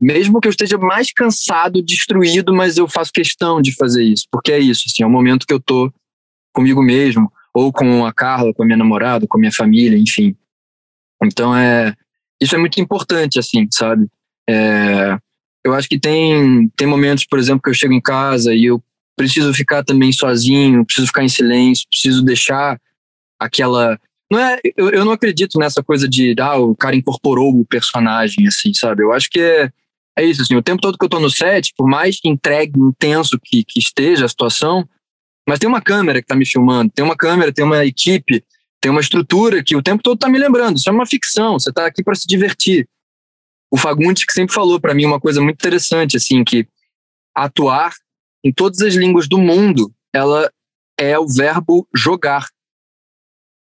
Mesmo 0.00 0.40
que 0.40 0.48
eu 0.48 0.50
esteja 0.50 0.76
mais 0.76 1.12
cansado, 1.12 1.82
destruído, 1.82 2.54
mas 2.54 2.76
eu 2.76 2.86
faço 2.86 3.10
questão 3.12 3.62
de 3.62 3.74
fazer 3.74 4.04
isso, 4.04 4.26
porque 4.30 4.52
é 4.52 4.58
isso, 4.58 4.84
assim, 4.86 5.02
é 5.02 5.06
o 5.06 5.10
momento 5.10 5.46
que 5.46 5.54
eu 5.54 5.60
tô 5.60 5.90
comigo 6.52 6.82
mesmo, 6.82 7.32
ou 7.54 7.72
com 7.72 8.04
a 8.04 8.12
Carla, 8.12 8.52
com 8.52 8.62
a 8.62 8.66
minha 8.66 8.76
namorada, 8.76 9.26
com 9.26 9.38
a 9.38 9.40
minha 9.40 9.52
família, 9.52 9.98
enfim. 9.98 10.36
Então 11.22 11.56
é 11.56 11.94
isso 12.40 12.54
é 12.54 12.58
muito 12.58 12.78
importante, 12.80 13.38
assim, 13.38 13.66
sabe? 13.70 14.06
É, 14.48 15.18
eu 15.64 15.72
acho 15.74 15.88
que 15.88 15.98
tem 15.98 16.68
tem 16.76 16.86
momentos, 16.86 17.24
por 17.26 17.38
exemplo, 17.38 17.62
que 17.62 17.70
eu 17.70 17.74
chego 17.74 17.94
em 17.94 18.00
casa 18.00 18.54
e 18.54 18.66
eu 18.66 18.82
preciso 19.16 19.54
ficar 19.54 19.82
também 19.82 20.12
sozinho, 20.12 20.84
preciso 20.84 21.06
ficar 21.06 21.24
em 21.24 21.28
silêncio, 21.28 21.86
preciso 21.88 22.22
deixar 22.22 22.78
aquela 23.40 23.98
não 24.30 24.38
é 24.38 24.58
eu, 24.76 24.90
eu 24.90 25.04
não 25.04 25.12
acredito 25.12 25.58
nessa 25.58 25.82
coisa 25.82 26.08
de 26.08 26.34
ah, 26.38 26.56
o 26.58 26.76
cara 26.76 26.96
incorporou 26.96 27.58
o 27.58 27.64
personagem 27.64 28.46
assim, 28.46 28.74
sabe? 28.74 29.02
Eu 29.02 29.12
acho 29.12 29.30
que 29.30 29.40
é 29.40 29.70
é 30.18 30.24
isso, 30.24 30.42
assim, 30.42 30.56
o 30.56 30.62
tempo 30.62 30.80
todo 30.80 30.96
que 30.96 31.04
eu 31.04 31.08
tô 31.08 31.20
no 31.20 31.30
set, 31.30 31.72
por 31.76 31.86
mais 31.86 32.18
entregue, 32.24 32.80
intenso 32.80 33.38
que, 33.42 33.62
que 33.64 33.78
esteja 33.78 34.24
a 34.24 34.28
situação, 34.28 34.88
mas 35.46 35.58
tem 35.58 35.68
uma 35.68 35.80
câmera 35.80 36.20
que 36.20 36.24
está 36.24 36.34
me 36.34 36.46
filmando, 36.46 36.90
tem 36.90 37.04
uma 37.04 37.16
câmera, 37.16 37.52
tem 37.52 37.64
uma 37.64 37.84
equipe, 37.84 38.42
tem 38.80 38.90
uma 38.90 39.00
estrutura 39.00 39.62
que 39.62 39.76
o 39.76 39.82
tempo 39.82 40.02
todo 40.02 40.16
está 40.16 40.28
me 40.28 40.38
lembrando. 40.38 40.76
Isso 40.76 40.88
é 40.88 40.92
uma 40.92 41.06
ficção, 41.06 41.58
você 41.58 41.70
está 41.70 41.86
aqui 41.86 42.02
para 42.02 42.14
se 42.14 42.26
divertir. 42.26 42.88
O 43.70 43.76
Fagundes 43.76 44.24
que 44.24 44.32
sempre 44.32 44.54
falou 44.54 44.80
para 44.80 44.94
mim 44.94 45.04
uma 45.04 45.20
coisa 45.20 45.40
muito 45.40 45.56
interessante, 45.56 46.16
assim, 46.16 46.42
que 46.42 46.66
atuar 47.34 47.92
em 48.44 48.52
todas 48.52 48.80
as 48.80 48.94
línguas 48.94 49.28
do 49.28 49.38
mundo, 49.38 49.92
ela 50.14 50.50
é 50.98 51.18
o 51.18 51.26
verbo 51.28 51.86
jogar. 51.94 52.46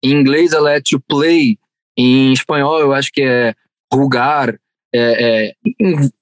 Em 0.02 0.12
inglês 0.12 0.52
ela 0.52 0.70
é 0.70 0.80
to 0.80 1.00
play, 1.00 1.58
em 1.96 2.32
espanhol 2.32 2.78
eu 2.78 2.92
acho 2.92 3.10
que 3.10 3.22
é 3.22 3.54
rugar. 3.92 4.58
É, 4.96 5.48
é, 5.48 5.54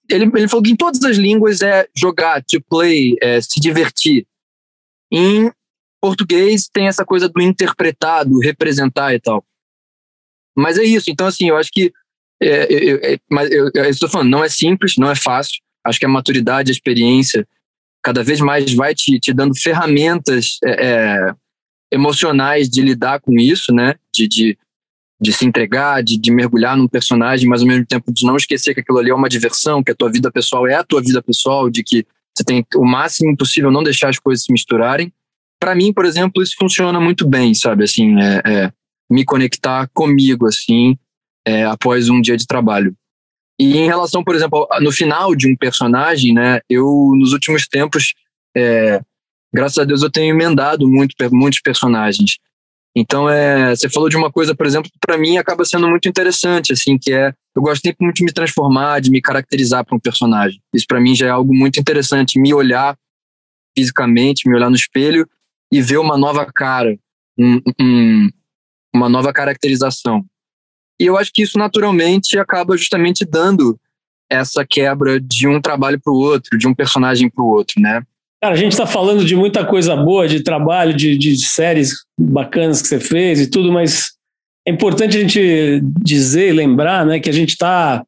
ele, 0.08 0.30
ele 0.34 0.48
falou 0.48 0.62
que 0.62 0.70
em 0.70 0.76
todas 0.76 1.02
as 1.04 1.18
línguas 1.18 1.60
é 1.60 1.86
jogar, 1.94 2.42
to 2.42 2.58
play, 2.70 3.16
é, 3.20 3.38
se 3.40 3.60
divertir. 3.60 4.26
Em 5.12 5.52
português 6.00 6.68
tem 6.72 6.88
essa 6.88 7.04
coisa 7.04 7.28
do 7.28 7.42
interpretar, 7.42 8.24
do 8.24 8.38
representar 8.38 9.14
e 9.14 9.20
tal. 9.20 9.44
Mas 10.56 10.78
é 10.78 10.84
isso. 10.84 11.10
Então, 11.10 11.26
assim, 11.26 11.48
eu 11.48 11.56
acho 11.56 11.70
que. 11.70 11.92
É, 12.42 13.12
é, 13.12 13.18
mas 13.30 13.50
eu, 13.50 13.70
eu 13.74 13.84
estou 13.84 14.08
falando, 14.08 14.30
não 14.30 14.42
é 14.42 14.48
simples, 14.48 14.94
não 14.96 15.10
é 15.10 15.14
fácil. 15.14 15.60
Acho 15.84 15.98
que 15.98 16.06
a 16.06 16.08
maturidade, 16.08 16.70
a 16.70 16.74
experiência, 16.74 17.46
cada 18.02 18.24
vez 18.24 18.40
mais 18.40 18.72
vai 18.74 18.94
te, 18.94 19.20
te 19.20 19.32
dando 19.32 19.54
ferramentas 19.56 20.58
é, 20.64 20.86
é, 20.86 21.34
emocionais 21.92 22.68
de 22.68 22.80
lidar 22.80 23.20
com 23.20 23.38
isso, 23.38 23.72
né? 23.72 23.94
De, 24.12 24.26
de, 24.26 24.58
de 25.22 25.32
se 25.32 25.46
entregar, 25.46 26.02
de, 26.02 26.18
de 26.18 26.32
mergulhar 26.32 26.76
num 26.76 26.88
personagem, 26.88 27.48
mas 27.48 27.60
ao 27.60 27.68
mesmo 27.68 27.86
tempo 27.86 28.12
de 28.12 28.26
não 28.26 28.36
esquecer 28.36 28.74
que 28.74 28.80
aquilo 28.80 28.98
ali 28.98 29.10
é 29.10 29.14
uma 29.14 29.28
diversão, 29.28 29.82
que 29.82 29.92
a 29.92 29.94
tua 29.94 30.10
vida 30.10 30.30
pessoal 30.32 30.66
é 30.66 30.74
a 30.74 30.82
tua 30.82 31.00
vida 31.00 31.22
pessoal, 31.22 31.70
de 31.70 31.84
que 31.84 32.04
você 32.34 32.42
tem 32.42 32.66
o 32.74 32.84
máximo 32.84 33.36
possível 33.36 33.70
não 33.70 33.84
deixar 33.84 34.08
as 34.08 34.18
coisas 34.18 34.44
se 34.44 34.52
misturarem. 34.52 35.12
Para 35.60 35.76
mim, 35.76 35.92
por 35.92 36.04
exemplo, 36.04 36.42
isso 36.42 36.56
funciona 36.58 36.98
muito 36.98 37.26
bem, 37.28 37.54
sabe? 37.54 37.84
Assim, 37.84 38.20
é, 38.20 38.42
é 38.44 38.72
me 39.08 39.24
conectar 39.24 39.88
comigo, 39.94 40.46
assim, 40.46 40.96
é, 41.46 41.64
após 41.64 42.08
um 42.08 42.20
dia 42.20 42.36
de 42.36 42.46
trabalho. 42.46 42.96
E 43.60 43.76
em 43.76 43.86
relação, 43.86 44.24
por 44.24 44.34
exemplo, 44.34 44.66
no 44.80 44.90
final 44.90 45.36
de 45.36 45.46
um 45.46 45.54
personagem, 45.54 46.34
né? 46.34 46.60
Eu, 46.68 47.12
nos 47.14 47.32
últimos 47.32 47.68
tempos, 47.68 48.14
é, 48.56 49.00
graças 49.54 49.78
a 49.78 49.84
Deus, 49.84 50.02
eu 50.02 50.10
tenho 50.10 50.34
emendado 50.34 50.88
muito, 50.88 51.14
muitos 51.30 51.60
personagens. 51.60 52.38
Então, 52.94 53.28
é, 53.28 53.74
você 53.74 53.88
falou 53.88 54.08
de 54.08 54.16
uma 54.16 54.30
coisa, 54.30 54.54
por 54.54 54.66
exemplo, 54.66 54.90
que 54.90 54.98
para 54.98 55.16
mim 55.16 55.38
acaba 55.38 55.64
sendo 55.64 55.88
muito 55.88 56.08
interessante, 56.08 56.72
assim, 56.72 56.98
que 56.98 57.12
é 57.12 57.32
eu 57.54 57.62
gosto 57.62 57.82
sempre 57.82 58.04
muito 58.04 58.16
de 58.16 58.24
me 58.24 58.32
transformar, 58.32 59.00
de 59.00 59.10
me 59.10 59.20
caracterizar 59.20 59.84
para 59.84 59.94
um 59.94 60.00
personagem. 60.00 60.60
Isso 60.74 60.86
para 60.86 61.00
mim 61.00 61.14
já 61.14 61.26
é 61.26 61.30
algo 61.30 61.54
muito 61.54 61.78
interessante, 61.78 62.40
me 62.40 62.54
olhar 62.54 62.96
fisicamente, 63.76 64.48
me 64.48 64.56
olhar 64.56 64.70
no 64.70 64.76
espelho 64.76 65.28
e 65.70 65.80
ver 65.80 65.98
uma 65.98 66.16
nova 66.16 66.50
cara, 66.50 66.96
um, 67.38 67.60
um, 67.80 68.30
uma 68.94 69.08
nova 69.08 69.32
caracterização. 69.32 70.24
E 71.00 71.06
eu 71.06 71.16
acho 71.16 71.30
que 71.32 71.42
isso 71.42 71.58
naturalmente 71.58 72.38
acaba 72.38 72.76
justamente 72.76 73.24
dando 73.24 73.78
essa 74.30 74.64
quebra 74.64 75.20
de 75.20 75.46
um 75.46 75.60
trabalho 75.60 76.00
para 76.00 76.12
o 76.12 76.16
outro, 76.16 76.56
de 76.56 76.66
um 76.66 76.74
personagem 76.74 77.28
para 77.28 77.44
o 77.44 77.48
outro, 77.48 77.80
né? 77.80 78.02
Cara, 78.42 78.54
a 78.54 78.58
gente 78.58 78.72
está 78.72 78.88
falando 78.88 79.24
de 79.24 79.36
muita 79.36 79.64
coisa 79.64 79.94
boa, 79.94 80.26
de 80.26 80.42
trabalho, 80.42 80.92
de, 80.92 81.16
de 81.16 81.36
séries 81.36 81.92
bacanas 82.18 82.82
que 82.82 82.88
você 82.88 82.98
fez 82.98 83.40
e 83.40 83.48
tudo, 83.48 83.70
mas 83.70 84.14
é 84.66 84.72
importante 84.72 85.16
a 85.16 85.20
gente 85.20 85.80
dizer 86.02 86.48
e 86.48 86.52
lembrar 86.52 87.06
né, 87.06 87.20
que 87.20 87.30
a 87.30 87.32
gente 87.32 87.50
está 87.50 88.02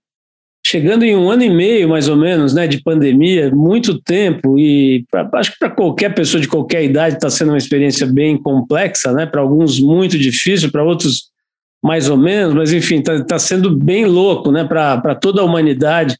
chegando 0.66 1.04
em 1.04 1.14
um 1.14 1.30
ano 1.30 1.44
e 1.44 1.50
meio, 1.50 1.88
mais 1.88 2.08
ou 2.08 2.16
menos, 2.16 2.52
né, 2.52 2.66
de 2.66 2.82
pandemia, 2.82 3.54
muito 3.54 4.00
tempo, 4.00 4.58
e 4.58 5.04
pra, 5.08 5.28
acho 5.34 5.52
que 5.52 5.58
para 5.58 5.70
qualquer 5.70 6.12
pessoa 6.12 6.40
de 6.40 6.48
qualquer 6.48 6.82
idade 6.82 7.14
está 7.14 7.30
sendo 7.30 7.50
uma 7.50 7.58
experiência 7.58 8.04
bem 8.04 8.36
complexa, 8.36 9.12
né, 9.12 9.26
para 9.26 9.40
alguns 9.40 9.78
muito 9.78 10.18
difícil, 10.18 10.72
para 10.72 10.82
outros 10.82 11.30
mais 11.80 12.08
ou 12.08 12.16
menos, 12.16 12.54
mas 12.54 12.72
enfim, 12.72 12.96
está 12.96 13.22
tá 13.24 13.38
sendo 13.38 13.76
bem 13.76 14.04
louco 14.04 14.50
né, 14.50 14.64
para 14.64 15.14
toda 15.14 15.42
a 15.42 15.44
humanidade 15.44 16.16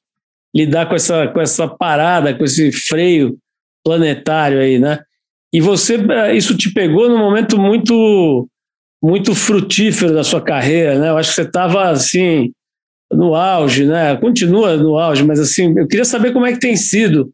lidar 0.55 0.87
com 0.87 0.95
essa, 0.95 1.27
com 1.27 1.41
essa 1.41 1.67
parada, 1.67 2.33
com 2.33 2.45
esse 2.45 2.71
freio 2.71 3.37
planetário 3.85 4.59
aí, 4.59 4.79
né? 4.79 5.01
E 5.53 5.61
você, 5.61 5.95
eh, 5.95 6.35
isso 6.35 6.57
te 6.57 6.73
pegou 6.73 7.09
num 7.09 7.19
momento 7.19 7.59
muito, 7.59 8.49
muito 9.03 9.35
frutífero 9.35 10.13
da 10.13 10.25
sua 10.25 10.41
carreira, 10.41 10.99
né? 10.99 11.11
Eu 11.11 11.19
acho 11.19 11.31
que 11.31 11.37
você 11.37 11.43
estava 11.43 11.91
assim 11.91 12.51
no 13.13 13.35
auge, 13.35 13.85
né? 13.85 14.17
Continua 14.17 14.77
no 14.77 14.99
auge, 14.99 15.23
mas 15.23 15.39
assim, 15.39 15.73
eu 15.79 15.87
queria 15.87 16.05
saber 16.05 16.33
como 16.33 16.47
é 16.47 16.53
que 16.53 16.59
tem 16.59 16.75
sido, 16.75 17.31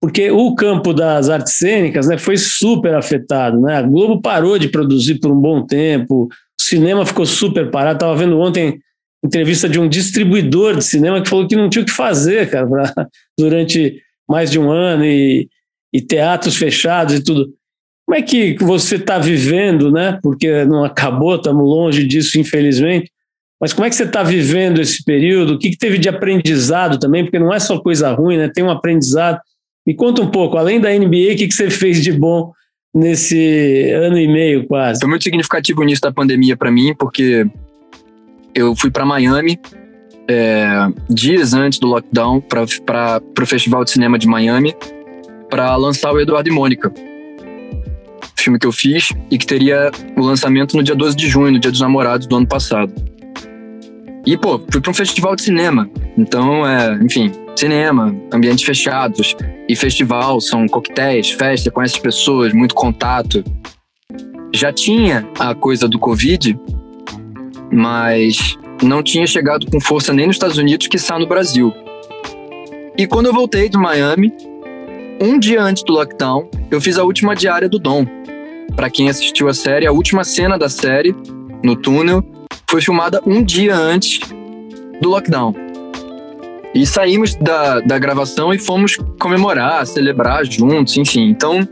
porque 0.00 0.30
o 0.30 0.54
campo 0.54 0.92
das 0.92 1.30
artes 1.30 1.54
cênicas, 1.54 2.08
né, 2.08 2.18
foi 2.18 2.36
super 2.36 2.94
afetado, 2.94 3.60
né? 3.60 3.76
A 3.76 3.82
Globo 3.82 4.20
parou 4.20 4.58
de 4.58 4.68
produzir 4.68 5.20
por 5.20 5.30
um 5.30 5.40
bom 5.40 5.64
tempo, 5.64 6.24
o 6.24 6.28
cinema 6.60 7.06
ficou 7.06 7.24
super 7.24 7.70
parado. 7.70 7.96
Estava 7.96 8.16
vendo 8.16 8.38
ontem 8.38 8.78
entrevista 9.24 9.68
de 9.68 9.78
um 9.78 9.88
distribuidor 9.88 10.76
de 10.76 10.84
cinema 10.84 11.22
que 11.22 11.28
falou 11.30 11.46
que 11.46 11.56
não 11.56 11.70
tinha 11.70 11.82
o 11.82 11.86
que 11.86 11.92
fazer, 11.92 12.50
cara, 12.50 12.66
pra, 12.66 13.08
durante 13.38 14.02
mais 14.28 14.50
de 14.50 14.58
um 14.58 14.70
ano 14.70 15.04
e, 15.04 15.48
e 15.92 16.00
teatros 16.00 16.56
fechados 16.56 17.14
e 17.14 17.22
tudo. 17.22 17.52
Como 18.06 18.18
é 18.18 18.22
que 18.22 18.56
você 18.60 18.96
está 18.96 19.18
vivendo, 19.18 19.90
né? 19.90 20.18
Porque 20.22 20.64
não 20.64 20.84
acabou, 20.84 21.36
estamos 21.36 21.64
longe 21.64 22.04
disso, 22.04 22.38
infelizmente. 22.38 23.10
Mas 23.60 23.72
como 23.72 23.86
é 23.86 23.90
que 23.90 23.94
você 23.94 24.04
está 24.04 24.22
vivendo 24.22 24.80
esse 24.80 25.04
período? 25.04 25.54
O 25.54 25.58
que, 25.58 25.70
que, 25.70 25.78
teve 25.78 25.96
de 25.96 26.08
aprendizado 26.08 26.98
também? 26.98 27.24
Porque 27.24 27.38
não 27.38 27.54
é 27.54 27.60
só 27.60 27.78
coisa 27.78 28.12
ruim, 28.12 28.36
né? 28.36 28.50
Tem 28.52 28.64
um 28.64 28.70
aprendizado. 28.70 29.40
Me 29.86 29.94
conta 29.94 30.20
um 30.20 30.30
pouco, 30.30 30.56
além 30.56 30.80
da 30.80 30.90
NBA, 30.90 31.32
o 31.32 31.36
que, 31.36 31.48
que 31.48 31.54
você 31.54 31.70
fez 31.70 32.02
de 32.02 32.12
bom 32.12 32.52
nesse 32.94 33.90
ano 33.92 34.18
e 34.18 34.26
meio 34.26 34.66
quase? 34.66 35.00
Foi 35.00 35.08
muito 35.08 35.22
significativo 35.22 35.80
o 35.80 35.84
início 35.84 36.02
da 36.02 36.12
pandemia 36.12 36.56
para 36.56 36.70
mim, 36.70 36.94
porque 36.98 37.46
eu 38.54 38.74
fui 38.74 38.90
para 38.90 39.06
Miami 39.06 39.58
é, 40.28 40.88
dias 41.08 41.54
antes 41.54 41.78
do 41.78 41.86
lockdown 41.86 42.40
para 42.40 43.22
o 43.40 43.46
Festival 43.46 43.84
de 43.84 43.90
Cinema 43.90 44.18
de 44.18 44.26
Miami 44.26 44.74
para 45.52 45.76
lançar 45.76 46.10
o 46.10 46.18
Eduardo 46.18 46.48
e 46.48 46.52
Mônica, 46.52 46.90
filme 48.38 48.58
que 48.58 48.66
eu 48.66 48.72
fiz 48.72 49.08
e 49.30 49.36
que 49.36 49.44
teria 49.44 49.90
o 50.16 50.22
lançamento 50.22 50.74
no 50.74 50.82
dia 50.82 50.94
12 50.94 51.14
de 51.14 51.28
junho, 51.28 51.52
no 51.52 51.58
Dia 51.58 51.70
dos 51.70 51.82
Namorados 51.82 52.26
do 52.26 52.34
ano 52.36 52.46
passado. 52.46 52.90
E, 54.24 54.34
pô, 54.34 54.58
fui 54.70 54.80
para 54.80 54.90
um 54.90 54.94
festival 54.94 55.36
de 55.36 55.42
cinema. 55.42 55.90
Então, 56.16 56.66
é, 56.66 56.94
enfim, 57.04 57.30
cinema, 57.54 58.16
ambientes 58.32 58.64
fechados 58.64 59.36
e 59.68 59.76
festival, 59.76 60.40
são 60.40 60.66
coquetéis, 60.66 61.32
festa, 61.32 61.70
conhece 61.70 62.00
pessoas, 62.00 62.54
muito 62.54 62.74
contato. 62.74 63.44
Já 64.54 64.72
tinha 64.72 65.28
a 65.38 65.54
coisa 65.54 65.86
do 65.86 65.98
Covid, 65.98 66.58
mas 67.70 68.56
não 68.82 69.02
tinha 69.02 69.26
chegado 69.26 69.66
com 69.70 69.78
força 69.78 70.14
nem 70.14 70.28
nos 70.28 70.36
Estados 70.36 70.56
Unidos, 70.56 70.86
que 70.86 70.96
está 70.96 71.18
no 71.18 71.26
Brasil. 71.26 71.74
E 72.96 73.06
quando 73.06 73.26
eu 73.26 73.34
voltei 73.34 73.68
de 73.68 73.76
Miami, 73.76 74.32
um 75.22 75.38
dia 75.38 75.62
antes 75.62 75.84
do 75.84 75.92
lockdown, 75.92 76.50
eu 76.68 76.80
fiz 76.80 76.98
a 76.98 77.04
última 77.04 77.36
diária 77.36 77.68
do 77.68 77.78
Dom. 77.78 78.04
Para 78.74 78.90
quem 78.90 79.08
assistiu 79.08 79.48
a 79.48 79.54
série, 79.54 79.86
a 79.86 79.92
última 79.92 80.24
cena 80.24 80.58
da 80.58 80.68
série, 80.68 81.14
no 81.62 81.76
túnel, 81.76 82.24
foi 82.68 82.80
filmada 82.80 83.22
um 83.24 83.42
dia 83.42 83.76
antes 83.76 84.20
do 85.00 85.08
lockdown. 85.08 85.54
E 86.74 86.84
saímos 86.84 87.36
da, 87.36 87.80
da 87.80 87.98
gravação 87.98 88.52
e 88.52 88.58
fomos 88.58 88.96
comemorar, 89.20 89.86
celebrar 89.86 90.44
juntos, 90.44 90.96
enfim. 90.96 91.28
Então, 91.28 91.68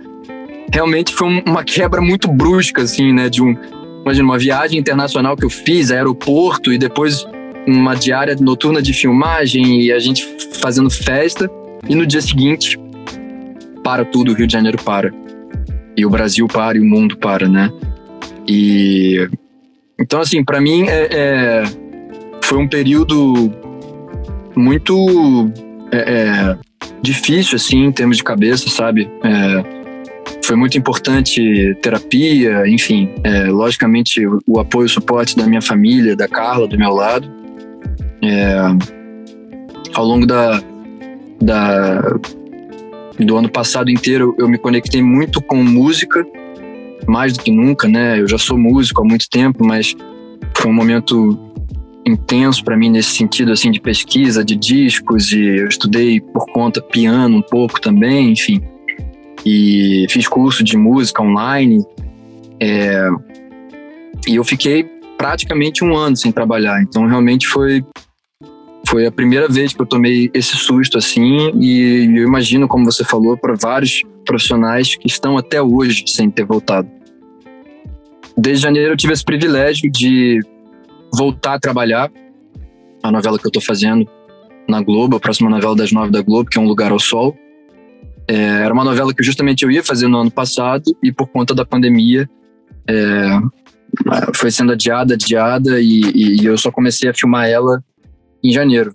realmente 0.72 1.12
foi 1.12 1.42
uma 1.44 1.64
quebra 1.64 2.00
muito 2.00 2.28
brusca, 2.28 2.82
assim, 2.82 3.12
né? 3.12 3.28
De 3.28 3.42
um, 3.42 3.56
imagina, 4.02 4.24
uma 4.24 4.38
viagem 4.38 4.78
internacional 4.78 5.36
que 5.36 5.44
eu 5.44 5.50
fiz, 5.50 5.90
aeroporto, 5.90 6.72
e 6.72 6.78
depois 6.78 7.26
uma 7.66 7.94
diária 7.96 8.36
noturna 8.38 8.80
de 8.80 8.92
filmagem 8.92 9.80
e 9.82 9.90
a 9.90 9.98
gente 9.98 10.24
fazendo 10.60 10.90
festa. 10.90 11.50
E 11.88 11.94
no 11.94 12.06
dia 12.06 12.20
seguinte, 12.20 12.78
para 13.90 14.04
tudo, 14.04 14.30
o 14.30 14.34
Rio 14.34 14.46
de 14.46 14.52
Janeiro 14.52 14.78
para. 14.84 15.12
E 15.96 16.06
o 16.06 16.10
Brasil 16.10 16.46
para 16.46 16.78
e 16.78 16.80
o 16.80 16.84
mundo 16.84 17.16
para, 17.16 17.48
né? 17.48 17.72
E. 18.46 19.28
Então, 20.00 20.20
assim, 20.20 20.44
para 20.44 20.60
mim 20.60 20.88
é, 20.88 21.08
é, 21.10 21.62
foi 22.44 22.58
um 22.58 22.68
período 22.68 23.52
muito 24.56 25.50
é, 25.90 25.98
é, 25.98 26.56
difícil, 27.02 27.56
assim, 27.56 27.84
em 27.84 27.92
termos 27.92 28.16
de 28.16 28.22
cabeça, 28.22 28.70
sabe? 28.70 29.10
É, 29.24 29.80
foi 30.44 30.54
muito 30.54 30.78
importante 30.78 31.76
terapia, 31.82 32.66
enfim, 32.68 33.10
é, 33.24 33.46
logicamente 33.46 34.24
o, 34.46 34.60
apoio 34.60 34.84
e 34.84 34.86
o 34.86 34.88
suporte 34.88 35.36
da 35.36 35.46
minha 35.46 35.60
família, 35.60 36.14
da 36.14 36.28
Carla, 36.28 36.68
do 36.68 36.78
meu 36.78 36.90
lado. 36.90 37.28
Ao 39.92 40.04
longo 40.04 40.24
da, 40.24 40.62
da, 41.42 42.00
do 43.24 43.36
ano 43.36 43.50
passado 43.50 43.90
inteiro, 43.90 44.34
eu 44.38 44.48
me 44.48 44.58
conectei 44.58 45.02
muito 45.02 45.40
com 45.40 45.56
música, 45.56 46.26
mais 47.06 47.32
do 47.32 47.42
que 47.42 47.50
nunca, 47.50 47.88
né? 47.88 48.20
Eu 48.20 48.28
já 48.28 48.38
sou 48.38 48.58
músico 48.58 49.02
há 49.02 49.04
muito 49.04 49.28
tempo, 49.28 49.64
mas 49.64 49.96
foi 50.56 50.70
um 50.70 50.74
momento 50.74 51.50
intenso 52.06 52.64
para 52.64 52.76
mim 52.76 52.90
nesse 52.90 53.10
sentido 53.10 53.52
assim 53.52 53.70
de 53.70 53.80
pesquisa 53.80 54.44
de 54.44 54.56
discos 54.56 55.32
e 55.32 55.40
eu 55.40 55.68
estudei 55.68 56.20
por 56.20 56.46
conta 56.52 56.80
piano 56.80 57.36
um 57.36 57.42
pouco 57.42 57.80
também 57.80 58.32
enfim 58.32 58.62
e 59.44 60.06
fiz 60.08 60.26
curso 60.26 60.64
de 60.64 60.76
música 60.76 61.22
online 61.22 61.84
é, 62.58 63.08
e 64.26 64.36
eu 64.36 64.44
fiquei 64.44 64.84
praticamente 65.18 65.84
um 65.84 65.94
ano 65.94 66.16
sem 66.16 66.32
trabalhar 66.32 66.82
então 66.82 67.06
realmente 67.06 67.46
foi 67.46 67.84
foi 68.90 69.06
a 69.06 69.12
primeira 69.12 69.48
vez 69.48 69.72
que 69.72 69.80
eu 69.80 69.86
tomei 69.86 70.30
esse 70.34 70.56
susto 70.56 70.98
assim 70.98 71.52
e 71.60 72.06
eu 72.18 72.26
imagino 72.26 72.66
como 72.66 72.84
você 72.84 73.04
falou 73.04 73.36
para 73.36 73.54
vários 73.54 74.02
profissionais 74.26 74.96
que 74.96 75.06
estão 75.06 75.38
até 75.38 75.62
hoje 75.62 76.04
sem 76.06 76.30
ter 76.30 76.44
voltado 76.44 76.88
desde 78.36 78.64
janeiro 78.64 78.92
eu 78.92 78.96
tive 78.96 79.12
esse 79.12 79.24
privilégio 79.24 79.90
de 79.90 80.40
voltar 81.12 81.54
a 81.54 81.60
trabalhar 81.60 82.10
a 83.02 83.10
novela 83.10 83.38
que 83.38 83.46
eu 83.46 83.50
estou 83.50 83.62
fazendo 83.62 84.06
na 84.68 84.80
Globo, 84.80 85.16
a 85.16 85.20
próxima 85.20 85.50
novela 85.50 85.74
das 85.74 85.92
nove 85.92 86.10
da 86.10 86.22
Globo, 86.22 86.48
que 86.48 86.58
é 86.58 86.60
Um 86.60 86.66
Lugar 86.66 86.92
ao 86.92 86.98
Sol. 86.98 87.36
É, 88.28 88.34
era 88.34 88.72
uma 88.72 88.84
novela 88.84 89.12
que 89.12 89.22
justamente 89.22 89.64
eu 89.64 89.70
ia 89.70 89.82
fazer 89.82 90.06
no 90.06 90.18
ano 90.18 90.30
passado 90.30 90.84
e 91.02 91.12
por 91.12 91.26
conta 91.26 91.54
da 91.54 91.64
pandemia 91.64 92.30
é, 92.86 93.40
foi 94.34 94.50
sendo 94.50 94.72
adiada, 94.72 95.14
adiada 95.14 95.80
e, 95.80 96.00
e, 96.14 96.44
eu 96.44 96.56
só 96.56 96.70
comecei 96.70 97.10
a 97.10 97.14
filmar 97.14 97.48
ela 97.48 97.82
em 98.42 98.52
janeiro. 98.52 98.94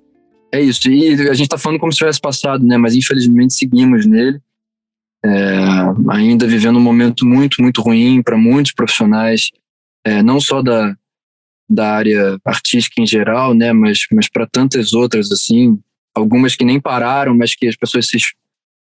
É 0.52 0.62
isso. 0.62 0.90
E 0.90 1.14
a 1.30 1.34
gente 1.34 1.44
está 1.44 1.58
falando 1.58 1.80
como 1.80 1.92
se 1.92 1.98
tivesse 1.98 2.20
passado, 2.20 2.66
né? 2.66 2.78
Mas 2.78 2.96
infelizmente 2.96 3.54
seguimos 3.54 4.06
nele. 4.06 4.40
É, 5.24 5.58
ainda 6.12 6.48
vivendo 6.48 6.78
um 6.78 6.82
momento 6.82 7.26
muito, 7.26 7.62
muito 7.62 7.82
ruim 7.82 8.22
para 8.22 8.38
muitos 8.38 8.74
profissionais, 8.74 9.50
é, 10.06 10.22
não 10.22 10.40
só 10.40 10.62
da, 10.62 10.96
da 11.68 11.94
área 11.94 12.38
artística 12.46 13.02
em 13.02 13.08
geral, 13.08 13.54
né? 13.54 13.74
Mas, 13.74 14.00
mas 14.12 14.30
para 14.30 14.46
tantas 14.46 14.94
outras, 14.94 15.32
assim, 15.32 15.80
algumas 16.14 16.56
que 16.56 16.64
nem 16.64 16.80
pararam, 16.80 17.36
mas 17.36 17.56
que 17.56 17.68
as 17.68 17.76
pessoas 17.76 18.08
se, 18.08 18.18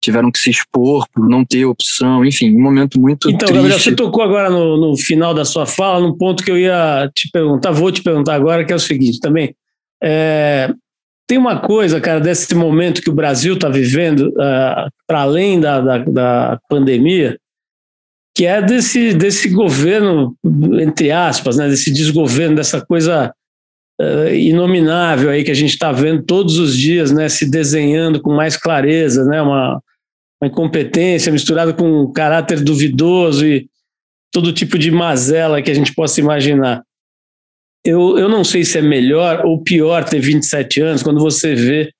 tiveram 0.01 0.31
que 0.31 0.39
se 0.39 0.51
expor 0.51 1.07
por 1.13 1.27
não 1.27 1.43
ter 1.43 1.65
opção, 1.65 2.23
enfim, 2.23 2.55
um 2.55 2.61
momento 2.61 2.99
muito 2.99 3.29
Então, 3.29 3.47
triste. 3.47 3.55
Gabriel, 3.55 3.79
você 3.79 3.95
tocou 3.95 4.23
agora 4.23 4.49
no, 4.49 4.77
no 4.77 4.97
final 4.97 5.33
da 5.33 5.45
sua 5.45 5.65
fala, 5.65 5.99
num 5.99 6.15
ponto 6.15 6.43
que 6.43 6.51
eu 6.51 6.57
ia 6.57 7.09
te 7.15 7.29
perguntar, 7.31 7.71
vou 7.71 7.91
te 7.91 8.03
perguntar 8.03 8.35
agora, 8.35 8.63
que 8.63 8.71
é 8.71 8.75
o 8.75 8.79
seguinte 8.79 9.19
também. 9.19 9.55
É, 10.05 10.71
tem 11.27 11.37
uma 11.37 11.59
coisa, 11.59 11.99
cara, 11.99 12.19
desse 12.19 12.53
momento 12.53 13.01
que 13.01 13.09
o 13.09 13.15
Brasil 13.15 13.55
está 13.55 13.67
vivendo, 13.67 14.29
uh, 14.29 14.89
para 15.07 15.21
além 15.21 15.59
da, 15.59 15.81
da, 15.81 15.97
da 15.97 16.59
pandemia, 16.69 17.39
que 18.37 18.45
é 18.45 18.61
desse, 18.61 19.13
desse 19.13 19.49
governo, 19.49 20.35
entre 20.79 21.11
aspas, 21.11 21.57
né, 21.57 21.67
desse 21.67 21.91
desgoverno, 21.91 22.55
dessa 22.55 22.85
coisa 22.85 23.33
uh, 23.99 24.33
inominável 24.35 25.31
aí 25.31 25.43
que 25.43 25.51
a 25.51 25.55
gente 25.55 25.71
está 25.71 25.91
vendo 25.91 26.21
todos 26.23 26.59
os 26.59 26.77
dias 26.77 27.11
né, 27.11 27.27
se 27.27 27.49
desenhando 27.49 28.21
com 28.21 28.31
mais 28.31 28.55
clareza, 28.55 29.25
né, 29.25 29.41
uma, 29.41 29.81
uma 30.39 30.47
incompetência 30.47 31.31
misturada 31.31 31.73
com 31.73 32.03
um 32.03 32.11
caráter 32.11 32.63
duvidoso 32.63 33.47
e 33.47 33.67
todo 34.31 34.53
tipo 34.53 34.77
de 34.77 34.91
mazela 34.91 35.61
que 35.61 35.71
a 35.71 35.75
gente 35.75 35.95
possa 35.95 36.19
imaginar. 36.19 36.83
Eu, 37.85 38.17
eu 38.17 38.27
não 38.27 38.43
sei 38.43 38.65
se 38.65 38.79
é 38.79 38.81
melhor 38.81 39.45
ou 39.45 39.61
pior 39.61 40.03
ter 40.03 40.19
27 40.19 40.81
anos 40.81 41.03
quando 41.03 41.19
você 41.19 41.53
vê 41.53 41.91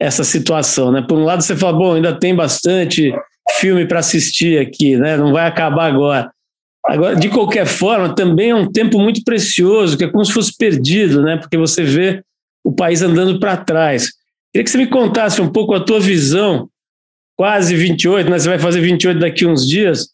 essa 0.00 0.24
situação. 0.24 0.90
Né? 0.90 1.02
Por 1.06 1.18
um 1.18 1.24
lado, 1.24 1.42
você 1.42 1.54
fala, 1.54 1.76
bom, 1.76 1.94
ainda 1.94 2.18
tem 2.18 2.34
bastante 2.34 3.12
filme 3.58 3.86
para 3.86 4.00
assistir 4.00 4.58
aqui, 4.58 4.96
né? 4.96 5.16
Não 5.16 5.32
vai 5.32 5.46
acabar 5.46 5.86
agora. 5.86 6.30
Agora, 6.84 7.16
de 7.16 7.28
qualquer 7.28 7.66
forma, 7.66 8.14
também 8.14 8.50
é 8.50 8.54
um 8.54 8.70
tempo 8.70 8.98
muito 8.98 9.22
precioso, 9.24 9.96
que 9.96 10.04
é 10.04 10.10
como 10.10 10.24
se 10.24 10.32
fosse 10.32 10.56
perdido, 10.56 11.22
né? 11.22 11.36
Porque 11.36 11.56
você 11.56 11.82
vê 11.82 12.22
o 12.64 12.72
país 12.72 13.02
andando 13.02 13.40
para 13.40 13.56
trás. 13.56 14.10
Queria 14.52 14.64
que 14.64 14.70
você 14.70 14.78
me 14.78 14.86
contasse 14.86 15.40
um 15.40 15.50
pouco 15.50 15.74
a 15.74 15.80
tua 15.80 16.00
visão, 16.00 16.68
quase 17.36 17.74
28, 17.74 18.30
né? 18.30 18.38
Você 18.38 18.48
vai 18.48 18.58
fazer 18.58 18.80
28 18.80 19.18
daqui 19.18 19.46
uns 19.46 19.66
dias, 19.66 20.08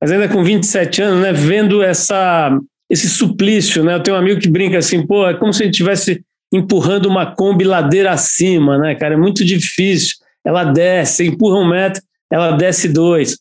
mas 0.00 0.12
ainda 0.12 0.28
com 0.28 0.44
27 0.44 1.02
anos, 1.02 1.22
né? 1.22 1.32
Vendo 1.32 1.82
essa, 1.82 2.58
esse 2.90 3.08
suplício, 3.08 3.84
né? 3.84 3.94
Eu 3.94 4.02
tenho 4.02 4.16
um 4.16 4.20
amigo 4.20 4.40
que 4.40 4.48
brinca 4.48 4.78
assim, 4.78 5.06
pô, 5.06 5.26
é 5.26 5.34
como 5.34 5.52
se 5.52 5.62
a 5.62 5.66
gente 5.66 5.74
estivesse 5.74 6.24
empurrando 6.52 7.06
uma 7.06 7.34
Kombi 7.34 7.64
ladeira 7.64 8.12
acima, 8.12 8.78
né, 8.78 8.94
cara? 8.94 9.14
É 9.14 9.18
muito 9.18 9.44
difícil. 9.44 10.16
Ela 10.44 10.64
desce, 10.64 11.26
empurra 11.26 11.58
um 11.58 11.68
metro, 11.68 12.02
ela 12.32 12.52
desce 12.52 12.88
dois. 12.88 13.38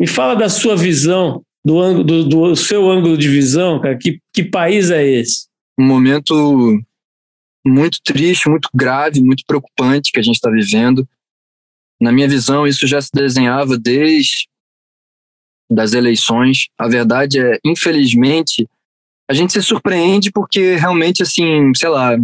Me 0.00 0.06
fala 0.06 0.34
da 0.34 0.48
sua 0.48 0.76
visão, 0.76 1.42
do, 1.64 1.78
ângulo, 1.78 2.04
do, 2.04 2.24
do 2.24 2.56
seu 2.56 2.88
ângulo 2.90 3.18
de 3.18 3.28
visão, 3.28 3.80
cara. 3.80 3.98
Que, 3.98 4.20
que 4.32 4.44
país 4.44 4.90
é 4.90 5.06
esse? 5.06 5.46
Um 5.78 5.84
momento 5.84 6.80
muito 7.66 7.98
triste, 8.02 8.48
muito 8.48 8.68
grave, 8.74 9.20
muito 9.20 9.44
preocupante 9.46 10.10
que 10.10 10.18
a 10.18 10.22
gente 10.22 10.36
está 10.36 10.50
vivendo. 10.50 11.06
Na 12.00 12.12
minha 12.12 12.28
visão, 12.28 12.66
isso 12.66 12.86
já 12.86 13.02
se 13.02 13.10
desenhava 13.12 13.76
desde 13.76 14.48
das 15.70 15.92
eleições. 15.92 16.68
A 16.78 16.88
verdade 16.88 17.38
é, 17.38 17.58
infelizmente, 17.64 18.66
a 19.30 19.34
gente 19.34 19.52
se 19.52 19.62
surpreende 19.62 20.30
porque 20.32 20.76
realmente, 20.76 21.22
assim, 21.22 21.72
sei 21.76 21.88
lá, 21.88 22.16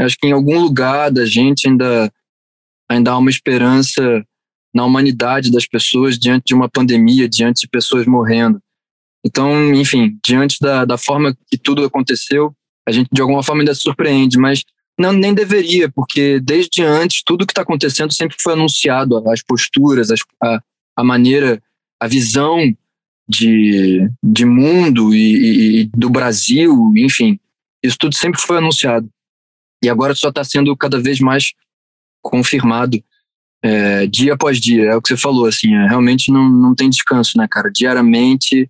acho 0.00 0.16
que 0.16 0.28
em 0.28 0.32
algum 0.32 0.60
lugar 0.60 1.10
da 1.10 1.26
gente 1.26 1.68
ainda, 1.68 2.12
ainda 2.88 3.10
há 3.10 3.18
uma 3.18 3.30
esperança 3.30 4.24
na 4.72 4.84
humanidade 4.84 5.50
das 5.50 5.66
pessoas 5.66 6.16
diante 6.16 6.44
de 6.46 6.54
uma 6.54 6.68
pandemia, 6.68 7.28
diante 7.28 7.62
de 7.62 7.68
pessoas 7.68 8.06
morrendo. 8.06 8.62
Então, 9.24 9.74
enfim, 9.74 10.18
diante 10.24 10.56
da, 10.60 10.84
da 10.84 10.96
forma 10.96 11.36
que 11.48 11.58
tudo 11.58 11.84
aconteceu, 11.84 12.54
a 12.88 12.92
gente 12.92 13.08
de 13.12 13.20
alguma 13.20 13.42
forma 13.42 13.62
ainda 13.62 13.74
se 13.74 13.82
surpreende, 13.82 14.38
mas 14.38 14.64
não, 14.98 15.12
nem 15.12 15.34
deveria, 15.34 15.90
porque 15.90 16.38
desde 16.40 16.82
antes 16.82 17.22
tudo 17.24 17.46
que 17.46 17.52
está 17.52 17.62
acontecendo 17.62 18.12
sempre 18.12 18.36
foi 18.40 18.52
anunciado, 18.52 19.16
as 19.30 19.42
posturas, 19.42 20.10
as, 20.10 20.20
a, 20.42 20.60
a 20.96 21.04
maneira, 21.04 21.60
a 21.98 22.06
visão 22.06 22.58
de, 23.30 24.10
de 24.22 24.44
mundo 24.44 25.14
e, 25.14 25.82
e, 25.82 25.84
do 25.96 26.10
Brasil, 26.10 26.92
enfim, 26.96 27.38
isso 27.82 27.96
tudo 27.98 28.14
sempre 28.14 28.40
foi 28.40 28.58
anunciado. 28.58 29.08
E 29.82 29.88
agora 29.88 30.14
só 30.14 30.28
está 30.28 30.44
sendo 30.44 30.76
cada 30.76 31.00
vez 31.00 31.20
mais 31.20 31.52
confirmado 32.22 33.02
é, 33.62 34.06
dia 34.06 34.34
após 34.34 34.60
dia. 34.60 34.90
É 34.90 34.96
o 34.96 35.00
que 35.00 35.08
você 35.08 35.16
falou, 35.16 35.46
assim, 35.46 35.74
é, 35.74 35.88
realmente 35.88 36.30
não, 36.30 36.50
não 36.50 36.74
tem 36.74 36.90
descanso, 36.90 37.38
né, 37.38 37.46
cara? 37.48 37.70
Diariamente 37.70 38.68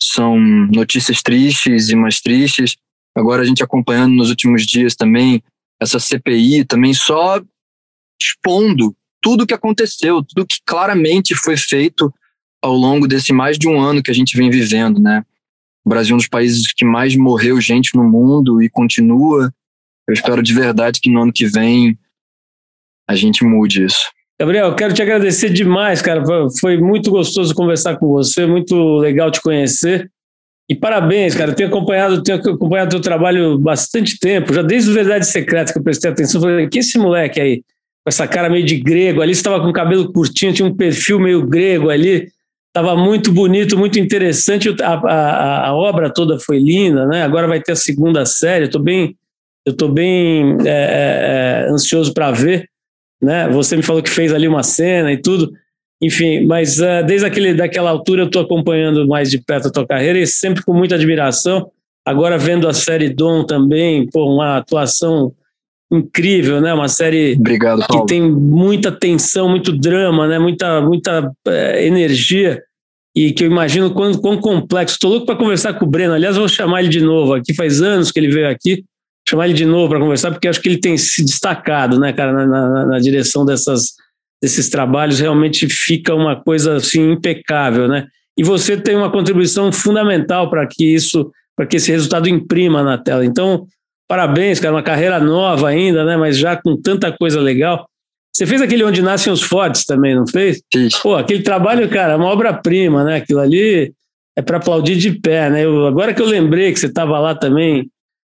são 0.00 0.38
notícias 0.38 1.22
tristes 1.22 1.90
e 1.90 1.96
mais 1.96 2.20
tristes. 2.20 2.76
Agora 3.16 3.42
a 3.42 3.44
gente 3.44 3.62
acompanhando 3.62 4.14
nos 4.14 4.30
últimos 4.30 4.64
dias 4.64 4.94
também 4.94 5.42
essa 5.80 5.98
CPI, 5.98 6.64
também 6.64 6.94
só 6.94 7.40
expondo 8.20 8.96
tudo 9.20 9.42
o 9.42 9.46
que 9.46 9.54
aconteceu, 9.54 10.22
tudo 10.22 10.46
que 10.46 10.56
claramente 10.64 11.34
foi 11.34 11.56
feito 11.56 12.12
ao 12.62 12.74
longo 12.74 13.06
desse 13.06 13.32
mais 13.32 13.58
de 13.58 13.68
um 13.68 13.80
ano 13.80 14.02
que 14.02 14.10
a 14.10 14.14
gente 14.14 14.36
vem 14.36 14.50
vivendo, 14.50 15.00
né? 15.00 15.22
O 15.84 15.88
Brasil 15.88 16.12
é 16.12 16.14
um 16.14 16.18
dos 16.18 16.28
países 16.28 16.72
que 16.72 16.84
mais 16.84 17.16
morreu 17.16 17.60
gente 17.60 17.96
no 17.96 18.04
mundo 18.04 18.62
e 18.62 18.68
continua. 18.68 19.52
Eu 20.06 20.14
espero 20.14 20.42
de 20.42 20.52
verdade 20.52 21.00
que 21.00 21.10
no 21.10 21.22
ano 21.22 21.32
que 21.32 21.46
vem 21.46 21.98
a 23.08 23.14
gente 23.14 23.44
mude 23.44 23.84
isso. 23.84 24.10
Gabriel, 24.40 24.74
quero 24.76 24.94
te 24.94 25.02
agradecer 25.02 25.50
demais, 25.50 26.00
cara. 26.00 26.22
Foi 26.60 26.78
muito 26.78 27.10
gostoso 27.10 27.54
conversar 27.54 27.96
com 27.96 28.06
você, 28.08 28.46
muito 28.46 28.98
legal 28.98 29.30
te 29.30 29.40
conhecer. 29.40 30.10
E 30.70 30.74
parabéns, 30.74 31.34
cara. 31.34 31.54
tenho 31.54 31.68
acompanhado, 31.68 32.22
tenho 32.22 32.38
acompanhado 32.38 32.90
teu 32.90 33.00
trabalho 33.00 33.58
bastante 33.58 34.18
tempo, 34.18 34.52
já 34.52 34.62
desde 34.62 34.90
o 34.90 34.94
Verdade 34.94 35.26
Secreta 35.26 35.72
que 35.72 35.78
eu 35.78 35.82
prestei 35.82 36.10
atenção. 36.10 36.40
Falei, 36.40 36.68
que 36.68 36.78
esse 36.78 36.98
moleque 36.98 37.40
aí, 37.40 37.56
com 38.04 38.08
essa 38.08 38.28
cara 38.28 38.50
meio 38.50 38.64
de 38.64 38.76
grego 38.76 39.22
ali, 39.22 39.32
estava 39.32 39.60
com 39.60 39.72
cabelo 39.72 40.12
curtinho, 40.12 40.52
tinha 40.52 40.68
um 40.68 40.76
perfil 40.76 41.18
meio 41.18 41.46
grego 41.46 41.88
ali. 41.88 42.30
Estava 42.68 42.96
muito 42.96 43.32
bonito, 43.32 43.76
muito 43.76 43.98
interessante. 43.98 44.68
A, 44.82 44.94
a, 44.94 45.68
a, 45.68 45.74
obra 45.74 46.12
toda 46.12 46.38
foi 46.38 46.58
linda, 46.58 47.06
né? 47.06 47.22
Agora 47.22 47.48
vai 47.48 47.60
ter 47.60 47.72
a 47.72 47.76
segunda 47.76 48.24
série. 48.24 48.66
Estou 48.66 48.82
bem, 48.82 49.16
eu 49.66 49.76
tô 49.76 49.88
bem 49.88 50.56
é, 50.64 50.68
é, 50.68 51.66
é 51.66 51.70
ansioso 51.70 52.12
para 52.12 52.30
ver 52.30 52.68
né? 53.20 53.48
Você 53.48 53.76
me 53.76 53.82
falou 53.82 54.02
que 54.02 54.10
fez 54.10 54.32
ali 54.32 54.46
uma 54.48 54.62
cena 54.62 55.12
e 55.12 55.20
tudo. 55.20 55.52
Enfim, 56.00 56.46
mas 56.46 56.78
uh, 56.78 57.04
desde 57.04 57.26
aquele, 57.26 57.54
daquela 57.54 57.90
altura 57.90 58.22
eu 58.22 58.26
estou 58.26 58.42
acompanhando 58.42 59.06
mais 59.08 59.30
de 59.30 59.42
perto 59.42 59.68
a 59.68 59.72
tua 59.72 59.86
carreira 59.86 60.18
e 60.18 60.26
sempre 60.26 60.62
com 60.62 60.72
muita 60.72 60.94
admiração. 60.94 61.70
Agora 62.06 62.38
vendo 62.38 62.68
a 62.68 62.72
série 62.72 63.10
Dom 63.10 63.44
também, 63.44 64.08
pô, 64.08 64.32
uma 64.32 64.58
atuação 64.58 65.32
incrível, 65.90 66.60
né? 66.60 66.72
Uma 66.74 66.88
série 66.88 67.34
Obrigado, 67.38 67.86
que 67.86 68.06
tem 68.06 68.20
muita 68.20 68.92
tensão, 68.92 69.48
muito 69.48 69.72
drama, 69.72 70.26
né? 70.26 70.38
Muita, 70.38 70.80
muita 70.80 71.28
uh, 71.28 71.50
energia 71.78 72.62
e 73.16 73.32
que 73.32 73.44
eu 73.44 73.50
imagino 73.50 73.92
quão, 73.92 74.12
quão 74.14 74.38
complexo. 74.38 74.94
Estou 74.94 75.10
louco 75.10 75.26
para 75.26 75.36
conversar 75.36 75.74
com 75.74 75.84
o 75.84 75.88
Breno. 75.88 76.14
Aliás, 76.14 76.36
vou 76.36 76.48
chamar 76.48 76.80
ele 76.80 76.88
de 76.88 77.00
novo 77.00 77.34
aqui. 77.34 77.54
Faz 77.54 77.82
anos 77.82 78.12
que 78.12 78.20
ele 78.20 78.28
veio 78.28 78.48
aqui 78.48 78.84
chamar 79.28 79.44
ele 79.44 79.54
de 79.54 79.66
novo 79.66 79.90
para 79.90 80.00
conversar, 80.00 80.30
porque 80.30 80.48
acho 80.48 80.60
que 80.60 80.68
ele 80.68 80.80
tem 80.80 80.96
se 80.96 81.22
destacado, 81.22 82.00
né, 82.00 82.12
cara, 82.14 82.32
na, 82.32 82.46
na, 82.46 82.86
na, 82.86 82.98
direção 82.98 83.44
dessas, 83.44 83.92
desses 84.42 84.70
trabalhos, 84.70 85.20
realmente 85.20 85.68
fica 85.68 86.14
uma 86.14 86.34
coisa 86.34 86.76
assim 86.76 87.12
impecável, 87.12 87.88
né? 87.88 88.06
E 88.38 88.42
você 88.42 88.76
tem 88.76 88.96
uma 88.96 89.10
contribuição 89.10 89.70
fundamental 89.70 90.48
para 90.48 90.66
que 90.66 90.94
isso, 90.94 91.30
para 91.54 91.66
que 91.66 91.76
esse 91.76 91.90
resultado 91.90 92.28
imprima 92.28 92.82
na 92.82 92.96
tela. 92.96 93.24
Então, 93.24 93.66
parabéns, 94.08 94.58
cara, 94.58 94.74
uma 94.74 94.82
carreira 94.82 95.20
nova 95.20 95.68
ainda, 95.68 96.04
né? 96.04 96.16
Mas 96.16 96.38
já 96.38 96.56
com 96.56 96.76
tanta 96.76 97.12
coisa 97.12 97.38
legal. 97.40 97.86
Você 98.34 98.46
fez 98.46 98.62
aquele 98.62 98.84
Onde 98.84 99.02
Nascem 99.02 99.32
os 99.32 99.42
Fortes 99.42 99.84
também, 99.84 100.14
não 100.14 100.26
fez? 100.26 100.62
Sim. 100.72 100.88
Pô, 101.02 101.16
aquele 101.16 101.42
trabalho, 101.42 101.88
cara, 101.88 102.14
é 102.14 102.16
uma 102.16 102.26
obra-prima, 102.26 103.04
né? 103.04 103.16
Aquilo 103.16 103.40
ali 103.40 103.92
é 104.36 104.42
para 104.42 104.56
aplaudir 104.56 104.96
de 104.96 105.18
pé, 105.18 105.50
né? 105.50 105.64
Eu, 105.64 105.86
agora 105.86 106.14
que 106.14 106.22
eu 106.22 106.26
lembrei 106.26 106.72
que 106.72 106.80
você 106.80 106.86
estava 106.86 107.18
lá 107.18 107.34
também 107.34 107.90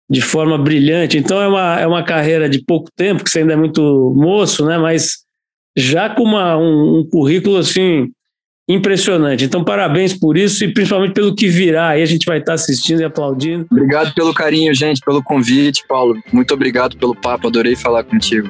de 0.09 0.21
forma 0.21 0.57
brilhante. 0.57 1.17
Então 1.17 1.41
é 1.41 1.47
uma, 1.47 1.79
é 1.79 1.87
uma 1.87 2.03
carreira 2.03 2.49
de 2.49 2.63
pouco 2.63 2.89
tempo, 2.95 3.23
que 3.23 3.29
você 3.29 3.39
ainda 3.39 3.53
é 3.53 3.55
muito 3.55 4.13
moço, 4.15 4.65
né? 4.65 4.77
Mas 4.77 5.23
já 5.75 6.09
com 6.09 6.23
uma, 6.23 6.57
um, 6.57 6.99
um 6.99 7.09
currículo 7.09 7.57
assim 7.57 8.11
impressionante. 8.67 9.43
Então 9.43 9.63
parabéns 9.63 10.13
por 10.13 10.37
isso 10.37 10.63
e 10.63 10.73
principalmente 10.73 11.13
pelo 11.13 11.35
que 11.35 11.47
virá. 11.47 11.89
Aí 11.89 12.01
a 12.01 12.05
gente 12.05 12.25
vai 12.25 12.39
estar 12.39 12.53
assistindo 12.53 13.01
e 13.01 13.03
aplaudindo. 13.03 13.67
Obrigado 13.71 14.13
pelo 14.13 14.33
carinho, 14.33 14.73
gente, 14.73 15.01
pelo 15.05 15.23
convite, 15.23 15.83
Paulo. 15.87 16.15
Muito 16.31 16.53
obrigado 16.53 16.97
pelo 16.97 17.15
papo. 17.15 17.47
Adorei 17.47 17.75
falar 17.75 18.03
contigo. 18.03 18.49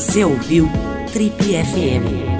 Você 0.00 0.24
ouviu 0.24 0.66
Trip 1.12 1.34
FM. 1.36 2.39